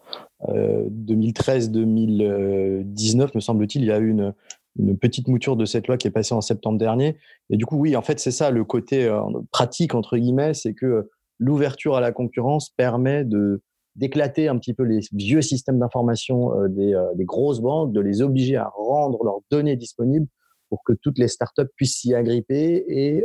euh, 0.49 0.87
2013-2019, 0.89 3.21
euh, 3.21 3.27
me 3.33 3.39
semble-t-il, 3.39 3.83
il 3.83 3.87
y 3.87 3.91
a 3.91 3.97
eu 3.97 4.09
une, 4.09 4.33
une 4.79 4.97
petite 4.97 5.27
mouture 5.27 5.55
de 5.55 5.65
cette 5.65 5.87
loi 5.87 5.97
qui 5.97 6.07
est 6.07 6.11
passée 6.11 6.33
en 6.33 6.41
septembre 6.41 6.77
dernier. 6.77 7.17
Et 7.49 7.57
du 7.57 7.65
coup, 7.65 7.77
oui, 7.77 7.95
en 7.95 8.01
fait, 8.01 8.19
c'est 8.19 8.31
ça 8.31 8.51
le 8.51 8.63
côté 8.63 9.05
euh, 9.05 9.21
pratique, 9.51 9.95
entre 9.95 10.17
guillemets, 10.17 10.53
c'est 10.53 10.73
que 10.73 11.09
l'ouverture 11.39 11.95
à 11.95 12.01
la 12.01 12.11
concurrence 12.11 12.69
permet 12.69 13.23
de 13.23 13.61
d'éclater 13.95 14.47
un 14.47 14.57
petit 14.57 14.73
peu 14.73 14.81
les 14.81 15.01
vieux 15.11 15.43
systèmes 15.43 15.77
d'information 15.77 16.59
euh, 16.59 16.67
des, 16.67 16.95
euh, 16.95 17.13
des, 17.13 17.25
grosses 17.25 17.59
banques, 17.59 17.93
de 17.93 18.01
les 18.01 18.23
obliger 18.23 18.55
à 18.55 18.71
rendre 18.75 19.23
leurs 19.23 19.41
données 19.51 19.75
disponibles 19.75 20.25
pour 20.69 20.81
que 20.83 20.93
toutes 20.93 21.19
les 21.19 21.27
startups 21.27 21.69
puissent 21.75 21.97
s'y 21.97 22.15
agripper 22.15 22.83
et 22.87 23.23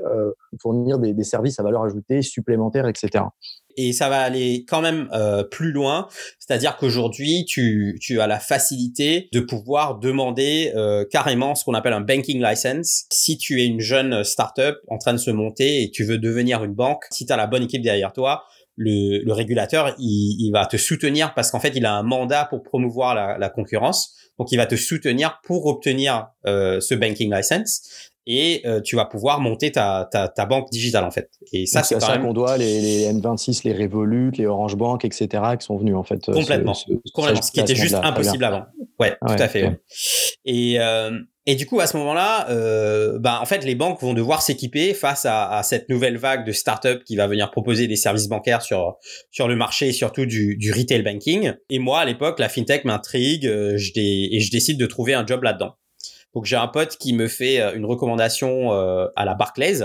fournir 0.60 0.98
des, 0.98 1.14
des 1.14 1.24
services 1.24 1.58
à 1.58 1.62
valeur 1.62 1.84
ajoutée 1.84 2.20
supplémentaires, 2.20 2.86
etc 2.86 3.24
et 3.78 3.92
ça 3.92 4.08
va 4.08 4.20
aller 4.20 4.64
quand 4.68 4.82
même 4.82 5.08
euh, 5.12 5.44
plus 5.44 5.70
loin. 5.70 6.08
C'est-à-dire 6.40 6.76
qu'aujourd'hui, 6.76 7.44
tu, 7.46 7.96
tu 8.02 8.20
as 8.20 8.26
la 8.26 8.40
facilité 8.40 9.28
de 9.32 9.38
pouvoir 9.38 10.00
demander 10.00 10.72
euh, 10.74 11.04
carrément 11.08 11.54
ce 11.54 11.64
qu'on 11.64 11.74
appelle 11.74 11.92
un 11.92 12.00
banking 12.00 12.42
license. 12.42 13.04
Si 13.12 13.38
tu 13.38 13.62
es 13.62 13.66
une 13.66 13.80
jeune 13.80 14.24
startup 14.24 14.76
en 14.88 14.98
train 14.98 15.12
de 15.12 15.18
se 15.18 15.30
monter 15.30 15.84
et 15.84 15.90
tu 15.92 16.04
veux 16.04 16.18
devenir 16.18 16.64
une 16.64 16.74
banque, 16.74 17.04
si 17.12 17.24
tu 17.24 17.32
as 17.32 17.36
la 17.36 17.46
bonne 17.46 17.62
équipe 17.62 17.82
derrière 17.82 18.12
toi, 18.12 18.42
le, 18.74 19.24
le 19.24 19.32
régulateur, 19.32 19.94
il, 19.98 20.36
il, 20.40 20.50
va 20.50 20.66
te 20.66 20.76
soutenir 20.76 21.34
parce 21.34 21.52
qu'en 21.52 21.60
fait, 21.60 21.72
il 21.76 21.86
a 21.86 21.94
un 21.94 22.02
mandat 22.02 22.46
pour 22.46 22.64
promouvoir 22.64 23.14
la, 23.14 23.38
la 23.38 23.48
concurrence. 23.48 24.14
Donc, 24.38 24.50
il 24.52 24.56
va 24.56 24.66
te 24.66 24.76
soutenir 24.76 25.40
pour 25.44 25.66
obtenir 25.66 26.28
euh, 26.46 26.80
ce 26.80 26.94
banking 26.94 27.32
license 27.32 28.12
et 28.28 28.60
euh, 28.66 28.80
tu 28.80 28.94
vas 28.94 29.06
pouvoir 29.06 29.40
monter 29.40 29.72
ta, 29.72 30.06
ta, 30.12 30.28
ta, 30.28 30.44
banque 30.44 30.70
digitale 30.70 31.04
en 31.04 31.10
fait. 31.10 31.30
Et 31.52 31.64
ça, 31.64 31.82
c'est 31.82 31.98
ça 31.98 32.18
qu'on 32.18 32.34
doit 32.34 32.58
les, 32.58 32.80
les, 32.80 33.12
N26, 33.12 33.62
les 33.64 33.72
Revolut, 33.72 34.30
les 34.36 34.46
Orange 34.46 34.76
Bank, 34.76 35.04
etc., 35.04 35.26
qui 35.58 35.64
sont 35.64 35.78
venus 35.78 35.96
en 35.96 36.04
fait. 36.04 36.28
Euh, 36.28 36.34
Complètement, 36.34 36.74
ce, 36.74 36.84
ce, 36.84 37.50
qui 37.50 37.60
était 37.60 37.74
juste 37.74 37.94
impossible 37.94 38.44
avant. 38.44 38.66
Ouais, 39.00 39.16
tout 39.26 39.42
à 39.42 39.48
fait. 39.48 39.80
Et 40.44 40.78
euh, 40.78 41.18
et 41.50 41.54
du 41.54 41.64
coup, 41.64 41.80
à 41.80 41.86
ce 41.86 41.96
moment-là, 41.96 42.50
euh, 42.50 43.18
bah, 43.18 43.38
en 43.40 43.46
fait, 43.46 43.64
les 43.64 43.74
banques 43.74 44.02
vont 44.02 44.12
devoir 44.12 44.42
s'équiper 44.42 44.92
face 44.92 45.24
à, 45.24 45.50
à, 45.50 45.62
cette 45.62 45.88
nouvelle 45.88 46.18
vague 46.18 46.44
de 46.44 46.52
start-up 46.52 47.02
qui 47.04 47.16
va 47.16 47.26
venir 47.26 47.50
proposer 47.50 47.86
des 47.86 47.96
services 47.96 48.28
bancaires 48.28 48.60
sur 48.60 48.98
sur 49.30 49.48
le 49.48 49.56
marché, 49.56 49.92
surtout 49.92 50.26
du, 50.26 50.58
du 50.58 50.72
retail 50.72 51.00
banking. 51.00 51.54
Et 51.70 51.78
moi, 51.78 52.00
à 52.00 52.04
l'époque, 52.04 52.38
la 52.38 52.50
fintech 52.50 52.84
m'intrigue, 52.84 53.46
euh, 53.46 53.78
je 53.78 53.92
et 53.96 54.40
je 54.40 54.50
décide 54.50 54.78
de 54.78 54.84
trouver 54.84 55.14
un 55.14 55.24
job 55.24 55.42
là-dedans. 55.42 55.76
Donc 56.38 56.44
j'ai 56.44 56.54
un 56.54 56.68
pote 56.68 56.98
qui 56.98 57.14
me 57.14 57.26
fait 57.26 57.60
euh, 57.60 57.74
une 57.74 57.84
recommandation 57.84 58.72
euh, 58.72 59.08
à 59.16 59.24
la 59.24 59.34
Barclays. 59.34 59.80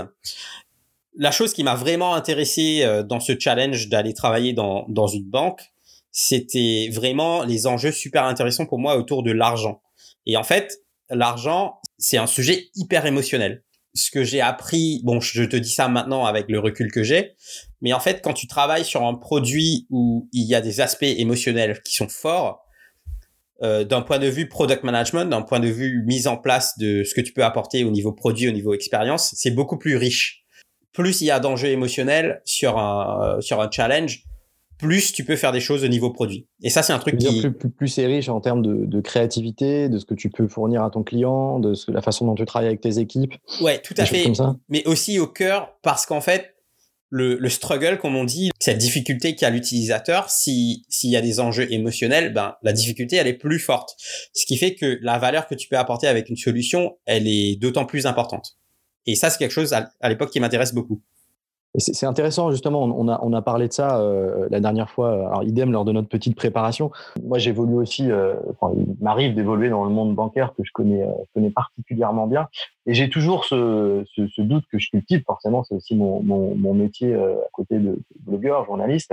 La 1.16 1.32
chose 1.32 1.52
qui 1.52 1.64
m'a 1.64 1.74
vraiment 1.74 2.14
intéressé 2.14 2.84
euh, 2.84 3.02
dans 3.02 3.18
ce 3.18 3.32
challenge 3.36 3.88
d'aller 3.88 4.14
travailler 4.14 4.52
dans, 4.52 4.86
dans 4.88 5.08
une 5.08 5.28
banque, 5.28 5.72
c'était 6.12 6.90
vraiment 6.92 7.42
les 7.42 7.66
enjeux 7.66 7.90
super 7.90 8.22
intéressants 8.22 8.66
pour 8.66 8.78
moi 8.78 8.96
autour 8.96 9.24
de 9.24 9.32
l'argent. 9.32 9.82
Et 10.26 10.36
en 10.36 10.44
fait, 10.44 10.78
l'argent, 11.10 11.80
c'est 11.98 12.18
un 12.18 12.28
sujet 12.28 12.68
hyper 12.76 13.04
émotionnel. 13.04 13.64
Ce 13.96 14.12
que 14.12 14.22
j'ai 14.22 14.40
appris, 14.40 15.00
bon, 15.02 15.20
je 15.20 15.42
te 15.42 15.56
dis 15.56 15.70
ça 15.70 15.88
maintenant 15.88 16.24
avec 16.24 16.48
le 16.48 16.60
recul 16.60 16.92
que 16.92 17.02
j'ai, 17.02 17.32
mais 17.80 17.92
en 17.92 17.98
fait, 17.98 18.22
quand 18.22 18.32
tu 18.32 18.46
travailles 18.46 18.84
sur 18.84 19.02
un 19.02 19.14
produit 19.14 19.88
où 19.90 20.28
il 20.32 20.46
y 20.46 20.54
a 20.54 20.60
des 20.60 20.80
aspects 20.80 21.02
émotionnels 21.02 21.82
qui 21.82 21.96
sont 21.96 22.08
forts, 22.08 22.63
euh, 23.64 23.82
d'un 23.82 24.02
point 24.02 24.18
de 24.18 24.26
vue 24.26 24.46
product 24.46 24.84
management, 24.84 25.24
d'un 25.24 25.42
point 25.42 25.58
de 25.58 25.68
vue 25.68 26.04
mise 26.06 26.26
en 26.26 26.36
place 26.36 26.76
de 26.78 27.02
ce 27.02 27.14
que 27.14 27.22
tu 27.22 27.32
peux 27.32 27.44
apporter 27.44 27.82
au 27.82 27.90
niveau 27.90 28.12
produit, 28.12 28.46
au 28.48 28.52
niveau 28.52 28.74
expérience, 28.74 29.32
c'est 29.36 29.52
beaucoup 29.52 29.78
plus 29.78 29.96
riche. 29.96 30.44
Plus 30.92 31.22
il 31.22 31.24
y 31.24 31.30
a 31.30 31.40
d'enjeux 31.40 31.68
émotionnels 31.68 32.42
sur 32.44 32.78
un, 32.78 33.36
euh, 33.36 33.40
sur 33.40 33.60
un 33.60 33.70
challenge, 33.70 34.24
plus 34.78 35.12
tu 35.12 35.24
peux 35.24 35.36
faire 35.36 35.50
des 35.50 35.60
choses 35.60 35.82
au 35.82 35.88
niveau 35.88 36.10
produit. 36.10 36.46
Et 36.62 36.68
ça, 36.68 36.82
c'est 36.82 36.92
un 36.92 36.98
truc 36.98 37.16
qui... 37.16 37.40
Plus, 37.40 37.70
plus, 37.70 37.88
c'est 37.88 38.06
riche 38.06 38.28
en 38.28 38.40
termes 38.40 38.60
de, 38.60 38.84
de, 38.84 39.00
créativité, 39.00 39.88
de 39.88 39.98
ce 39.98 40.04
que 40.04 40.14
tu 40.14 40.28
peux 40.28 40.46
fournir 40.46 40.82
à 40.82 40.90
ton 40.90 41.02
client, 41.02 41.58
de 41.58 41.72
la 41.88 42.02
façon 42.02 42.26
dont 42.26 42.34
tu 42.34 42.44
travailles 42.44 42.68
avec 42.68 42.82
tes 42.82 42.98
équipes. 42.98 43.34
Ouais, 43.62 43.78
tout 43.78 43.94
à 43.96 44.04
fait. 44.04 44.30
Mais 44.68 44.86
aussi 44.86 45.18
au 45.18 45.26
cœur, 45.26 45.78
parce 45.82 46.06
qu'en 46.06 46.20
fait, 46.20 46.53
le, 47.10 47.36
le 47.36 47.48
struggle, 47.48 47.98
comme 47.98 48.16
on 48.16 48.24
dit, 48.24 48.50
cette 48.58 48.78
difficulté 48.78 49.36
qu'a 49.36 49.50
l'utilisateur, 49.50 50.30
si 50.30 50.84
s'il 50.88 51.10
y 51.10 51.16
a 51.16 51.20
des 51.20 51.40
enjeux 51.40 51.70
émotionnels, 51.72 52.32
ben 52.32 52.56
la 52.62 52.72
difficulté 52.72 53.16
elle 53.16 53.26
est 53.26 53.34
plus 53.34 53.58
forte. 53.58 53.96
Ce 54.32 54.46
qui 54.46 54.56
fait 54.56 54.74
que 54.74 54.98
la 55.02 55.18
valeur 55.18 55.46
que 55.46 55.54
tu 55.54 55.68
peux 55.68 55.76
apporter 55.76 56.06
avec 56.06 56.28
une 56.28 56.36
solution, 56.36 56.98
elle 57.06 57.28
est 57.28 57.56
d'autant 57.56 57.86
plus 57.86 58.06
importante. 58.06 58.56
Et 59.06 59.14
ça, 59.16 59.30
c'est 59.30 59.38
quelque 59.38 59.50
chose 59.50 59.74
à 59.74 60.08
l'époque 60.08 60.30
qui 60.30 60.40
m'intéresse 60.40 60.72
beaucoup. 60.72 61.02
C'est 61.76 62.06
intéressant, 62.06 62.52
justement, 62.52 62.84
on 62.84 63.08
a, 63.08 63.18
on 63.22 63.32
a 63.32 63.42
parlé 63.42 63.66
de 63.66 63.72
ça 63.72 63.98
euh, 63.98 64.46
la 64.48 64.60
dernière 64.60 64.88
fois, 64.88 65.12
alors 65.12 65.42
idem 65.42 65.72
lors 65.72 65.84
de 65.84 65.90
notre 65.90 66.08
petite 66.08 66.36
préparation. 66.36 66.92
Moi, 67.24 67.38
j'évolue 67.38 67.74
aussi, 67.74 68.12
euh, 68.12 68.34
enfin, 68.50 68.72
il 68.76 68.94
m'arrive 69.02 69.34
d'évoluer 69.34 69.70
dans 69.70 69.82
le 69.82 69.90
monde 69.90 70.14
bancaire 70.14 70.54
que 70.56 70.62
je 70.62 70.70
connais, 70.72 71.02
euh, 71.02 71.10
connais 71.34 71.50
particulièrement 71.50 72.28
bien. 72.28 72.46
Et 72.86 72.94
j'ai 72.94 73.10
toujours 73.10 73.44
ce, 73.44 74.04
ce, 74.14 74.28
ce, 74.28 74.40
doute 74.42 74.64
que 74.70 74.78
je 74.78 74.88
cultive, 74.88 75.24
forcément, 75.26 75.64
c'est 75.64 75.74
aussi 75.74 75.96
mon, 75.96 76.22
mon, 76.22 76.54
mon 76.54 76.74
métier 76.74 77.12
euh, 77.12 77.34
à 77.40 77.48
côté 77.52 77.80
de 77.80 77.98
blogueur, 78.20 78.64
journaliste, 78.66 79.12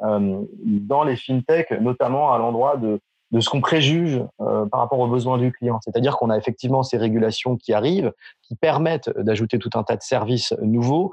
dans 0.00 1.02
les 1.02 1.16
fintechs, 1.16 1.72
notamment 1.72 2.32
à 2.32 2.38
l'endroit 2.38 2.76
de 2.76 3.00
de 3.30 3.40
ce 3.40 3.50
qu'on 3.50 3.60
préjuge 3.60 4.22
par 4.38 4.80
rapport 4.80 5.00
aux 5.00 5.06
besoins 5.06 5.36
du 5.36 5.52
client. 5.52 5.80
C'est-à-dire 5.84 6.16
qu'on 6.16 6.30
a 6.30 6.38
effectivement 6.38 6.82
ces 6.82 6.96
régulations 6.96 7.58
qui 7.58 7.74
arrivent, 7.74 8.12
qui 8.40 8.54
permettent 8.54 9.10
d'ajouter 9.18 9.58
tout 9.58 9.68
un 9.74 9.82
tas 9.82 9.96
de 9.96 10.02
services 10.02 10.54
nouveaux 10.62 11.12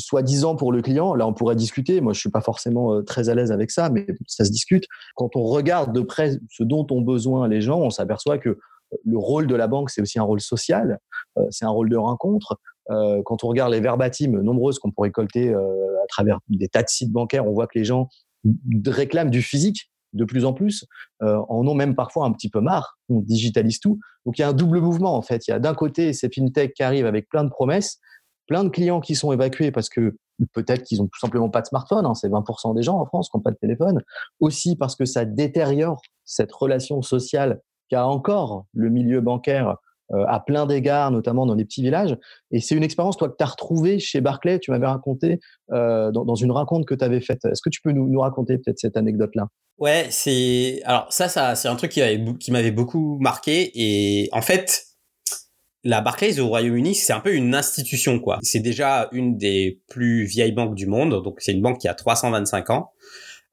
soi-disant 0.00 0.56
pour 0.56 0.72
le 0.72 0.82
client, 0.82 1.14
là 1.14 1.26
on 1.26 1.32
pourrait 1.32 1.56
discuter, 1.56 2.00
moi 2.00 2.12
je 2.12 2.20
suis 2.20 2.30
pas 2.30 2.40
forcément 2.40 2.94
euh, 2.94 3.02
très 3.02 3.28
à 3.28 3.34
l'aise 3.34 3.52
avec 3.52 3.70
ça, 3.70 3.90
mais 3.90 4.06
ça 4.26 4.44
se 4.44 4.50
discute. 4.50 4.86
Quand 5.14 5.36
on 5.36 5.44
regarde 5.44 5.92
de 5.94 6.00
près 6.00 6.38
ce 6.50 6.62
dont 6.62 6.86
ont 6.90 7.02
besoin 7.02 7.48
les 7.48 7.60
gens, 7.60 7.80
on 7.80 7.90
s'aperçoit 7.90 8.38
que 8.38 8.48
euh, 8.50 8.58
le 9.04 9.18
rôle 9.18 9.46
de 9.46 9.54
la 9.54 9.68
banque, 9.68 9.90
c'est 9.90 10.02
aussi 10.02 10.18
un 10.18 10.24
rôle 10.24 10.40
social, 10.40 10.98
euh, 11.38 11.42
c'est 11.50 11.64
un 11.64 11.70
rôle 11.70 11.88
de 11.88 11.96
rencontre. 11.96 12.58
Quand 13.24 13.44
on 13.44 13.46
regarde 13.46 13.72
les 13.72 13.78
verbatimes 13.78 14.40
nombreuses 14.40 14.80
qu'on 14.80 14.90
pourrait 14.90 15.10
récolter 15.10 15.54
à 15.54 16.06
travers 16.08 16.40
des 16.48 16.66
tas 16.66 16.82
de 16.82 16.88
sites 16.88 17.12
bancaires, 17.12 17.46
on 17.46 17.52
voit 17.52 17.68
que 17.68 17.78
les 17.78 17.84
gens 17.84 18.08
réclament 18.84 19.30
du 19.30 19.42
physique 19.42 19.92
de 20.12 20.24
plus 20.24 20.44
en 20.44 20.52
plus, 20.52 20.86
en 21.20 21.68
ont 21.68 21.74
même 21.74 21.94
parfois 21.94 22.26
un 22.26 22.32
petit 22.32 22.48
peu 22.50 22.60
marre, 22.60 22.98
on 23.08 23.20
digitalise 23.20 23.78
tout. 23.78 24.00
Donc 24.26 24.38
il 24.38 24.42
y 24.42 24.44
a 24.44 24.48
un 24.48 24.52
double 24.52 24.80
mouvement 24.80 25.14
en 25.14 25.22
fait. 25.22 25.46
Il 25.46 25.52
y 25.52 25.54
a 25.54 25.60
d'un 25.60 25.74
côté 25.74 26.12
ces 26.12 26.28
fintechs 26.30 26.74
qui 26.74 26.82
arrivent 26.82 27.06
avec 27.06 27.28
plein 27.28 27.44
de 27.44 27.50
promesses, 27.50 28.00
plein 28.50 28.64
de 28.64 28.68
clients 28.68 29.00
qui 29.00 29.14
sont 29.14 29.32
évacués 29.32 29.70
parce 29.70 29.88
que 29.88 30.16
peut-être 30.52 30.82
qu'ils 30.82 31.00
ont 31.00 31.06
tout 31.06 31.20
simplement 31.20 31.48
pas 31.50 31.60
de 31.60 31.68
smartphone, 31.68 32.04
hein, 32.04 32.14
c'est 32.14 32.28
20% 32.28 32.74
des 32.74 32.82
gens 32.82 32.98
en 32.98 33.06
France 33.06 33.30
qui 33.30 33.36
n'ont 33.36 33.42
pas 33.42 33.52
de 33.52 33.56
téléphone, 33.56 34.02
aussi 34.40 34.74
parce 34.74 34.96
que 34.96 35.04
ça 35.04 35.24
détériore 35.24 36.02
cette 36.24 36.50
relation 36.50 37.00
sociale 37.00 37.60
qu'a 37.90 38.04
encore 38.04 38.64
le 38.74 38.90
milieu 38.90 39.20
bancaire 39.20 39.76
euh, 40.12 40.24
à 40.26 40.40
plein 40.40 40.66
d'égards, 40.66 41.12
notamment 41.12 41.46
dans 41.46 41.54
les 41.54 41.64
petits 41.64 41.82
villages. 41.82 42.16
Et 42.50 42.58
c'est 42.58 42.74
une 42.74 42.82
expérience, 42.82 43.16
toi, 43.16 43.28
que 43.28 43.36
tu 43.38 43.44
as 43.44 43.46
retrouvée 43.46 44.00
chez 44.00 44.20
Barclay, 44.20 44.58
tu 44.58 44.72
m'avais 44.72 44.88
raconté 44.88 45.38
euh, 45.70 46.10
dans, 46.10 46.34
une 46.34 46.50
rencontre 46.50 46.86
que 46.86 46.96
tu 46.96 47.04
avais 47.04 47.20
faite. 47.20 47.44
Est-ce 47.44 47.62
que 47.62 47.70
tu 47.70 47.80
peux 47.80 47.92
nous, 47.92 48.08
nous 48.08 48.20
raconter 48.20 48.58
peut-être 48.58 48.80
cette 48.80 48.96
anecdote-là? 48.96 49.46
Ouais, 49.78 50.08
c'est 50.10 50.82
alors 50.84 51.06
ça, 51.10 51.28
ça 51.28 51.54
c'est 51.54 51.68
un 51.68 51.76
truc 51.76 51.92
qui 51.92 52.50
m'avait 52.50 52.72
beaucoup 52.72 53.18
marqué. 53.20 53.70
Et 53.74 54.28
en 54.32 54.42
fait, 54.42 54.89
la 55.84 56.00
Barclays 56.00 56.38
au 56.40 56.48
Royaume-Uni, 56.48 56.94
c'est 56.94 57.12
un 57.12 57.20
peu 57.20 57.34
une 57.34 57.54
institution, 57.54 58.18
quoi. 58.18 58.38
C'est 58.42 58.60
déjà 58.60 59.08
une 59.12 59.36
des 59.36 59.80
plus 59.88 60.24
vieilles 60.24 60.52
banques 60.52 60.74
du 60.74 60.86
monde, 60.86 61.22
donc 61.22 61.40
c'est 61.40 61.52
une 61.52 61.62
banque 61.62 61.78
qui 61.78 61.88
a 61.88 61.94
325 61.94 62.70
ans. 62.70 62.90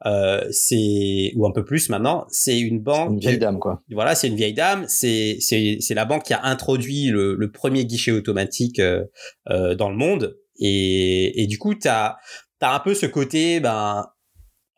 Euh, 0.06 0.46
c'est 0.52 1.32
ou 1.36 1.48
un 1.48 1.52
peu 1.52 1.66
plus 1.66 1.90
maintenant. 1.90 2.26
C'est 2.30 2.60
une 2.60 2.80
banque. 2.80 3.14
Une 3.14 3.20
vieille 3.20 3.40
dame, 3.40 3.58
quoi. 3.58 3.82
Voilà, 3.90 4.14
c'est 4.14 4.28
une 4.28 4.36
vieille 4.36 4.54
dame. 4.54 4.86
C'est 4.88 5.38
c'est 5.40 5.78
c'est 5.80 5.96
la 5.96 6.06
banque 6.06 6.24
qui 6.24 6.34
a 6.34 6.44
introduit 6.44 7.08
le, 7.08 7.34
le 7.34 7.52
premier 7.52 7.86
guichet 7.86 8.12
automatique 8.12 8.80
euh, 8.80 9.06
euh, 9.50 9.74
dans 9.74 9.90
le 9.90 9.96
monde. 9.96 10.38
Et 10.60 11.42
et 11.42 11.48
du 11.48 11.58
coup, 11.58 11.74
t'as 11.74 12.18
t'as 12.60 12.76
un 12.76 12.80
peu 12.80 12.94
ce 12.94 13.08
côté 13.08 13.60
ben 13.60 14.06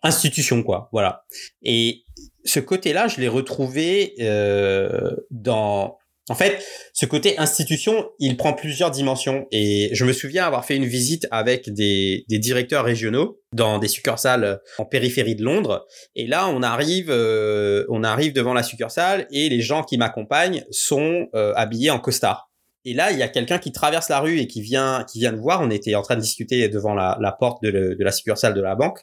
institution, 0.03 0.63
quoi. 0.63 0.89
Voilà. 0.93 1.25
Et 1.63 2.03
ce 2.45 2.59
côté-là, 2.59 3.07
je 3.07 3.19
l'ai 3.19 3.27
retrouvé 3.27 4.15
euh, 4.21 5.15
dans 5.31 5.98
en 6.29 6.35
fait, 6.35 6.63
ce 6.93 7.07
côté 7.07 7.39
institution, 7.39 8.11
il 8.19 8.37
prend 8.37 8.53
plusieurs 8.53 8.91
dimensions. 8.91 9.47
Et 9.51 9.89
je 9.93 10.05
me 10.05 10.13
souviens 10.13 10.45
avoir 10.45 10.63
fait 10.63 10.75
une 10.75 10.85
visite 10.85 11.27
avec 11.31 11.73
des, 11.73 12.23
directeurs 12.29 12.85
régionaux 12.85 13.41
dans 13.51 13.79
des 13.79 13.87
succursales 13.87 14.61
en 14.77 14.85
périphérie 14.85 15.35
de 15.35 15.43
Londres. 15.43 15.87
Et 16.15 16.27
là, 16.27 16.47
on 16.47 16.61
arrive, 16.61 17.09
euh, 17.09 17.83
on 17.89 18.03
arrive 18.03 18.31
devant 18.31 18.53
la 18.53 18.61
succursale 18.61 19.27
et 19.31 19.49
les 19.49 19.61
gens 19.61 19.83
qui 19.83 19.97
m'accompagnent 19.97 20.63
sont 20.69 21.27
euh, 21.33 21.51
habillés 21.55 21.89
en 21.89 21.99
costard. 21.99 22.51
Et 22.85 22.93
là, 22.93 23.11
il 23.11 23.17
y 23.17 23.23
a 23.23 23.27
quelqu'un 23.27 23.57
qui 23.57 23.71
traverse 23.71 24.07
la 24.09 24.19
rue 24.19 24.39
et 24.39 24.47
qui 24.47 24.61
vient, 24.61 25.05
qui 25.11 25.19
vient 25.19 25.33
de 25.33 25.39
voir. 25.39 25.61
On 25.61 25.71
était 25.71 25.95
en 25.95 26.03
train 26.03 26.15
de 26.15 26.21
discuter 26.21 26.69
devant 26.69 26.93
la, 26.93 27.35
porte 27.39 27.63
de, 27.63 27.97
la 27.99 28.11
succursale 28.11 28.53
de 28.53 28.61
la 28.61 28.75
banque. 28.75 28.99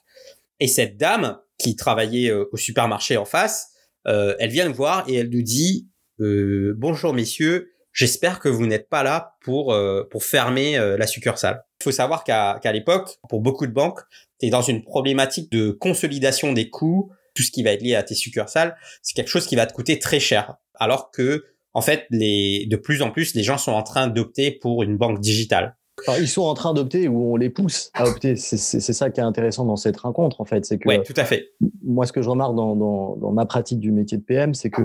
Et 0.61 0.69
cette 0.69 0.97
dame 0.97 1.39
qui 1.59 1.75
travaillait 1.75 2.31
euh, 2.31 2.49
au 2.53 2.57
supermarché 2.57 3.17
en 3.17 3.25
face, 3.25 3.73
elle 4.05 4.51
vient 4.51 4.71
de 4.71 4.73
voir 4.73 5.05
et 5.09 5.17
elle 5.17 5.31
nous 5.31 5.43
dit 5.43 5.89
euh, 6.21 6.75
bonjour 6.77 7.13
messieurs, 7.13 7.73
j'espère 7.93 8.41
que 8.41 8.49
vous 8.49 8.67
n'êtes 8.67 8.89
pas 8.89 9.03
là 9.03 9.37
pour 9.43 9.73
euh, 9.73 10.05
pour 10.11 10.25
fermer 10.25 10.79
euh, 10.79 10.97
la 10.97 11.07
succursale. 11.07 11.65
Il 11.81 11.85
faut 11.85 11.93
savoir 11.93 12.25
qu'à 12.25 12.59
qu'à 12.63 12.73
l'époque, 12.73 13.19
pour 13.29 13.41
beaucoup 13.41 13.67
de 13.67 13.73
banques, 13.73 14.01
tu 14.41 14.47
es 14.47 14.51
dans 14.51 14.63
une 14.63 14.83
problématique 14.83 15.51
de 15.53 15.71
consolidation 15.71 16.53
des 16.53 16.71
coûts, 16.71 17.11
tout 17.35 17.43
ce 17.43 17.51
qui 17.51 17.63
va 17.63 17.73
être 17.73 17.83
lié 17.83 17.95
à 17.95 18.03
tes 18.03 18.15
succursales, 18.15 18.77
c'est 19.03 19.15
quelque 19.15 19.29
chose 19.29 19.47
qui 19.47 19.57
va 19.57 19.67
te 19.67 19.75
coûter 19.75 19.99
très 19.99 20.21
cher. 20.21 20.57
Alors 20.75 21.11
que 21.11 21.45
en 21.75 21.83
fait, 21.83 22.07
les 22.11 22.67
de 22.67 22.77
plus 22.77 23.03
en 23.03 23.11
plus, 23.11 23.35
les 23.35 23.43
gens 23.43 23.59
sont 23.59 23.73
en 23.73 23.83
train 23.83 24.07
d'opter 24.07 24.51
pour 24.51 24.83
une 24.83 24.97
banque 24.97 25.21
digitale. 25.21 25.77
ils 26.19 26.29
sont 26.29 26.43
en 26.45 26.55
train 26.55 26.73
d'opter 26.73 27.09
ou 27.09 27.35
on 27.35 27.37
les 27.37 27.51
pousse 27.51 27.91
à 27.93 28.07
opter. 28.07 28.37
C'est 28.37 28.81
ça 28.81 29.11
qui 29.11 29.21
est 29.21 29.25
intéressant 29.25 29.67
dans 29.67 29.77
cette 29.77 29.99
rencontre, 29.99 30.41
en 30.41 30.47
fait. 30.47 30.65
C'est 30.65 30.79
que. 30.79 30.89
Ouais, 30.89 31.03
tout 31.03 31.15
à 31.17 31.27
fait. 31.27 31.51
Moi, 31.83 32.07
ce 32.07 32.13
que 32.13 32.23
je 32.23 32.31
remarque 32.31 32.55
dans, 32.55 32.75
dans, 32.75 33.17
dans 33.17 33.33
ma 33.33 33.45
pratique 33.45 33.81
du 33.81 33.93
métier 33.93 34.17
de 34.17 34.23
PM, 34.23 34.55
c'est 34.55 34.71
que 34.71 34.83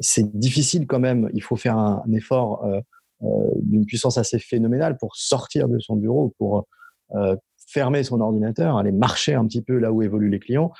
c'est 0.00 0.36
difficile 0.36 0.86
quand 0.86 1.00
même. 1.00 1.30
Il 1.34 1.42
faut 1.42 1.56
faire 1.56 1.76
un, 1.76 2.02
effort 2.12 2.64
euh, 2.64 2.80
euh, 3.22 3.26
d'une 3.62 3.86
puissance 3.86 4.18
assez 4.18 4.38
phénoménale 4.38 4.96
pour 4.98 5.16
sortir 5.16 5.68
de 5.68 5.78
son 5.78 5.96
bureau, 5.96 6.34
pour 6.38 6.66
euh, 7.14 7.36
fermer 7.66 8.02
son 8.02 8.20
ordinateur, 8.20 8.76
aller 8.76 8.92
marcher 8.92 9.34
un 9.34 9.46
petit 9.46 9.62
peu 9.62 9.78
là 9.78 9.92
où 9.92 10.02
évoluent 10.02 10.30
les 10.30 10.38
clients, 10.38 10.72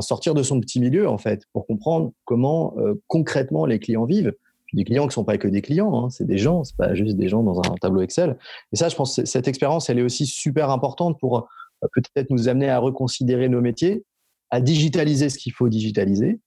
sortir 0.00 0.34
de 0.34 0.42
son 0.44 0.60
petit 0.60 0.78
milieu 0.78 1.08
en 1.08 1.18
fait, 1.18 1.46
pour 1.52 1.66
comprendre 1.66 2.12
comment 2.24 2.76
concrètement 3.08 3.66
les 3.66 3.80
clients 3.80 4.04
vivent. 4.04 4.32
des 4.72 4.84
clients 4.84 5.08
qui 5.08 5.14
sont 5.14 5.24
pas 5.24 5.36
que 5.36 5.48
des 5.48 5.62
clients, 5.62 5.92
hein, 5.96 6.10
c'est 6.10 6.26
des 6.26 6.38
gens, 6.38 6.62
c'est 6.62 6.76
pas 6.76 6.94
juste 6.94 7.16
des 7.16 7.28
gens 7.28 7.42
dans 7.42 7.58
un 7.58 7.74
tableau 7.80 8.02
Excel. 8.02 8.38
Et 8.72 8.76
ça, 8.76 8.88
je 8.88 8.94
pense, 8.94 9.16
que 9.16 9.24
cette 9.24 9.48
expérience, 9.48 9.90
elle 9.90 9.98
est 9.98 10.02
aussi 10.02 10.26
super 10.26 10.70
importante 10.70 11.18
pour 11.18 11.48
peut-être 11.92 12.30
nous 12.30 12.48
amener 12.48 12.70
à 12.70 12.78
reconsidérer 12.78 13.48
nos 13.48 13.60
métiers, 13.60 14.04
à 14.50 14.60
digitaliser 14.60 15.28
ce 15.28 15.38
qu'il 15.38 15.52
faut 15.52 15.68
digitaliser, 15.68 16.38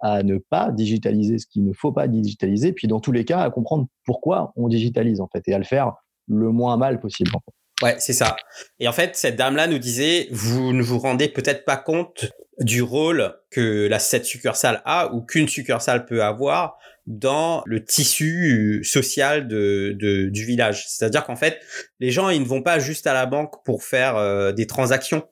à 0.00 0.22
ne 0.22 0.38
pas 0.38 0.70
digitaliser 0.70 1.38
ce 1.38 1.46
qu'il 1.46 1.64
ne 1.64 1.72
faut 1.72 1.92
pas 1.92 2.08
digitaliser, 2.08 2.72
puis 2.72 2.88
dans 2.88 3.00
tous 3.00 3.12
les 3.12 3.24
cas, 3.24 3.40
à 3.40 3.50
comprendre 3.50 3.86
pourquoi 4.04 4.52
on 4.56 4.68
digitalise, 4.68 5.20
en 5.20 5.28
fait, 5.28 5.42
et 5.46 5.54
à 5.54 5.58
le 5.58 5.64
faire 5.64 5.92
le 6.28 6.50
moins 6.50 6.76
mal 6.76 7.00
possible. 7.00 7.30
Ouais, 7.82 7.96
c'est 7.98 8.12
ça. 8.12 8.36
Et 8.78 8.88
en 8.88 8.92
fait, 8.92 9.16
cette 9.16 9.36
dame-là 9.36 9.66
nous 9.66 9.78
disait, 9.78 10.28
vous 10.30 10.72
ne 10.72 10.82
vous 10.82 10.98
rendez 10.98 11.28
peut-être 11.28 11.64
pas 11.64 11.76
compte 11.76 12.26
du 12.60 12.82
rôle 12.82 13.34
que 13.50 13.88
la 13.88 13.98
cette 13.98 14.24
succursale 14.24 14.80
a 14.84 15.12
ou 15.12 15.22
qu'une 15.22 15.48
succursale 15.48 16.06
peut 16.06 16.22
avoir 16.22 16.78
dans 17.06 17.62
le 17.66 17.84
tissu 17.84 18.82
social 18.84 19.48
de, 19.48 19.94
du 20.30 20.44
village. 20.44 20.86
C'est-à-dire 20.88 21.24
qu'en 21.24 21.36
fait, 21.36 21.60
les 22.00 22.10
gens, 22.10 22.30
ils 22.30 22.40
ne 22.40 22.46
vont 22.46 22.62
pas 22.62 22.78
juste 22.78 23.06
à 23.06 23.12
la 23.12 23.26
banque 23.26 23.62
pour 23.64 23.82
faire 23.82 24.16
euh, 24.16 24.52
des 24.52 24.66
transactions 24.66 25.24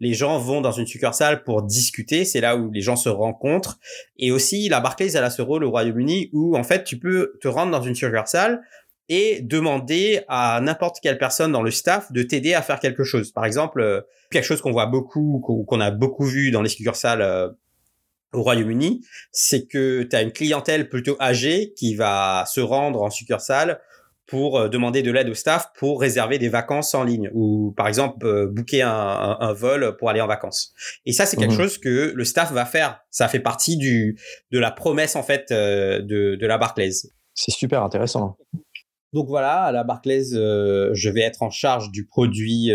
les 0.00 0.14
gens 0.14 0.38
vont 0.38 0.60
dans 0.62 0.72
une 0.72 0.86
succursale 0.86 1.44
pour 1.44 1.62
discuter, 1.62 2.24
c'est 2.24 2.40
là 2.40 2.56
où 2.56 2.70
les 2.70 2.80
gens 2.80 2.96
se 2.96 3.10
rencontrent. 3.10 3.78
Et 4.18 4.32
aussi, 4.32 4.68
la 4.68 4.80
Barclays, 4.80 5.12
elle 5.14 5.24
a 5.24 5.30
ce 5.30 5.42
rôle 5.42 5.62
au 5.62 5.70
Royaume-Uni 5.70 6.30
où, 6.32 6.56
en 6.56 6.64
fait, 6.64 6.84
tu 6.84 6.98
peux 6.98 7.34
te 7.40 7.48
rendre 7.48 7.70
dans 7.70 7.82
une 7.82 7.94
succursale 7.94 8.62
et 9.10 9.40
demander 9.42 10.22
à 10.28 10.60
n'importe 10.62 10.98
quelle 11.02 11.18
personne 11.18 11.52
dans 11.52 11.62
le 11.62 11.70
staff 11.70 12.10
de 12.12 12.22
t'aider 12.22 12.54
à 12.54 12.62
faire 12.62 12.80
quelque 12.80 13.04
chose. 13.04 13.32
Par 13.32 13.44
exemple, 13.44 13.80
euh, 13.80 14.00
quelque 14.30 14.44
chose 14.44 14.62
qu'on 14.62 14.70
voit 14.70 14.86
beaucoup, 14.86 15.40
qu'on 15.66 15.80
a 15.80 15.90
beaucoup 15.90 16.24
vu 16.24 16.50
dans 16.50 16.62
les 16.62 16.68
succursales 16.68 17.20
euh, 17.20 17.48
au 18.32 18.42
Royaume-Uni, 18.42 19.04
c'est 19.32 19.66
que 19.66 20.04
tu 20.04 20.16
as 20.16 20.22
une 20.22 20.32
clientèle 20.32 20.88
plutôt 20.88 21.16
âgée 21.20 21.72
qui 21.76 21.96
va 21.96 22.44
se 22.46 22.60
rendre 22.60 23.02
en 23.02 23.10
succursale 23.10 23.80
pour 24.30 24.58
euh, 24.58 24.68
demander 24.68 25.02
de 25.02 25.10
l'aide 25.10 25.28
au 25.28 25.34
staff 25.34 25.72
pour 25.76 26.00
réserver 26.00 26.38
des 26.38 26.48
vacances 26.48 26.94
en 26.94 27.02
ligne 27.02 27.28
ou 27.34 27.74
par 27.76 27.88
exemple 27.88 28.24
euh, 28.24 28.46
booker 28.46 28.82
un, 28.82 29.52
vol 29.52 29.96
pour 29.98 30.08
aller 30.08 30.20
en 30.20 30.28
vacances. 30.28 30.72
Et 31.04 31.12
ça 31.12 31.26
c'est 31.26 31.36
quelque 31.36 31.50
mhm. 31.50 31.56
chose 31.56 31.78
que 31.78 32.12
le 32.14 32.24
staff 32.24 32.52
va 32.52 32.64
faire. 32.64 33.00
Ça 33.10 33.26
fait 33.26 33.40
partie 33.40 33.76
du 33.76 34.18
de 34.52 34.58
la 34.58 34.70
promesse 34.70 35.16
en 35.16 35.24
fait 35.24 35.50
euh, 35.50 36.00
de, 36.00 36.36
de 36.36 36.46
la 36.46 36.58
Barclays. 36.58 36.92
C'est 37.34 37.50
super 37.50 37.82
intéressant. 37.82 38.36
Donc 39.12 39.26
voilà, 39.26 39.64
à 39.64 39.72
la 39.72 39.82
Barclays, 39.82 40.26
je 40.30 41.08
vais 41.08 41.22
être 41.22 41.42
en 41.42 41.50
charge 41.50 41.90
du 41.90 42.06
produit 42.06 42.70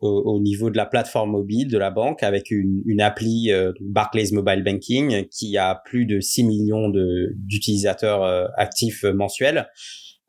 au, 0.00 0.40
niveau 0.40 0.70
de 0.70 0.76
la 0.76 0.86
plateforme 0.86 1.32
mobile 1.32 1.66
de 1.66 1.78
la 1.78 1.90
banque 1.90 2.22
avec 2.22 2.52
une, 2.52 2.80
une 2.86 3.00
appli 3.00 3.50
Barclays 3.80 4.30
Mobile 4.30 4.62
Banking 4.62 5.26
qui 5.30 5.58
a 5.58 5.74
plus 5.84 6.06
de 6.06 6.20
6 6.20 6.44
millions 6.44 6.92
d'utilisateurs 7.34 8.52
actifs 8.56 9.02
mensuels. 9.02 9.66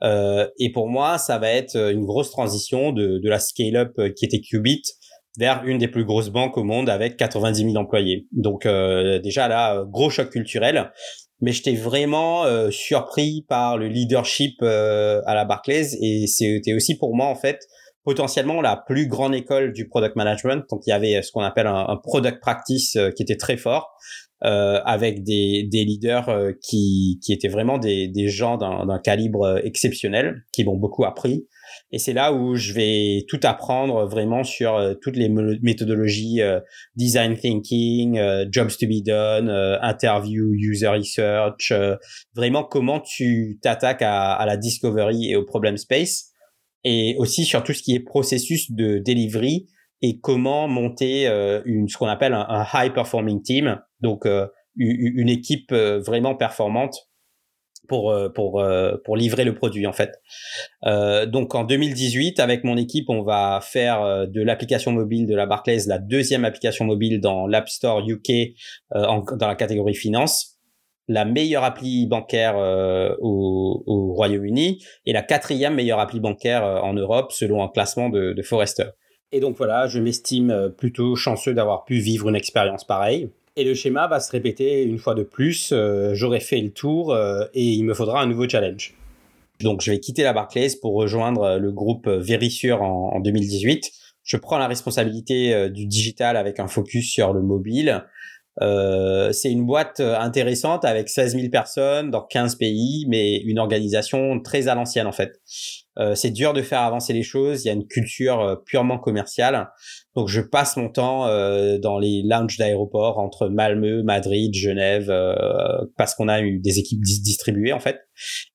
Euh, 0.04 0.48
et 0.60 0.72
pour 0.72 0.90
moi, 0.90 1.18
ça 1.18 1.38
va 1.38 1.50
être 1.50 1.76
une 1.76 2.06
grosse 2.06 2.32
transition 2.32 2.92
de, 2.92 3.20
la 3.24 3.40
scale-up 3.40 3.94
qui 4.16 4.26
était 4.26 4.42
Qubit 4.42 4.84
vers 5.38 5.64
une 5.66 5.80
des 5.80 5.88
plus 5.88 6.06
grosses 6.06 6.30
banques 6.30 6.58
au 6.58 6.64
monde 6.64 6.90
avec 6.90 7.18
90 7.18 7.72
000 7.72 7.76
employés. 7.76 8.28
Donc 8.32 8.66
euh, 8.66 9.20
déjà 9.20 9.48
là, 9.48 9.84
gros 9.88 10.10
choc 10.10 10.30
culturel. 10.30 10.92
Mais 11.42 11.52
j'étais 11.52 11.74
vraiment 11.74 12.46
euh, 12.46 12.70
surpris 12.70 13.46
par 13.50 13.78
le 13.78 13.88
leadership 13.88 14.62
à 14.62 15.34
la 15.34 15.46
Barclays 15.46 15.96
et 16.02 16.28
c'était 16.28 16.74
aussi 16.74 16.98
pour 16.98 17.16
moi 17.16 17.26
en 17.26 17.36
fait 17.36 17.60
potentiellement 18.06 18.62
la 18.62 18.78
plus 18.86 19.08
grande 19.08 19.34
école 19.34 19.74
du 19.74 19.88
product 19.88 20.16
management. 20.16 20.64
Donc 20.70 20.82
il 20.86 20.92
y 20.92 20.94
avait 20.94 21.22
ce 21.22 21.32
qu'on 21.32 21.42
appelle 21.42 21.68
un 21.68 21.98
product 22.04 22.40
practice 22.40 22.98
qui 23.16 23.24
était 23.24 23.38
très 23.38 23.58
fort. 23.58 23.96
Avec 24.44 25.24
des, 25.24 25.68
des 25.72 25.86
leaders 25.86 26.30
qui, 26.62 27.20
qui 27.24 27.34
étaient 27.34 27.48
vraiment 27.48 27.78
des, 27.78 28.08
des 28.08 28.28
gens 28.28 28.58
d'un 28.58 29.00
calibre 29.00 29.62
exceptionnel, 29.64 30.44
qui 30.52 30.64
m'ont 30.64 30.78
beaucoup 30.78 31.06
appris. 31.06 31.48
Et 31.92 32.00
c'est 32.00 32.14
là 32.14 32.34
où 32.34 32.56
je 32.56 32.74
vais 32.74 33.26
tout 33.28 33.40
apprendre 33.44 34.06
vraiment 34.06 34.44
sur 34.44 34.76
euh, 34.76 34.94
toutes 35.02 35.16
les 35.16 35.30
méthodologies 35.30 36.42
euh, 36.42 36.60
design 36.96 37.38
thinking, 37.38 38.18
euh, 38.18 38.46
jobs 38.52 38.72
to 38.80 38.88
be 38.88 39.04
done, 39.04 39.50
interview, 39.82 40.54
user 40.54 40.88
research, 40.88 41.72
vraiment 42.36 42.64
comment 42.64 43.00
tu 43.00 43.60
t'attaques 43.62 44.02
à, 44.02 44.34
à, 44.34 44.46
la 44.46 44.58
discovery 44.58 45.32
et 45.32 45.36
au 45.36 45.46
problem 45.46 45.78
space, 45.78 46.32
et 46.84 47.16
aussi 47.18 47.46
sur 47.46 47.64
tout 47.64 47.74
ce 47.74 47.82
qui 47.82 47.96
est 47.96 48.00
processus 48.00 48.72
de 48.72 49.00
delivery 49.00 49.68
et 50.02 50.20
comment 50.20 50.68
monter 50.68 51.28
une 51.66 51.88
ce 51.88 51.98
qu'on 51.98 52.08
appelle 52.08 52.34
un, 52.34 52.66
high 52.74 52.94
performing 52.94 53.42
team, 53.42 53.80
donc 54.04 54.28
une 54.76 55.30
équipe 55.30 55.74
vraiment 55.74 56.36
performante 56.36 57.08
pour 57.88 58.12
euh, 58.12 58.30
pour 58.30 58.60
euh, 58.60 58.96
pour 59.04 59.18
livrer 59.18 59.44
le 59.44 59.54
produit 59.54 59.88
en 59.88 59.94
fait. 59.94 60.22
Euh, 60.86 61.26
donc 61.26 61.56
en 61.56 61.64
2018 61.64 62.40
avec 62.40 62.64
mon 62.64 62.78
équipe 62.78 63.10
on 63.10 63.24
va 63.24 63.60
faire 63.62 64.28
de 64.28 64.42
l'application 64.42 64.92
mobile 64.92 65.28
de 65.28 65.36
la 65.36 65.46
Barclays 65.46 65.88
la 65.88 66.00
deuxième 66.00 66.46
application 66.46 66.86
mobile 66.86 67.20
dans 67.20 67.48
l'App 67.48 67.70
Store 67.70 68.02
UK 68.08 68.56
dans 68.92 69.48
la 69.48 69.56
catégorie 69.56 69.96
finance, 69.96 70.58
la 71.08 71.26
meilleure 71.26 71.64
appli 71.64 72.08
bancaire 72.08 72.56
au, 73.22 73.84
au 73.86 74.14
Royaume-Uni 74.14 74.84
et 75.06 75.14
la 75.14 75.22
quatrième 75.22 75.76
meilleure 75.76 76.00
appli 76.00 76.20
bancaire 76.20 76.64
en 76.64 76.94
Europe 76.94 77.32
selon 77.32 77.64
un 77.64 77.68
classement 77.68 78.10
de, 78.10 78.34
de 78.34 78.42
Forrester. 78.42 78.86
Et 79.32 79.40
donc 79.40 79.58
voilà, 79.58 79.88
je 79.88 80.00
m'estime 80.00 80.72
plutôt 80.78 81.16
chanceux 81.16 81.54
d'avoir 81.54 81.86
pu 81.86 81.96
vivre 81.96 82.30
une 82.30 82.36
expérience 82.36 82.84
pareille. 82.84 83.30
Et 83.56 83.64
le 83.64 83.76
schéma 83.76 84.08
va 84.08 84.20
se 84.20 84.32
répéter 84.32 84.82
une 84.82 84.98
fois 84.98 85.14
de 85.14 85.22
plus. 85.22 85.72
Euh, 85.72 86.16
j'aurai 86.16 86.40
fait 86.40 86.60
le 86.60 86.72
tour 86.72 87.14
euh, 87.14 87.46
et 87.54 87.64
il 87.64 87.84
me 87.84 87.94
faudra 87.94 88.22
un 88.22 88.26
nouveau 88.26 88.50
challenge. 88.50 88.96
Donc 89.62 89.82
je 89.82 89.92
vais 89.92 90.00
quitter 90.00 90.24
la 90.24 90.34
Barclays 90.34 90.76
pour 90.82 90.96
rejoindre 90.96 91.58
le 91.58 91.72
groupe 91.72 92.08
Verisure 92.08 92.82
en, 92.82 93.14
en 93.14 93.20
2018. 93.20 93.92
Je 94.24 94.38
prends 94.38 94.58
la 94.58 94.68
responsabilité 94.68 95.54
euh, 95.54 95.70
du 95.70 95.86
digital 95.86 96.36
avec 96.36 96.60
un 96.60 96.68
focus 96.68 97.12
sur 97.12 97.32
le 97.32 97.42
mobile. 97.42 98.04
C'est 98.60 99.52
une 99.52 99.66
boîte 99.66 100.00
intéressante 100.00 100.86
avec 100.86 101.10
16 101.10 101.36
000 101.36 101.50
personnes 101.50 102.12
dans 102.12 102.22
15 102.22 102.56
pays, 102.56 103.06
mais 103.10 103.38
une 103.38 103.60
organisation 103.60 104.40
très 104.42 104.68
à 104.68 104.76
l'ancienne 104.76 105.08
en 105.08 105.12
fait. 105.12 105.40
Euh, 106.00 106.16
c'est 106.16 106.32
dur 106.32 106.54
de 106.54 106.62
faire 106.62 106.82
avancer 106.82 107.14
les 107.14 107.24
choses. 107.24 107.64
Il 107.64 107.68
y 107.68 107.70
a 107.70 107.74
une 107.74 107.88
culture 107.88 108.40
euh, 108.40 108.56
purement 108.56 108.98
commerciale. 108.98 109.70
Donc, 110.16 110.28
je 110.28 110.42
passe 110.42 110.76
mon 110.76 110.90
temps 110.90 111.28
euh, 111.28 111.78
dans 111.78 112.00
les 112.00 112.24
lounges 112.24 112.58
d'aéroports 112.58 113.20
entre 113.20 113.48
Malmö, 113.48 114.04
Madrid, 114.04 114.54
Genève, 114.54 115.12
parce 115.98 116.16
qu'on 116.16 116.28
a 116.28 116.42
eu 116.42 116.60
des 116.60 116.80
équipes 116.80 117.02
distribuées 117.02 117.74
en 117.74 117.80
fait. 117.80 118.00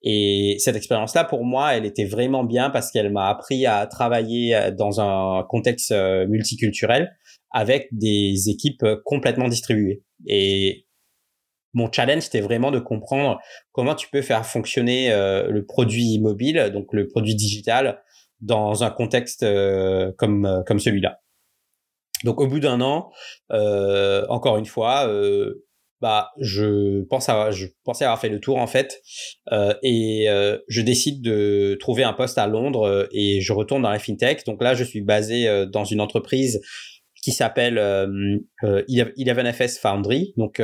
Et 0.03 0.57
cette 0.59 0.77
expérience-là, 0.77 1.25
pour 1.25 1.45
moi, 1.45 1.75
elle 1.75 1.85
était 1.85 2.05
vraiment 2.05 2.45
bien 2.45 2.71
parce 2.71 2.91
qu'elle 2.91 3.13
m'a 3.13 3.29
appris 3.29 3.67
à 3.67 3.87
travailler 3.87 4.71
dans 4.77 5.01
un 5.01 5.45
contexte 5.49 5.93
multiculturel 6.29 7.11
avec 7.51 7.89
des 7.93 8.49
équipes 8.49 8.85
complètement 9.05 9.49
distribuées. 9.49 10.03
Et 10.27 10.87
mon 11.75 11.91
challenge, 11.93 12.25
c'était 12.25 12.41
vraiment 12.41 12.71
de 12.71 12.79
comprendre 12.79 13.41
comment 13.73 13.95
tu 13.95 14.09
peux 14.11 14.23
faire 14.23 14.47
fonctionner 14.47 15.13
euh, 15.13 15.49
le 15.49 15.65
produit 15.65 16.19
mobile, 16.19 16.71
donc 16.73 16.93
le 16.93 17.07
produit 17.09 17.35
digital, 17.35 18.03
dans 18.41 18.85
un 18.85 18.91
contexte 18.91 19.43
euh, 19.43 20.13
comme, 20.17 20.47
euh, 20.47 20.63
comme 20.67 20.79
celui-là. 20.79 21.21
Donc 22.25 22.41
au 22.41 22.49
bout 22.49 22.59
d'un 22.59 22.81
an, 22.81 23.13
encore 24.29 24.57
une 24.57 24.67
fois, 24.67 25.09
bah 26.01 26.33
je 26.41 27.05
pense 27.05 27.29
avoir, 27.29 27.53
je 27.53 27.67
pensais 27.85 28.05
avoir 28.05 28.21
fait 28.21 28.29
le 28.29 28.41
tour 28.41 28.57
en 28.57 28.67
fait, 28.67 29.01
et 29.85 30.27
je 30.67 30.81
décide 30.81 31.23
de 31.23 31.77
trouver 31.79 32.03
un 32.03 32.13
poste 32.13 32.37
à 32.37 32.49
Londres 32.49 33.09
et 33.13 33.41
je 33.41 33.53
retourne 33.53 33.83
dans 33.83 33.91
la 33.91 34.01
fintech. 34.01 34.45
Donc 34.47 34.61
là, 34.61 34.75
je 34.75 34.83
suis 34.83 35.01
basé 35.01 35.67
dans 35.73 35.85
une 35.85 36.01
entreprise 36.01 36.61
qui 37.23 37.33
s'appelle 37.33 37.79
11FS 38.63 39.81
Foundry. 39.81 40.35
Donc 40.37 40.61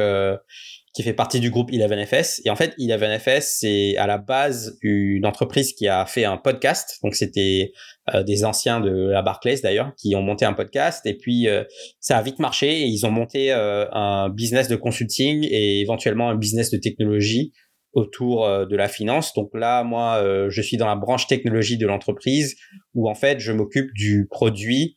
qui 0.95 1.03
fait 1.03 1.13
partie 1.13 1.41
du 1.41 1.51
groupe 1.51 1.73
11FS. 1.73 2.41
Et 2.45 2.51
en 2.51 2.57
fait, 2.57 2.75
11FS, 2.79 3.57
c'est 3.59 3.97
à 3.97 4.07
la 4.07 4.17
base 4.17 4.79
une 4.81 5.27
entreprise 5.27 5.73
qui 5.73 5.89
a 5.89 6.07
fait 6.07 6.25
un 6.25 6.37
podcast. 6.37 7.01
Donc, 7.03 7.17
c'était 7.17 7.73
euh, 8.15 8.23
des 8.23 8.45
anciens 8.45 8.81
de 8.81 9.11
la 9.11 9.21
Barclays 9.21 9.61
d'ailleurs 9.61 9.93
qui 9.97 10.15
ont 10.15 10.23
monté 10.23 10.45
un 10.45 10.53
podcast. 10.53 11.05
Et 11.05 11.15
puis, 11.15 11.49
euh, 11.49 11.65
ça 11.99 12.17
a 12.17 12.23
vite 12.23 12.39
marché 12.39 12.83
et 12.83 12.87
ils 12.87 13.05
ont 13.07 13.11
monté 13.11 13.53
euh, 13.53 13.87
un 13.91 14.31
business 14.31 14.69
de 14.69 14.77
consulting 14.77 15.45
et 15.51 15.81
éventuellement 15.81 16.31
un 16.31 16.37
business 16.37 16.71
de 16.71 16.79
technologie 16.79 17.53
autour 17.93 18.67
de 18.67 18.77
la 18.77 18.89
finance. 18.89 19.35
Donc 19.35 19.51
là, 19.55 19.85
moi, 19.85 20.21
je 20.49 20.61
suis 20.63 20.77
dans 20.77 20.89
la 20.89 20.97
branche 20.97 21.29
technologie 21.29 21.79
de 21.79 21.87
l'entreprise 21.87 22.57
où 22.93 23.09
en 23.09 23.15
fait, 23.15 23.39
je 23.39 23.53
m'occupe 23.53 23.87
du 23.95 24.27
produit 24.29 24.97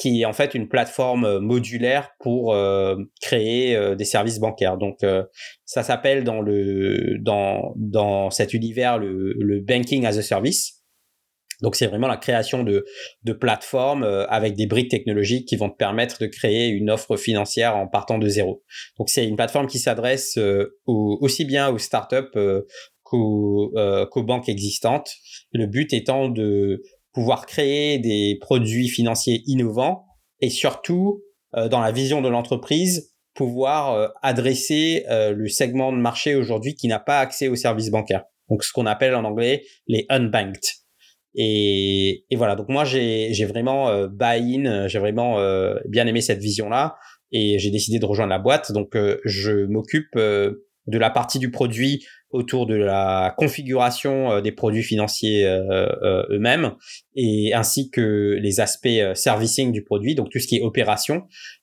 qui 0.00 0.22
est 0.22 0.24
en 0.24 0.32
fait 0.32 0.54
une 0.54 0.66
plateforme 0.66 1.26
euh, 1.26 1.40
modulaire 1.40 2.12
pour 2.20 2.54
euh, 2.54 2.96
créer 3.20 3.76
euh, 3.76 3.94
des 3.94 4.06
services 4.06 4.40
bancaires. 4.40 4.78
Donc 4.78 4.98
ça 5.64 5.82
s'appelle 5.82 6.24
dans 6.24 6.40
le 6.40 7.18
dans 7.20 7.74
dans 7.76 8.30
cet 8.30 8.54
univers 8.54 8.98
le, 8.98 9.34
le 9.38 9.60
banking 9.60 10.06
as 10.06 10.16
a 10.16 10.22
service. 10.22 10.80
Donc 11.60 11.76
c'est 11.76 11.86
vraiment 11.86 12.08
la 12.08 12.16
création 12.16 12.64
de, 12.64 12.86
de 13.22 13.32
plateformes 13.34 14.04
avec 14.30 14.54
des 14.54 14.66
briques 14.66 14.90
technologiques 14.90 15.46
qui 15.46 15.56
vont 15.56 15.68
te 15.68 15.76
permettre 15.76 16.22
de 16.22 16.26
créer 16.26 16.68
une 16.68 16.90
offre 16.90 17.18
financière 17.18 17.76
en 17.76 17.86
partant 17.86 18.16
de 18.16 18.26
zéro. 18.28 18.62
Donc 18.98 19.10
c'est 19.10 19.26
une 19.26 19.36
plateforme 19.36 19.66
qui 19.66 19.78
s'adresse 19.78 20.38
aussi 20.86 21.44
bien 21.44 21.68
aux 21.68 21.76
startups 21.76 22.34
qu'aux, 23.02 23.74
qu'aux 24.10 24.22
banques 24.22 24.48
existantes. 24.48 25.12
Le 25.52 25.66
but 25.66 25.92
étant 25.92 26.30
de 26.30 26.80
pouvoir 27.12 27.46
créer 27.46 27.98
des 27.98 28.38
produits 28.40 28.88
financiers 28.88 29.42
innovants 29.46 30.04
et 30.40 30.50
surtout, 30.50 31.22
euh, 31.56 31.68
dans 31.68 31.80
la 31.80 31.92
vision 31.92 32.22
de 32.22 32.28
l'entreprise, 32.28 33.12
pouvoir 33.34 33.94
euh, 33.94 34.08
adresser 34.22 35.04
euh, 35.08 35.32
le 35.32 35.48
segment 35.48 35.92
de 35.92 35.98
marché 35.98 36.34
aujourd'hui 36.34 36.74
qui 36.74 36.88
n'a 36.88 36.98
pas 36.98 37.20
accès 37.20 37.48
aux 37.48 37.56
services 37.56 37.90
bancaires. 37.90 38.24
Donc 38.48 38.64
ce 38.64 38.72
qu'on 38.72 38.86
appelle 38.86 39.14
en 39.14 39.24
anglais 39.24 39.64
les 39.86 40.06
unbanked. 40.08 40.64
Et, 41.34 42.24
et 42.28 42.36
voilà, 42.36 42.56
donc 42.56 42.68
moi 42.68 42.84
j'ai 42.84 43.44
vraiment 43.44 44.06
buy-in, 44.08 44.88
j'ai 44.88 44.98
vraiment 44.98 45.36
bien 45.88 46.08
aimé 46.08 46.20
cette 46.20 46.40
vision-là 46.40 46.96
et 47.30 47.60
j'ai 47.60 47.70
décidé 47.70 48.00
de 48.00 48.06
rejoindre 48.06 48.30
la 48.30 48.40
boîte. 48.40 48.72
Donc 48.72 48.96
je 49.24 49.66
m'occupe 49.66 50.16
de 50.16 50.98
la 50.98 51.10
partie 51.10 51.38
du 51.38 51.52
produit 51.52 52.04
autour 52.30 52.66
de 52.66 52.74
la 52.74 53.34
configuration 53.36 54.32
euh, 54.32 54.40
des 54.40 54.52
produits 54.52 54.82
financiers 54.82 55.46
euh, 55.46 55.86
euh, 56.02 56.22
eux-mêmes 56.30 56.72
et 57.14 57.52
ainsi 57.54 57.90
que 57.90 58.38
les 58.40 58.60
aspects 58.60 58.88
servicing 59.14 59.72
du 59.72 59.82
produit, 59.82 60.14
donc 60.14 60.30
tout 60.30 60.38
ce 60.38 60.46
qui 60.46 60.56
est 60.56 60.62
opération, 60.62 61.22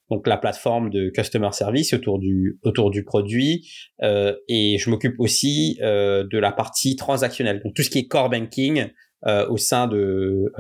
donc 0.09 0.28
la 0.28 0.38
plateforme 0.38 0.89
de 0.89 1.09
customer 1.09 1.51
service 1.51 1.93
autour 1.93 2.20
du 2.20 2.59
autour 2.63 2.91
du 2.91 3.03
produit 3.03 3.68
et 4.01 4.78
je 4.78 4.89
m'occupe 4.89 5.15
aussi 5.20 5.78
de 5.82 6.38
la 6.38 6.51
partie 6.51 6.95
transactionnelle, 6.95 7.61
donc 7.63 7.74
tout 7.74 7.84
ce 7.84 7.89
qui 7.89 7.99
est 7.99 8.07
core 8.07 8.30
banking 8.30 8.88
au 9.26 9.57
sein 9.57 9.88
de 9.88 10.51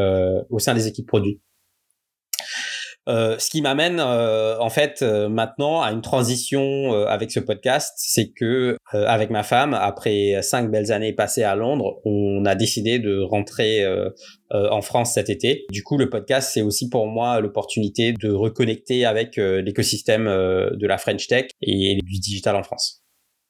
au 0.49 0.59
sein 0.59 0.73
des 0.73 0.87
équipes 0.87 1.07
produits. 1.07 1.41
Euh, 3.07 3.37
ce 3.39 3.49
qui 3.49 3.61
m'amène 3.61 4.01
euh, 4.01 4.59
en 4.59 4.69
fait 4.69 5.01
euh, 5.01 5.29
maintenant 5.29 5.81
à 5.81 5.91
une 5.91 6.01
transition 6.01 6.91
avec 7.07 7.31
ce 7.31 7.39
podcast, 7.39 7.93
c'est 7.97 8.29
que 8.29 8.77
avec 8.91 9.29
ma 9.29 9.43
femme, 9.43 9.73
après 9.73 10.41
cinq 10.41 10.69
belles 10.69 10.91
années 10.91 11.13
passées 11.13 11.43
à 11.43 11.55
Londres, 11.55 11.99
on 12.05 12.45
a 12.45 12.55
décidé 12.55 12.99
de 12.99 13.21
rentrer 13.21 13.85
en 14.51 14.81
France 14.81 15.13
cet 15.13 15.29
été. 15.29 15.65
Du 15.71 15.83
coup, 15.83 15.97
le 15.97 16.09
podcast, 16.09 16.51
c'est 16.53 16.61
aussi 16.61 16.89
pour 16.89 17.07
moi 17.07 17.39
l'opportunité 17.39 18.13
de 18.13 18.31
reconnecter 18.31 19.05
avec 19.05 19.37
l'écosystème 19.37 20.25
de 20.25 20.87
la 20.87 20.97
French 20.97 21.27
Tech 21.27 21.47
et 21.61 21.99
du 22.03 22.19
digital 22.19 22.55
en 22.55 22.63
France. 22.63 23.03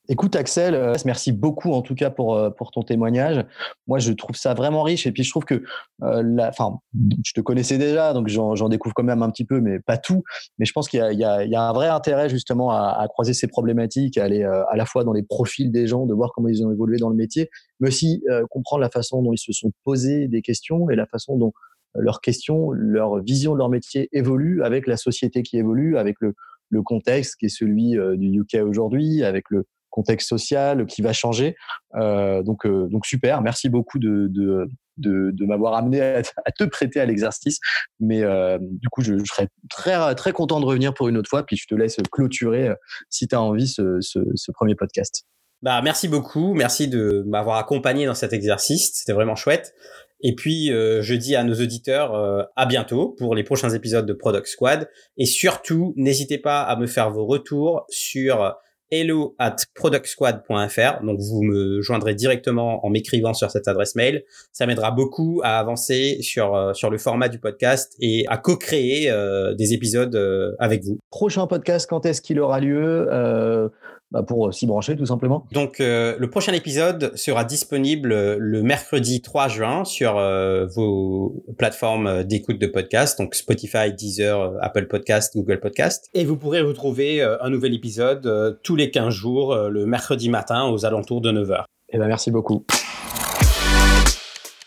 Écoute 0.09 0.37
Axel, 0.37 0.73
euh, 0.73 0.93
merci 1.03 1.33
beaucoup 1.33 1.73
en 1.73 1.81
tout 1.81 1.93
cas 1.93 2.09
pour, 2.09 2.37
euh, 2.37 2.49
pour 2.49 2.71
ton 2.71 2.81
témoignage. 2.81 3.45
Moi, 3.87 3.99
je 3.99 4.13
trouve 4.13 4.37
ça 4.37 4.53
vraiment 4.53 4.83
riche 4.83 5.05
et 5.05 5.11
puis 5.11 5.23
je 5.23 5.29
trouve 5.29 5.43
que, 5.43 5.63
euh, 6.01 6.37
enfin, 6.39 6.79
je 7.25 7.33
te 7.33 7.41
connaissais 7.41 7.77
déjà, 7.77 8.13
donc 8.13 8.29
j'en 8.29 8.69
découvre 8.69 8.93
quand 8.95 9.03
même 9.03 9.21
un 9.21 9.29
petit 9.29 9.43
peu, 9.43 9.59
mais 9.59 9.81
pas 9.81 9.97
tout. 9.97 10.23
Mais 10.59 10.65
je 10.65 10.71
pense 10.71 10.87
qu'il 10.87 11.01
y, 11.01 11.15
y, 11.15 11.49
y, 11.49 11.55
a 11.55 11.61
un 11.61 11.73
vrai 11.73 11.89
intérêt 11.89 12.29
justement 12.29 12.71
à, 12.71 12.95
à 12.97 13.07
croiser 13.09 13.33
ces 13.33 13.47
problématiques, 13.47 14.17
à 14.17 14.23
aller 14.23 14.43
à 14.43 14.75
la 14.77 14.85
fois 14.85 15.03
dans 15.03 15.11
les 15.11 15.23
profils 15.23 15.71
des 15.71 15.87
gens, 15.87 16.05
de 16.05 16.13
voir 16.13 16.31
comment 16.33 16.47
ils 16.47 16.65
ont 16.65 16.71
évolué 16.71 16.97
dans 16.97 17.09
le 17.09 17.15
métier, 17.15 17.49
mais 17.81 17.89
aussi 17.89 18.23
comprendre 18.49 18.81
la 18.81 18.89
façon 18.89 19.21
dont 19.21 19.33
ils 19.33 19.37
se 19.37 19.51
sont 19.51 19.71
posés 19.83 20.29
des 20.29 20.41
questions 20.41 20.89
et 20.89 20.95
la 20.95 21.05
façon 21.05 21.37
dont 21.37 21.51
leurs 21.95 22.21
questions, 22.21 22.71
leur 22.71 23.21
vision 23.21 23.53
de 23.53 23.57
leur 23.57 23.69
métier 23.69 24.07
évolue 24.13 24.63
avec 24.63 24.87
la 24.87 24.95
société 24.95 25.43
qui 25.43 25.57
évolue, 25.57 25.97
avec 25.97 26.15
le, 26.21 26.33
le 26.69 26.81
contexte 26.81 27.35
qui 27.37 27.47
est 27.47 27.49
celui 27.49 27.97
du 28.17 28.39
UK 28.39 28.61
aujourd'hui, 28.63 29.23
avec 29.23 29.45
le, 29.49 29.65
contexte 29.97 30.29
social 30.29 30.85
qui 30.85 31.01
va 31.01 31.11
changer. 31.11 31.55
Euh, 31.95 32.43
donc, 32.43 32.65
euh, 32.65 32.87
donc 32.91 33.07
super. 33.07 33.41
Merci 33.41 33.67
beaucoup 33.67 33.97
de, 33.97 34.27
de, 34.29 34.67
de 34.97 35.45
m'avoir 35.45 35.73
amené 35.73 36.01
à, 36.01 36.21
te 36.51 36.63
prêter 36.65 36.99
à 36.99 37.05
l'exercice. 37.05 37.59
Mais 37.99 38.21
du 38.61 38.89
coup, 38.89 39.01
je, 39.01 39.13
serais 39.25 39.47
très, 39.69 40.15
très 40.15 40.31
content 40.33 40.59
de 40.59 40.65
revenir 40.65 40.93
pour 40.93 41.07
une 41.07 41.17
autre 41.17 41.29
fois. 41.29 41.43
Puis 41.43 41.57
je 41.57 41.65
te 41.65 41.73
laisse 41.73 41.97
clôturer, 42.11 42.71
si 43.09 43.27
tu 43.27 43.35
as 43.35 43.41
envie, 43.41 43.67
ce, 43.67 43.99
ce, 44.01 44.51
premier 44.51 44.75
podcast. 44.75 45.23
Bah, 45.63 45.81
merci 45.83 46.07
beaucoup. 46.07 46.53
Merci 46.53 46.87
de 46.87 47.23
m'avoir 47.27 47.57
accompagné 47.57 48.05
dans 48.05 48.13
cet 48.13 48.33
exercice. 48.33 48.91
C'était 48.93 49.13
vraiment 49.13 49.35
chouette. 49.35 49.73
Et 50.21 50.33
puis, 50.33 50.71
euh, 50.71 51.01
je 51.01 51.13
dis 51.13 51.35
à 51.35 51.43
nos 51.43 51.53
auditeurs 51.53 52.15
euh, 52.15 52.43
à 52.55 52.65
bientôt 52.65 53.15
pour 53.17 53.35
les 53.35 53.43
prochains 53.43 53.69
épisodes 53.69 54.05
de 54.05 54.13
Product 54.13 54.47
Squad. 54.47 54.89
Et 55.17 55.25
surtout, 55.25 55.93
n'hésitez 55.95 56.39
pas 56.39 56.61
à 56.61 56.75
me 56.75 56.87
faire 56.87 57.11
vos 57.11 57.25
retours 57.25 57.85
sur 57.89 58.55
hello 58.91 59.35
at 59.39 59.55
productsquad.fr. 59.75 61.03
Donc, 61.03 61.19
vous 61.19 61.43
me 61.43 61.81
joindrez 61.81 62.15
directement 62.15 62.85
en 62.85 62.89
m'écrivant 62.89 63.33
sur 63.33 63.51
cette 63.51 63.67
adresse 63.67 63.95
mail. 63.95 64.23
Ça 64.51 64.65
m'aidera 64.65 64.91
beaucoup 64.91 65.41
à 65.43 65.59
avancer 65.59 66.17
sur, 66.21 66.55
euh, 66.55 66.73
sur 66.73 66.89
le 66.89 66.97
format 66.97 67.29
du 67.29 67.39
podcast 67.39 67.95
et 67.99 68.25
à 68.27 68.38
co-créer 68.38 69.11
des 69.57 69.73
épisodes 69.73 70.15
avec 70.59 70.83
vous. 70.83 70.97
Prochain 71.09 71.47
podcast, 71.47 71.88
quand 71.89 72.05
est-ce 72.05 72.21
qu'il 72.21 72.39
aura 72.39 72.59
lieu? 72.59 73.07
Bah, 74.11 74.23
pour 74.23 74.53
s'y 74.53 74.65
brancher 74.65 74.95
tout 74.95 75.05
simplement. 75.05 75.45
Donc 75.51 75.79
euh, 75.79 76.15
le 76.17 76.29
prochain 76.29 76.53
épisode 76.53 77.11
sera 77.15 77.43
disponible 77.43 78.13
euh, 78.13 78.37
le 78.39 78.63
mercredi 78.63 79.21
3 79.21 79.47
juin 79.49 79.83
sur 79.85 80.17
euh, 80.17 80.65
vos 80.65 81.43
plateformes 81.57 82.23
d'écoute 82.23 82.57
de 82.57 82.67
podcast, 82.67 83.19
donc 83.19 83.35
Spotify, 83.35 83.91
Deezer, 83.91 84.53
Apple 84.61 84.87
Podcast, 84.87 85.35
Google 85.35 85.59
Podcast. 85.59 86.09
Et 86.13 86.23
vous 86.23 86.37
pourrez 86.37 86.61
retrouver 86.61 87.21
un 87.21 87.49
nouvel 87.49 87.73
épisode 87.73 88.59
tous 88.63 88.75
les 88.75 88.91
15 88.91 89.13
jours 89.13 89.55
le 89.55 89.85
mercredi 89.85 90.29
matin 90.29 90.69
aux 90.69 90.85
alentours 90.85 91.21
de 91.21 91.31
9h. 91.31 91.63
Eh 91.89 91.97
ben 91.97 92.07
merci 92.07 92.31
beaucoup. 92.31 92.65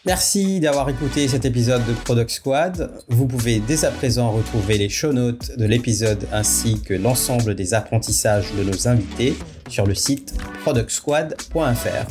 Merci 0.06 0.60
d'avoir 0.60 0.88
écouté 0.88 1.28
cet 1.28 1.44
épisode 1.44 1.84
de 1.84 1.92
Product 1.92 2.30
Squad. 2.30 2.90
Vous 3.08 3.26
pouvez 3.26 3.60
dès 3.60 3.84
à 3.84 3.90
présent 3.90 4.30
retrouver 4.30 4.78
les 4.78 4.88
show 4.88 5.12
notes 5.12 5.58
de 5.58 5.66
l'épisode 5.66 6.26
ainsi 6.32 6.80
que 6.80 6.94
l'ensemble 6.94 7.54
des 7.54 7.74
apprentissages 7.74 8.46
de 8.56 8.64
nos 8.64 8.88
invités 8.88 9.36
sur 9.68 9.86
le 9.86 9.94
site 9.94 10.34
productsquad.fr. 10.62 12.06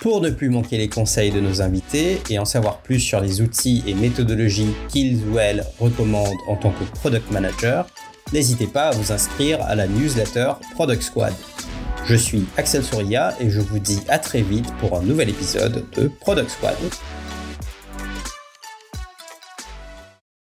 Pour 0.00 0.20
ne 0.20 0.30
plus 0.30 0.48
manquer 0.48 0.78
les 0.78 0.88
conseils 0.88 1.32
de 1.32 1.40
nos 1.40 1.60
invités 1.60 2.20
et 2.30 2.38
en 2.38 2.44
savoir 2.44 2.78
plus 2.78 3.00
sur 3.00 3.20
les 3.20 3.40
outils 3.40 3.82
et 3.88 3.94
méthodologies 3.94 4.74
qu'ils 4.88 5.24
ou 5.24 5.40
elles 5.40 5.64
recommandent 5.80 6.38
en 6.46 6.54
tant 6.54 6.70
que 6.70 6.84
product 7.00 7.32
manager, 7.32 7.88
n'hésitez 8.32 8.68
pas 8.68 8.90
à 8.90 8.92
vous 8.92 9.10
inscrire 9.10 9.60
à 9.62 9.74
la 9.74 9.88
newsletter 9.88 10.52
Product 10.76 11.02
Squad. 11.02 11.34
Je 12.08 12.14
suis 12.14 12.44
Axel 12.56 12.84
Souria 12.84 13.34
et 13.40 13.50
je 13.50 13.60
vous 13.60 13.80
dis 13.80 14.00
à 14.08 14.20
très 14.20 14.40
vite 14.40 14.72
pour 14.78 14.96
un 14.96 15.02
nouvel 15.02 15.28
épisode 15.28 15.84
de 15.96 16.06
Product 16.06 16.48
Squad. 16.48 16.76